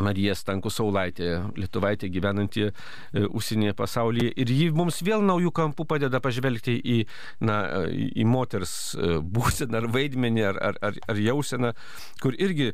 Marija 0.00 0.34
Stanku 0.38 0.72
Saulaitė, 0.72 1.30
lietuvaitė 1.58 2.10
gyvenanti 2.12 2.66
e, 2.68 2.72
užsienyje 3.28 3.74
pasaulyje. 3.78 4.32
Ir 4.42 4.50
ji 4.50 4.68
mums 4.74 5.00
vėl 5.06 5.22
naujų 5.26 5.52
kampų 5.54 5.86
padeda 5.90 6.20
pažvelgti 6.24 6.76
į, 6.78 6.98
na, 7.44 7.58
į 7.90 8.26
moters 8.26 8.74
e, 8.94 9.18
būseną 9.22 9.82
ar 9.82 9.88
vaidmenį 9.94 10.46
ar, 10.50 10.60
ar, 10.70 10.80
ar, 10.90 10.98
ar 11.10 11.20
jauseną, 11.22 11.74
kur 12.22 12.34
irgi 12.38 12.72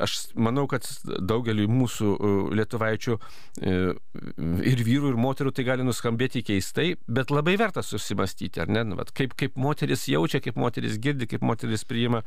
aš 0.00 0.32
manau, 0.40 0.64
kad 0.70 0.86
daugeliu 1.20 1.68
mūsų 1.68 2.12
e, 2.12 2.32
lietuvaičių 2.60 3.18
ir 3.62 4.80
vyrų, 4.86 5.12
ir 5.12 5.18
moterų 5.20 5.52
tai 5.54 5.64
gali 5.66 5.84
nuskambėti 5.84 6.42
keistai, 6.46 6.94
bet 7.06 7.32
labai 7.32 7.54
verta 7.60 7.82
susimastyti, 7.84 8.62
ar 8.62 8.70
ne? 8.72 8.84
Nu, 8.88 8.96
vat, 8.98 9.12
kaip, 9.16 9.36
kaip 9.38 9.58
moteris 9.60 10.06
jaučia, 10.10 10.40
kaip 10.44 10.56
moteris 10.60 10.98
girdi, 11.02 11.28
kaip 11.30 11.44
moteris 11.44 11.84
priima 11.88 12.22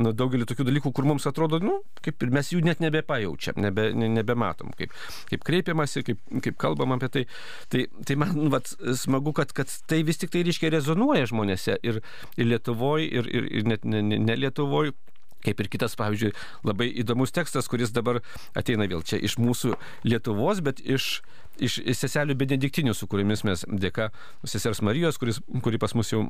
nu, 0.00 0.14
daugelį 0.16 0.48
tokių 0.48 0.66
dalykų, 0.70 0.92
kur 0.96 1.08
mums 1.08 1.28
atrodo, 1.28 1.60
nu, 1.62 1.80
kaip 2.04 2.22
ir 2.24 2.32
mes 2.34 2.52
jų 2.54 2.62
net 2.66 2.80
nebepajaučiam, 2.84 3.60
nebe, 3.60 3.89
ne, 3.96 4.08
nebematom, 4.16 4.72
kaip, 4.78 4.94
kaip 5.30 5.44
kreipiamasi, 5.46 6.04
kaip, 6.06 6.22
kaip 6.44 6.58
kalbam 6.60 6.96
apie 6.96 7.10
tai. 7.12 7.24
Tai, 7.72 7.84
tai 8.06 8.16
man 8.20 8.50
vat, 8.54 8.72
smagu, 8.98 9.34
kad, 9.36 9.54
kad 9.56 9.70
tai 9.90 10.02
vis 10.06 10.20
tik 10.20 10.32
tai 10.34 10.44
ryškiai 10.46 10.74
rezonuoja 10.76 11.30
žmonėse 11.30 11.78
ir, 11.86 12.02
ir 12.36 12.50
Lietuvoje, 12.50 13.08
ir, 13.20 13.30
ir, 13.30 13.48
ir 13.60 13.70
net 13.74 13.86
ne, 13.88 14.02
ne 14.02 14.38
Lietuvoje. 14.38 14.96
Kaip 15.40 15.56
ir 15.62 15.70
kitas, 15.72 15.94
pavyzdžiui, 15.96 16.34
labai 16.68 16.90
įdomus 17.00 17.32
tekstas, 17.32 17.64
kuris 17.72 17.94
dabar 17.96 18.18
ateina 18.52 18.84
vėl 18.90 19.00
čia 19.08 19.16
iš 19.24 19.38
mūsų 19.40 19.72
Lietuvos, 20.04 20.60
bet 20.60 20.82
iš 20.84 21.22
iš 21.62 21.78
seselių 21.98 22.36
benediktinių, 22.40 22.94
su 22.96 23.08
kuriamis 23.10 23.44
mes 23.46 23.64
dėka 23.68 24.10
sesers 24.48 24.80
Marijos, 24.86 25.18
kuris, 25.20 25.40
kuri 25.64 25.80
pas 25.82 25.94
mus 25.98 26.12
jau 26.12 26.24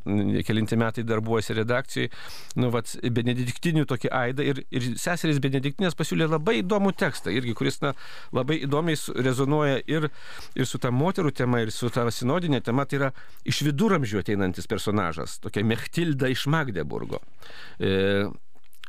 kelinti 0.47 0.79
metai 0.81 1.05
darbuojasi 1.07 1.57
redakcijai, 1.61 2.11
nu, 2.61 2.71
vat, 2.75 2.93
benediktinių 3.19 3.87
tokį 3.91 4.13
aidą 4.21 4.47
ir, 4.53 4.63
ir 4.75 4.91
seserys 5.01 5.41
benediktinės 5.43 5.97
pasiūlė 5.99 6.31
labai 6.31 6.61
įdomų 6.61 6.95
tekstą, 7.01 7.33
irgi, 7.35 7.55
kuris 7.59 7.81
na, 7.85 7.95
labai 8.37 8.61
įdomiai 8.67 8.99
rezonuoja 9.25 9.81
ir, 9.91 10.11
ir 10.59 10.69
su 10.69 10.83
ta 10.83 10.93
moterų 10.95 11.35
tema, 11.43 11.63
ir 11.65 11.75
su 11.75 11.91
ta 11.93 12.07
sinodinė 12.15 12.63
tema, 12.67 12.87
tai 12.87 13.01
yra 13.01 13.11
iš 13.49 13.63
viduramžių 13.69 14.23
ateinantis 14.25 14.71
personažas, 14.71 15.39
tokia 15.45 15.65
Mechtilda 15.67 16.31
iš 16.33 16.47
Magdeburgo. 16.51 17.23
E, 17.79 18.29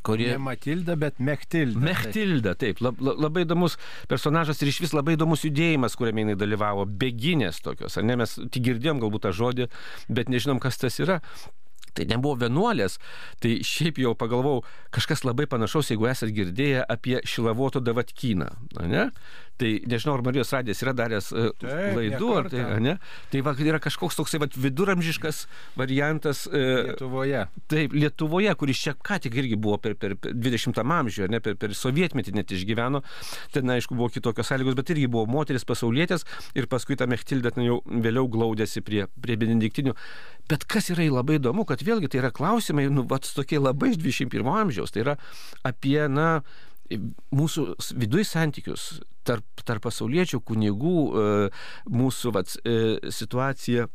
Kuri... 0.06 0.32
Ne 0.34 0.41
Matilda, 0.41 0.95
bet 0.97 1.20
Mechtilda. 1.22 1.80
Mechtilda, 1.80 2.56
taip. 2.58 2.82
Lab, 2.82 2.97
labai 3.02 3.45
įdomus 3.45 3.78
personažas 4.10 4.62
ir 4.64 4.72
iš 4.72 4.82
vis 4.86 4.95
labai 4.97 5.14
įdomus 5.18 5.45
judėjimas, 5.45 5.97
kuriame 5.99 6.26
jinai 6.26 6.38
dalyvavo. 6.41 6.88
Beginės 6.89 7.62
tokios. 7.62 7.99
Ne, 8.02 8.18
mes 8.18 8.38
tik 8.49 8.66
girdėjom 8.72 9.02
galbūt 9.04 9.28
tą 9.28 9.34
žodį, 9.38 9.70
bet 10.10 10.32
nežinom, 10.34 10.62
kas 10.64 10.82
tas 10.82 10.97
yra. 11.04 11.22
Tai 11.91 12.06
nebuvo 12.08 12.38
vienuolės, 12.39 12.95
tai 13.43 13.58
šiaip 13.68 13.97
jau 13.99 14.14
pagalvojau, 14.16 14.62
kažkas 14.95 15.26
labai 15.28 15.43
panašaus, 15.52 15.89
jeigu 15.91 16.08
esate 16.08 16.32
girdėję 16.38 16.86
apie 16.88 17.18
Šilavoto 17.28 17.82
Davatkyną. 17.84 18.47
Ne? 18.88 19.10
Tai 19.62 19.70
nežinau, 19.86 20.16
ar 20.18 20.24
Marijos 20.26 20.51
radijas 20.55 20.82
yra 20.82 20.93
daręs 20.97 21.28
e, 21.36 21.49
Taip, 21.62 21.97
laidų, 21.97 22.30
ar 22.39 22.47
tai, 22.49 22.64
ne? 22.82 22.95
Tai 23.30 23.41
va, 23.45 23.53
yra 23.62 23.78
kažkoks 23.84 24.18
toksai 24.18 24.39
va, 24.41 24.47
viduramžiškas 24.64 25.43
variantas. 25.78 26.47
E, 26.49 26.62
Lietuvoje. 26.88 27.43
Taip, 27.70 27.93
Lietuvoje, 27.93 28.55
kuris 28.57 28.82
čia 28.82 28.95
ką 28.97 29.20
tik 29.22 29.38
irgi 29.38 29.59
buvo 29.62 29.78
per, 29.84 29.93
per 30.01 30.16
20 30.18 30.82
amžių, 30.82 31.30
ne, 31.30 31.41
per, 31.45 31.59
per 31.62 31.76
sovietmetį 31.78 32.34
net 32.39 32.53
išgyveno. 32.55 33.03
Ten, 33.53 33.70
aišku, 33.76 33.97
buvo 33.99 34.09
kitokios 34.14 34.49
sąlygos, 34.49 34.78
bet 34.80 34.89
irgi 34.95 35.05
buvo 35.12 35.28
moteris 35.30 35.68
pasaulietės 35.70 36.26
ir 36.57 36.70
paskui 36.72 36.97
ta 36.97 37.05
Mechtildė 37.12 37.53
jau 37.62 37.82
vėliau 37.86 38.26
glaudėsi 38.32 38.82
prie, 38.86 39.05
prie 39.22 39.38
benediktinių. 39.38 39.93
Bet 40.49 40.66
kas 40.70 40.89
yra 40.91 41.05
labai 41.12 41.38
įdomu, 41.38 41.68
kad 41.70 41.84
vėlgi 41.86 42.09
tai 42.12 42.24
yra 42.24 42.34
klausimai, 42.34 42.88
nu, 42.91 43.05
va, 43.07 43.22
tokie 43.22 43.62
labai 43.62 43.93
iš 43.93 44.01
21 44.01 44.51
amžiaus. 44.66 44.91
Tai 44.91 45.05
yra 45.05 45.18
apie, 45.68 45.99
na, 46.09 46.41
mūsų 47.36 47.66
viduje 48.02 48.26
santykius 48.28 49.02
tarp, 49.28 49.64
tarp 49.68 49.86
pasauliečių, 49.86 50.42
kunigų, 50.48 50.98
e, 51.22 51.26
mūsų 51.94 52.34
vat, 52.36 52.56
e, 52.66 52.78
situacija 53.14 53.88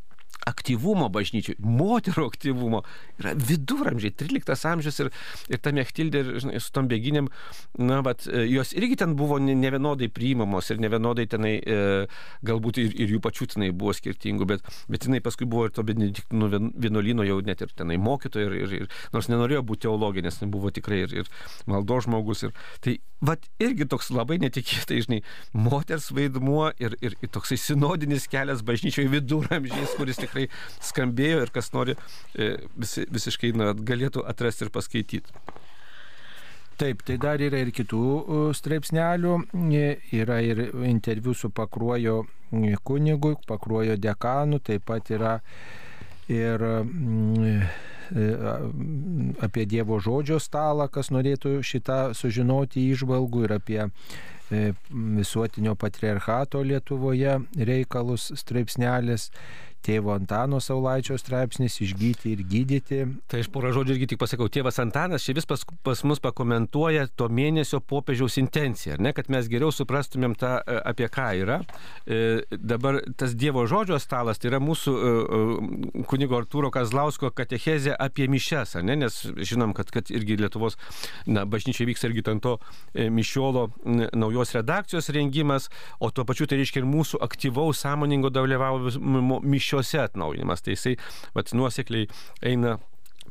aktyvumo 0.47 1.09
bažnyčiai, 1.13 1.57
moterų 1.63 2.27
aktyvumo 2.31 2.83
yra 3.21 3.33
viduramžiai, 3.39 4.15
13 4.15 4.69
amžius 4.71 5.01
ir, 5.03 5.11
ir 5.51 5.63
ta 5.63 5.73
Mechtildė 5.77 6.23
žinai, 6.43 6.61
su 6.63 6.73
tom 6.75 6.91
bėginėm, 6.91 7.31
na, 7.81 8.01
bet 8.07 8.27
jos 8.29 8.75
irgi 8.77 8.99
ten 9.03 9.17
buvo 9.19 9.39
nevienodai 9.43 10.09
priimamos 10.13 10.71
ir 10.71 10.83
nevienodai 10.83 11.27
tenai, 11.33 11.55
e, 11.59 11.81
galbūt 12.47 12.81
ir, 12.83 12.95
ir 12.95 13.17
jų 13.17 13.23
pačių 13.25 13.51
tenai 13.57 13.73
buvo 13.73 13.95
skirtingų, 13.97 14.49
bet, 14.53 14.71
bet 14.93 15.09
jinai 15.09 15.23
paskui 15.25 15.49
buvo 15.49 15.67
ir 15.69 15.75
to 15.77 15.85
benediktinų 15.87 16.51
vienuolino 16.77 17.27
jau 17.27 17.41
net 17.47 17.65
ir 17.65 17.75
tenai 17.77 17.99
mokytoja, 18.03 18.51
ir, 18.51 18.57
ir, 18.67 18.77
ir, 18.83 19.03
nors 19.17 19.31
nenorėjo 19.33 19.65
būti 19.67 19.87
teologė, 19.87 20.25
nes 20.27 20.41
buvo 20.53 20.73
tikrai 20.75 21.05
ir, 21.07 21.15
ir 21.23 21.31
maldo 21.71 21.99
žmogus. 22.05 22.47
Ir, 22.47 22.55
tai 22.85 22.99
vat 23.25 23.47
irgi 23.63 23.87
toks 23.89 24.11
labai 24.13 24.39
netikėtai, 24.43 25.01
žinai, 25.07 25.21
moters 25.57 26.11
vaidmuo 26.15 26.71
ir, 26.83 26.97
ir, 27.05 27.17
ir 27.23 27.33
toksai 27.33 27.59
sinodinis 27.61 28.29
kelias 28.31 28.63
bažnyčioje 28.67 29.09
viduramžiais, 29.15 29.97
kuris 29.97 30.21
tikrai 30.27 30.49
skambėjo 30.85 31.47
ir 31.47 31.55
kas 31.55 31.73
nori 31.73 31.97
e, 31.97 32.57
visi, 32.77 33.07
visiškai 33.09 33.55
na, 33.57 33.73
galėtų 33.73 34.27
atrasti 34.29 34.67
ir 34.67 34.75
paskaityti. 34.75 35.41
Taip, 36.77 37.01
tai 37.09 37.17
dar 37.17 37.41
yra 37.41 37.63
ir 37.65 37.71
kitų 37.73 38.53
straipsnelių. 38.57 39.37
Yra 40.13 40.43
ir 40.45 40.59
interviu 40.85 41.33
su 41.33 41.49
Pakruojo 41.49 42.27
kunigu, 42.85 43.37
Pakruojo 43.49 43.97
dekanu, 43.97 44.61
taip 44.61 44.85
pat 44.85 45.09
yra 45.11 45.39
ir 46.29 46.63
e, 46.67 47.55
apie 49.41 49.65
Dievo 49.67 49.99
žodžio 50.03 50.37
stalą, 50.43 50.91
kas 50.93 51.09
norėtų 51.15 51.63
šitą 51.65 52.13
sužinoti 52.15 52.85
išvalgų 52.93 53.45
ir 53.47 53.57
apie 53.57 53.81
e, 53.87 54.75
visuotinio 54.91 55.75
patriarchato 55.81 56.61
Lietuvoje 56.61 57.39
reikalus 57.57 58.31
straipsnelis 58.37 59.31
tėvo 59.85 60.15
Antano 60.17 60.61
Saulaičio 60.63 61.17
straipsnis 61.21 61.79
išgyti 61.85 62.33
ir 62.35 62.43
gydyti. 62.49 63.01
Tai 63.31 63.41
iš 63.43 63.51
porą 63.55 63.73
žodžių 63.77 63.95
irgi 63.97 64.09
tik 64.13 64.21
pasakau, 64.21 64.49
tėvas 64.53 64.81
Antanas 64.83 65.27
čia 65.27 65.37
vis 65.37 65.47
pas, 65.49 65.63
pas 65.87 66.03
mus 66.09 66.23
pakomentuoja 66.23 67.07
to 67.19 67.29
mėnesio 67.33 67.81
popiežiaus 67.81 68.39
intenciją, 68.43 68.99
ne, 69.03 69.13
kad 69.17 69.31
mes 69.33 69.49
geriau 69.51 69.73
suprastumėm 69.75 70.37
tą, 70.39 70.57
e, 70.63 70.79
apie 70.91 71.09
ką 71.13 71.29
yra. 71.43 71.61
E, 72.07 72.43
dabar 72.51 73.01
tas 73.19 73.37
Dievo 73.37 73.67
žodžio 73.71 74.01
stalas 74.03 74.41
tai 74.43 74.51
yra 74.51 74.61
mūsų 74.63 74.97
e, 74.97 75.13
e, 75.13 76.05
kunigo 76.11 76.39
Artūro 76.41 76.73
Kazlausko 76.75 77.31
katechezė 77.37 77.95
apie 77.95 78.29
mišes, 78.33 78.77
ne, 78.87 78.99
nes 79.05 79.21
žinom, 79.37 79.75
kad, 79.77 79.93
kad 79.95 80.11
irgi 80.15 80.39
Lietuvos 80.41 80.79
na, 81.27 81.47
bažnyčia 81.47 81.87
vyksta 81.89 82.11
irgi 82.11 82.27
tanto 82.27 82.57
e, 82.93 83.09
mišiolo 83.13 83.69
naujos 84.17 84.55
redakcijos 84.57 85.11
rengimas, 85.15 85.71
o 86.01 86.11
tuo 86.11 86.27
pačiu 86.29 86.49
tai 86.49 86.61
reiškia 86.61 86.83
ir 86.83 86.91
mūsų 86.91 87.21
aktyvaus, 87.25 87.81
sąmoningo 87.85 88.31
dalyvavimo 88.35 89.41
mišio 89.45 89.66
mišiuose 89.67 90.05
atnaujinimas. 90.07 90.63
Tai 90.63 90.77
jisai 90.77 90.97
vat, 91.35 91.55
nuosekliai 91.55 92.07
eina 92.43 92.79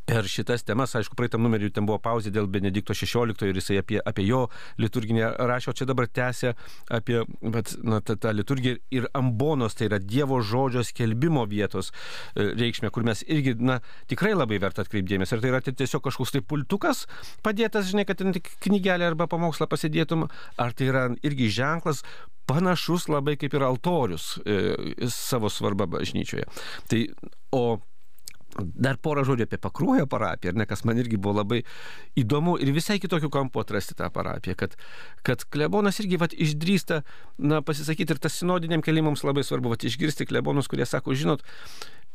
per 0.05 0.27
šitas 0.29 0.61
temas, 0.61 0.91
aišku, 0.93 1.15
praeitam 1.17 1.41
numeriu 1.41 1.71
ten 1.73 1.85
buvo 1.87 1.97
pauzė 2.03 2.29
dėl 2.29 2.45
Benedikto 2.51 2.93
XVI 2.93 3.47
ir 3.47 3.57
jisai 3.57 3.79
apie, 3.81 3.95
apie 4.05 4.25
jo 4.27 4.43
liturginę 4.77 5.31
rašė, 5.49 5.71
o 5.71 5.73
čia 5.79 5.87
dabar 5.89 6.05
tęsia 6.05 6.51
apie 6.93 7.23
bet, 7.41 7.71
na, 7.81 8.01
tą, 8.05 8.13
tą 8.21 8.33
liturgiją 8.35 8.75
ir 8.93 9.07
ambonos, 9.17 9.73
tai 9.73 9.87
yra 9.87 9.97
Dievo 9.97 10.41
žodžio 10.45 10.83
skelbimo 10.85 11.47
vietos 11.49 11.89
e, 12.35 12.51
reikšmė, 12.51 12.91
kur 12.93 13.07
mes 13.07 13.23
irgi, 13.25 13.55
na, 13.57 13.79
tikrai 14.11 14.35
labai 14.35 14.59
verta 14.61 14.85
atkreipdėmės. 14.85 15.33
Ir 15.33 15.41
tai 15.41 15.53
yra 15.55 15.63
tiesiog 15.65 16.05
kažkoks 16.05 16.35
tai 16.35 16.43
pultukas 16.45 17.07
padėtas, 17.45 17.89
žinai, 17.89 18.05
kad 18.05 18.21
ten 18.21 18.35
tik 18.35 18.51
knygelė 18.67 19.09
arba 19.09 19.25
pamokslą 19.31 19.65
pasidėtum, 19.71 20.27
ar 20.61 20.77
tai 20.77 20.91
yra 20.91 21.07
irgi 21.25 21.49
ženklas 21.55 22.03
panašus 22.49 23.09
labai 23.11 23.35
kaip 23.41 23.57
ir 23.57 23.65
altorius 23.65 24.35
e, 24.45 24.75
savo 25.11 25.49
svarbą 25.51 25.89
bažnyčioje. 25.97 26.47
Tai, 26.91 27.01
o 27.55 27.65
Dar 28.55 28.95
porą 29.03 29.25
žodžių 29.27 29.49
apie 29.49 29.57
pakruojo 29.59 30.05
parapiją, 30.07 30.53
ne, 30.55 30.63
kas 30.69 30.85
man 30.87 30.99
irgi 31.01 31.17
buvo 31.19 31.41
labai 31.41 31.57
įdomu 32.15 32.53
ir 32.63 32.69
visai 32.75 32.95
kitokių 33.03 33.27
kampų 33.33 33.65
atrasti 33.65 33.97
tą 33.99 34.07
parapiją, 34.15 34.55
kad, 34.61 34.77
kad 35.27 35.43
klebonas 35.51 35.99
irgi 35.99 36.19
vat, 36.21 36.31
išdrįsta 36.31 37.01
na, 37.43 37.59
pasisakyti 37.67 38.15
ir 38.15 38.21
tas 38.23 38.39
sinodiniam 38.39 38.83
keliamams 38.85 39.25
labai 39.27 39.43
svarbu 39.43 39.73
vat, 39.73 39.83
išgirsti 39.83 40.29
klebonus, 40.29 40.71
kurie 40.71 40.87
sako, 40.87 41.17
žinot, 41.19 41.43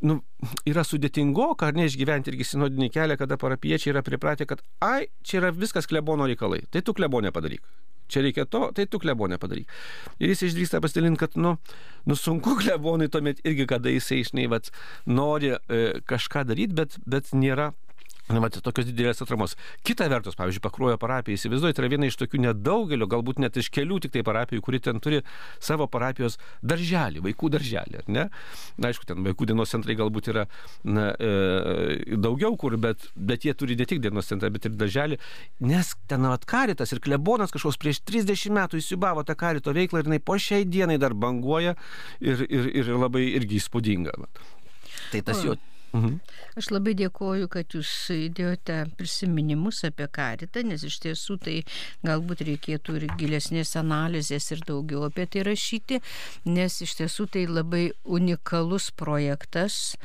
nu, 0.00 0.22
yra 0.64 0.86
sudėtingoka 0.88 1.68
ar 1.68 1.76
neišgyventi 1.76 2.32
irgi 2.32 2.48
sinodinį 2.54 2.88
kelią, 2.96 3.20
kada 3.20 3.36
parapiečiai 3.40 3.92
yra 3.92 4.04
pripratę, 4.06 4.48
kad 4.48 4.64
ai, 4.80 5.10
čia 5.20 5.42
yra 5.42 5.52
viskas 5.52 5.90
klebono 5.92 6.30
reikalai, 6.30 6.64
tai 6.72 6.80
tu 6.80 6.96
klebonė 6.96 7.36
padaryk 7.36 7.68
čia 8.12 8.24
reikia 8.24 8.46
to, 8.50 8.66
tai 8.76 8.86
tu 8.90 9.00
klebonė 9.02 9.40
padaryk. 9.42 9.70
Ir 10.18 10.34
jis 10.34 10.46
išdrįsta 10.50 10.82
pasidalinti, 10.84 11.20
kad, 11.22 11.36
nu, 11.40 11.56
nu 12.08 12.18
sunku 12.18 12.56
klebonai 12.62 13.10
tuomet 13.12 13.42
irgi, 13.46 13.68
kada 13.70 13.92
jisai 13.92 14.22
išnei, 14.24 14.48
vat, 14.50 14.72
nori 15.06 15.54
e, 15.54 15.84
kažką 16.10 16.46
daryti, 16.50 16.76
bet, 16.82 16.98
bet 17.06 17.32
nėra 17.36 17.70
Na, 18.30 18.38
mat, 18.42 18.54
tokios 18.62 18.86
didelės 18.86 19.22
atramos. 19.24 19.56
Kita 19.86 20.06
vertus, 20.10 20.36
pavyzdžiui, 20.38 20.62
pakruojo 20.62 20.98
parapija, 21.02 21.38
įsivaizduoju, 21.38 21.74
tai 21.74 21.82
yra 21.82 21.90
viena 21.90 22.06
iš 22.06 22.18
tokių 22.20 22.42
nedaugelio, 22.44 23.08
galbūt 23.10 23.40
net 23.42 23.56
iš 23.58 23.70
kelių 23.74 23.98
tik 24.04 24.14
tai 24.14 24.22
parapijų, 24.26 24.62
kuri 24.62 24.78
ten 24.84 25.00
turi 25.02 25.22
savo 25.58 25.88
parapijos 25.90 26.38
darželį, 26.62 27.24
vaikų 27.24 27.50
darželį, 27.56 28.04
ne? 28.14 28.28
Na, 28.78 28.90
aišku, 28.92 29.08
ten 29.08 29.24
vaikų 29.26 29.48
dienos 29.50 29.74
centrai 29.74 29.96
galbūt 29.98 30.30
yra 30.30 30.44
na, 30.86 31.08
e, 31.18 32.18
daugiau 32.20 32.54
kur, 32.60 32.76
bet, 32.80 33.08
bet 33.16 33.48
jie 33.48 33.56
turi 33.58 33.78
ne 33.80 33.88
tik 33.90 34.02
dienos 34.04 34.30
centrą, 34.30 34.52
bet 34.54 34.68
ir 34.70 34.76
darželį, 34.78 35.18
nes 35.66 35.94
ten 36.10 36.28
vat 36.30 36.46
karitas 36.46 36.94
ir 36.94 37.02
klebonas 37.02 37.50
kažkoks 37.54 37.80
prieš 37.82 38.02
30 38.06 38.54
metų 38.54 38.78
įsiubavo 38.78 39.26
tą 39.26 39.34
karito 39.38 39.74
veiklą 39.74 40.04
ir 40.04 40.10
jinai 40.10 40.22
po 40.22 40.38
šiai 40.38 40.68
dienai 40.68 41.00
dar 41.02 41.18
banguoja 41.18 41.74
ir, 42.20 42.46
ir, 42.46 42.70
ir 42.78 42.94
labai 42.94 43.26
irgi 43.34 43.58
įspūdinga. 43.58 44.14
Tai 45.10 45.22
tas 45.26 45.42
jo 45.42 45.58
Mhm. 45.92 46.20
Aš 46.60 46.70
labai 46.70 46.94
dėkoju, 46.98 47.48
kad 47.50 47.74
jūs 47.74 47.90
įdėjote 48.14 48.76
prisiminimus 48.98 49.82
apie 49.88 50.06
karitą, 50.06 50.62
nes 50.66 50.84
iš 50.86 51.00
tiesų 51.02 51.38
tai 51.42 51.56
galbūt 52.06 52.44
reikėtų 52.46 52.98
ir 53.00 53.06
gilesnės 53.18 53.74
analizės 53.80 54.50
ir 54.54 54.62
daugiau 54.68 55.08
apie 55.08 55.26
tai 55.26 55.44
rašyti, 55.50 56.00
nes 56.46 56.80
iš 56.86 56.94
tiesų 57.00 57.26
tai 57.34 57.46
labai 57.50 57.88
unikalus 58.04 58.90
projektas, 58.94 59.96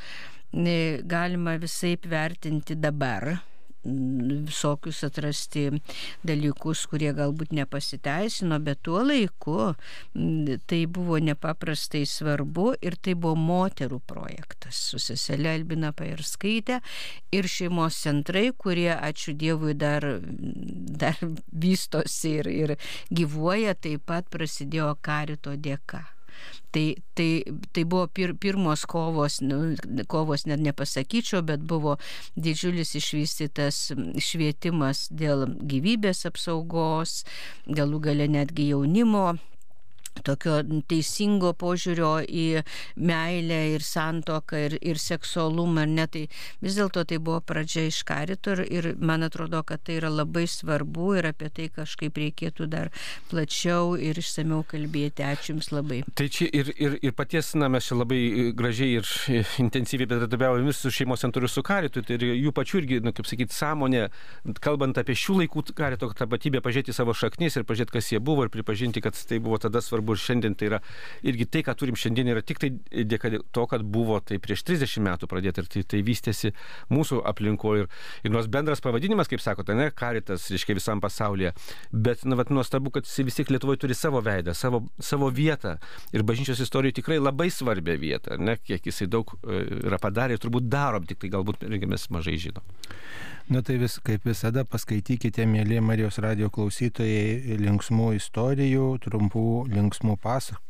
galima 0.54 1.58
visai 1.62 1.98
vertinti 2.10 2.78
dabar 2.80 3.36
visokius 3.86 5.04
atrasti 5.06 5.68
dalykus, 6.26 6.86
kurie 6.90 7.12
galbūt 7.16 7.54
nepasiteisino, 7.56 8.60
bet 8.64 8.82
tuo 8.86 9.04
laiku 9.06 9.74
tai 10.70 10.82
buvo 10.86 11.20
nepaprastai 11.22 12.06
svarbu 12.10 12.72
ir 12.82 12.98
tai 12.98 13.16
buvo 13.16 13.36
moterų 13.40 14.02
projektas 14.08 14.80
su 14.90 15.02
seselė 15.02 15.54
Albina 15.56 15.94
Pairskaitė 15.96 16.82
ir 17.36 17.50
šeimos 17.52 18.02
centrai, 18.06 18.50
kurie, 18.58 18.92
ačiū 18.96 19.36
Dievui, 19.36 19.76
dar, 19.78 20.06
dar 20.26 21.20
vystosi 21.52 22.38
ir, 22.42 22.52
ir 22.52 22.76
gyvuoja, 23.14 23.76
taip 23.76 24.06
pat 24.10 24.30
prasidėjo 24.34 24.94
karito 25.06 25.56
dėka. 25.56 26.15
Tai, 26.76 26.86
tai, 27.16 27.30
tai 27.72 27.86
buvo 27.88 28.08
pir, 28.12 28.34
pirmos 28.36 28.84
kovos, 28.90 29.40
nu, 29.40 29.78
kovos 30.12 30.44
net 30.50 30.60
nepasakyčiau, 30.60 31.40
bet 31.48 31.64
buvo 31.64 31.96
didžiulis 32.36 32.92
išvystytas 33.00 33.94
švietimas 34.20 35.06
dėl 35.08 35.48
gyvybės 35.64 36.26
apsaugos, 36.28 37.22
galų 37.68 38.02
gale 38.10 38.28
netgi 38.28 38.74
jaunimo 38.74 39.38
tokio 40.24 40.60
teisingo 40.90 41.54
požiūrio 41.58 42.12
į 42.24 42.46
meilę 42.96 43.60
ir 43.76 43.84
santoką 43.86 44.62
ir, 44.68 44.78
ir 44.82 45.00
seksualumą, 45.02 45.86
ar 45.86 45.92
ne, 45.92 46.08
tai 46.12 46.24
vis 46.64 46.78
dėlto 46.78 47.06
tai 47.10 47.20
buvo 47.20 47.42
pradžia 47.46 47.88
iš 47.90 48.02
karito 48.08 48.56
ir, 48.56 48.64
ir 48.70 48.90
man 49.00 49.26
atrodo, 49.28 49.62
kad 49.68 49.84
tai 49.86 50.00
yra 50.00 50.12
labai 50.14 50.46
svarbu 50.50 51.16
ir 51.20 51.30
apie 51.32 51.50
tai 51.54 51.68
kažkaip 51.74 52.18
reikėtų 52.22 52.70
dar 52.72 52.92
plačiau 53.32 53.96
ir 54.00 54.20
išsameu 54.22 54.64
kalbėti. 54.70 55.26
Ačiū 55.26 55.56
Jums 55.56 55.72
labai. 55.74 56.02
Tai 56.18 56.28
čia 56.32 56.48
ir, 56.54 56.72
ir, 56.82 56.98
ir 57.06 57.14
paties, 57.16 57.54
na, 57.60 57.70
mes 57.72 57.86
čia 57.88 57.98
labai 57.98 58.52
gražiai 58.58 59.00
ir 59.00 59.10
intensyviai 59.62 60.10
bendradarbiavome 60.10 60.74
su 60.76 60.92
šeimos 60.94 61.24
centru 61.24 61.50
su 61.52 61.64
karitu, 61.66 62.04
tai 62.06 62.18
ir 62.20 62.28
jų 62.46 62.54
pačių 62.56 62.82
irgi, 62.82 63.02
na, 63.06 63.14
kaip 63.16 63.30
sakyti, 63.30 63.56
sąmonė, 63.56 64.08
kalbant 64.64 64.98
apie 65.02 65.16
šių 65.18 65.40
laikų 65.42 65.66
karito 65.76 66.10
tapatybę, 66.18 66.62
pažiūrėti 66.66 66.96
savo 66.96 67.16
šaknis 67.18 67.58
ir 67.58 67.66
pažiūrėti, 67.68 67.96
kas 67.96 68.12
jie 68.14 68.22
buvo 68.24 68.46
ir 68.46 68.52
pripažinti, 68.54 69.04
kad 69.04 69.18
tai 69.18 69.40
buvo 69.44 69.58
tada 69.62 69.82
svarbu 69.84 70.05
svarbu 70.06 70.14
ir 70.14 70.22
šiandien 70.22 70.56
tai 70.56 70.70
yra 70.70 70.80
irgi 71.26 71.46
tai, 71.50 71.64
ką 71.66 71.76
turim 71.76 71.96
šiandien, 71.96 72.30
yra 72.30 72.42
tik 72.42 72.60
tai 72.60 72.72
dėka 73.06 73.32
to, 73.52 73.66
kad 73.68 73.84
buvo 73.84 74.20
tai 74.20 74.38
prieš 74.40 74.64
30 74.68 75.02
metų 75.02 75.28
pradėta 75.28 75.64
ir 75.64 75.68
tai, 75.68 75.84
tai 75.84 76.02
vystėsi 76.06 76.54
mūsų 76.90 77.24
aplinkoje. 77.26 77.86
Ir, 77.86 77.90
ir 78.24 78.32
nors 78.32 78.48
bendras 78.48 78.82
pavadinimas, 78.82 79.28
kaip 79.28 79.42
sakote, 79.42 79.76
ne, 79.76 79.90
karitas, 79.92 80.50
reiškia 80.52 80.78
visam 80.78 81.02
pasaulyje, 81.02 81.54
bet, 81.92 82.26
na, 82.26 82.38
vat, 82.40 82.52
nuostabu, 82.54 82.92
kad 82.92 83.06
vis 83.06 83.36
tiek 83.36 83.50
Lietuvoje 83.50 83.82
turi 83.82 83.96
savo 83.96 84.22
veidą, 84.24 84.54
savo, 84.56 84.86
savo 85.00 85.30
vietą 85.34 85.78
ir 86.14 86.26
bažnyčios 86.28 86.62
istorijoje 86.64 87.00
tikrai 87.02 87.20
labai 87.20 87.50
svarbią 87.54 87.98
vietą, 88.00 88.40
ne, 88.40 88.58
kiek 88.62 88.86
jisai 88.86 89.08
daug 89.12 89.36
e, 89.42 89.64
yra 89.86 90.00
padarę 90.02 90.36
ir 90.36 90.44
turbūt 90.44 90.70
darom, 90.70 91.06
tik 91.08 91.22
tai 91.24 91.32
galbūt 91.34 91.66
irgi 91.68 91.90
mes 91.90 92.10
mažai 92.14 92.38
žinom. 92.42 92.76
Na 93.46 93.62
tai 93.62 93.76
vis, 93.78 94.00
kaip 94.02 94.24
visada 94.26 94.64
paskaitykite, 94.66 95.46
mėly 95.46 95.78
Marijos 95.86 96.18
radio 96.24 96.50
klausytojai, 96.50 97.60
linksmų 97.62 98.16
istorijų, 98.18 98.88
trumpų 99.06 99.50
linksmų 99.70 100.18
pasakojimų 100.24 100.66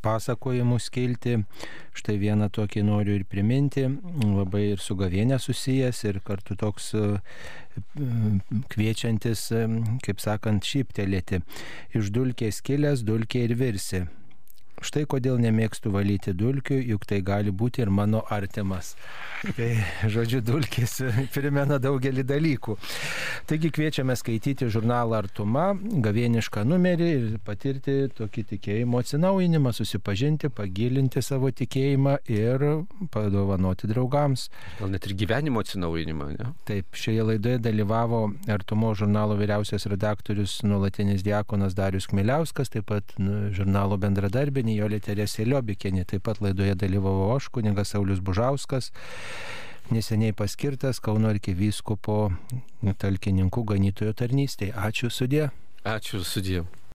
pasakojimų 0.00 0.78
skilti. 0.80 1.36
Štai 1.96 2.16
vieną 2.20 2.48
tokį 2.54 2.84
noriu 2.86 3.18
ir 3.18 3.26
priminti, 3.28 3.84
labai 4.22 4.64
ir 4.72 4.80
su 4.80 4.96
gavienė 4.96 5.38
susijęs 5.42 6.02
ir 6.08 6.20
kartu 6.24 6.56
toks 6.56 6.92
e, 6.96 7.04
kviečiantis, 8.72 9.44
e, 9.52 9.66
kaip 10.06 10.22
sakant, 10.24 10.64
šyptelėti. 10.64 11.42
Iš 11.98 12.12
dulkės 12.14 12.62
kilęs, 12.64 13.04
dulkė 13.04 13.46
ir 13.48 13.56
virsi. 13.60 14.06
Štai 14.82 15.04
kodėl 15.06 15.38
nemėgstu 15.42 15.92
valyti 15.94 16.34
dulkių, 16.34 16.80
juk 16.92 17.06
tai 17.06 17.20
gali 17.22 17.52
būti 17.54 17.84
ir 17.84 17.90
mano 17.94 18.24
artimas. 18.34 18.96
Tai, 19.42 19.68
žodžiu, 20.10 20.42
dulkės 20.44 21.00
primena 21.34 21.78
daugelį 21.82 22.24
dalykų. 22.26 22.76
Taigi 23.50 23.70
kviečiame 23.74 24.14
skaityti 24.18 24.68
žurnalą 24.70 25.18
Artuma, 25.22 25.72
gavienišką 25.78 26.64
numerį 26.66 27.08
ir 27.12 27.24
patirti 27.46 27.96
tokį 28.18 28.44
tikėjimo 28.52 29.00
atsinaujinimą, 29.02 29.72
susipažinti, 29.74 30.50
pagilinti 30.52 31.22
savo 31.22 31.50
tikėjimą 31.50 32.16
ir 32.32 32.66
padovanoti 33.14 33.90
draugams. 33.90 34.48
Gal 34.78 34.92
net 34.94 35.06
ir 35.06 35.16
gyvenimo 35.18 35.62
atsinaujinimą, 35.62 36.28
ne? 36.36 36.52
Taip, 36.68 36.94
šioje 36.98 37.26
laidoje 37.32 37.62
dalyvavo 37.62 38.24
Artumo 38.50 38.92
žurnalo 38.98 39.38
vyriausias 39.40 39.86
redaktorius, 39.90 40.60
nuolatinis 40.66 41.24
diakonas 41.26 41.76
Darius 41.78 42.08
Kmiliauskas, 42.10 42.70
taip 42.72 42.88
pat 42.90 43.14
nu, 43.18 43.48
žurnalo 43.54 43.98
bendradarbinė 44.00 44.71
Nijolė 44.72 45.02
Teresė 45.04 45.46
Liobikienė, 45.48 46.06
taip 46.08 46.24
pat 46.26 46.40
laidoje 46.44 46.74
dalyvavo 46.80 47.30
aš, 47.36 47.50
kuningas 47.52 47.92
Saulis 47.92 48.22
Bužauskas, 48.24 48.90
neseniai 49.92 50.32
paskirtas 50.36 51.02
Kauno 51.04 51.28
arkivyskupo 51.32 52.20
talkininkų 53.04 53.66
ganytojo 53.74 54.16
tarnystėje. 54.16 54.72
Ačiū 54.72 55.12
sudė. 55.12 55.50
Ačiū 55.84 56.22
sudė. 56.24 56.64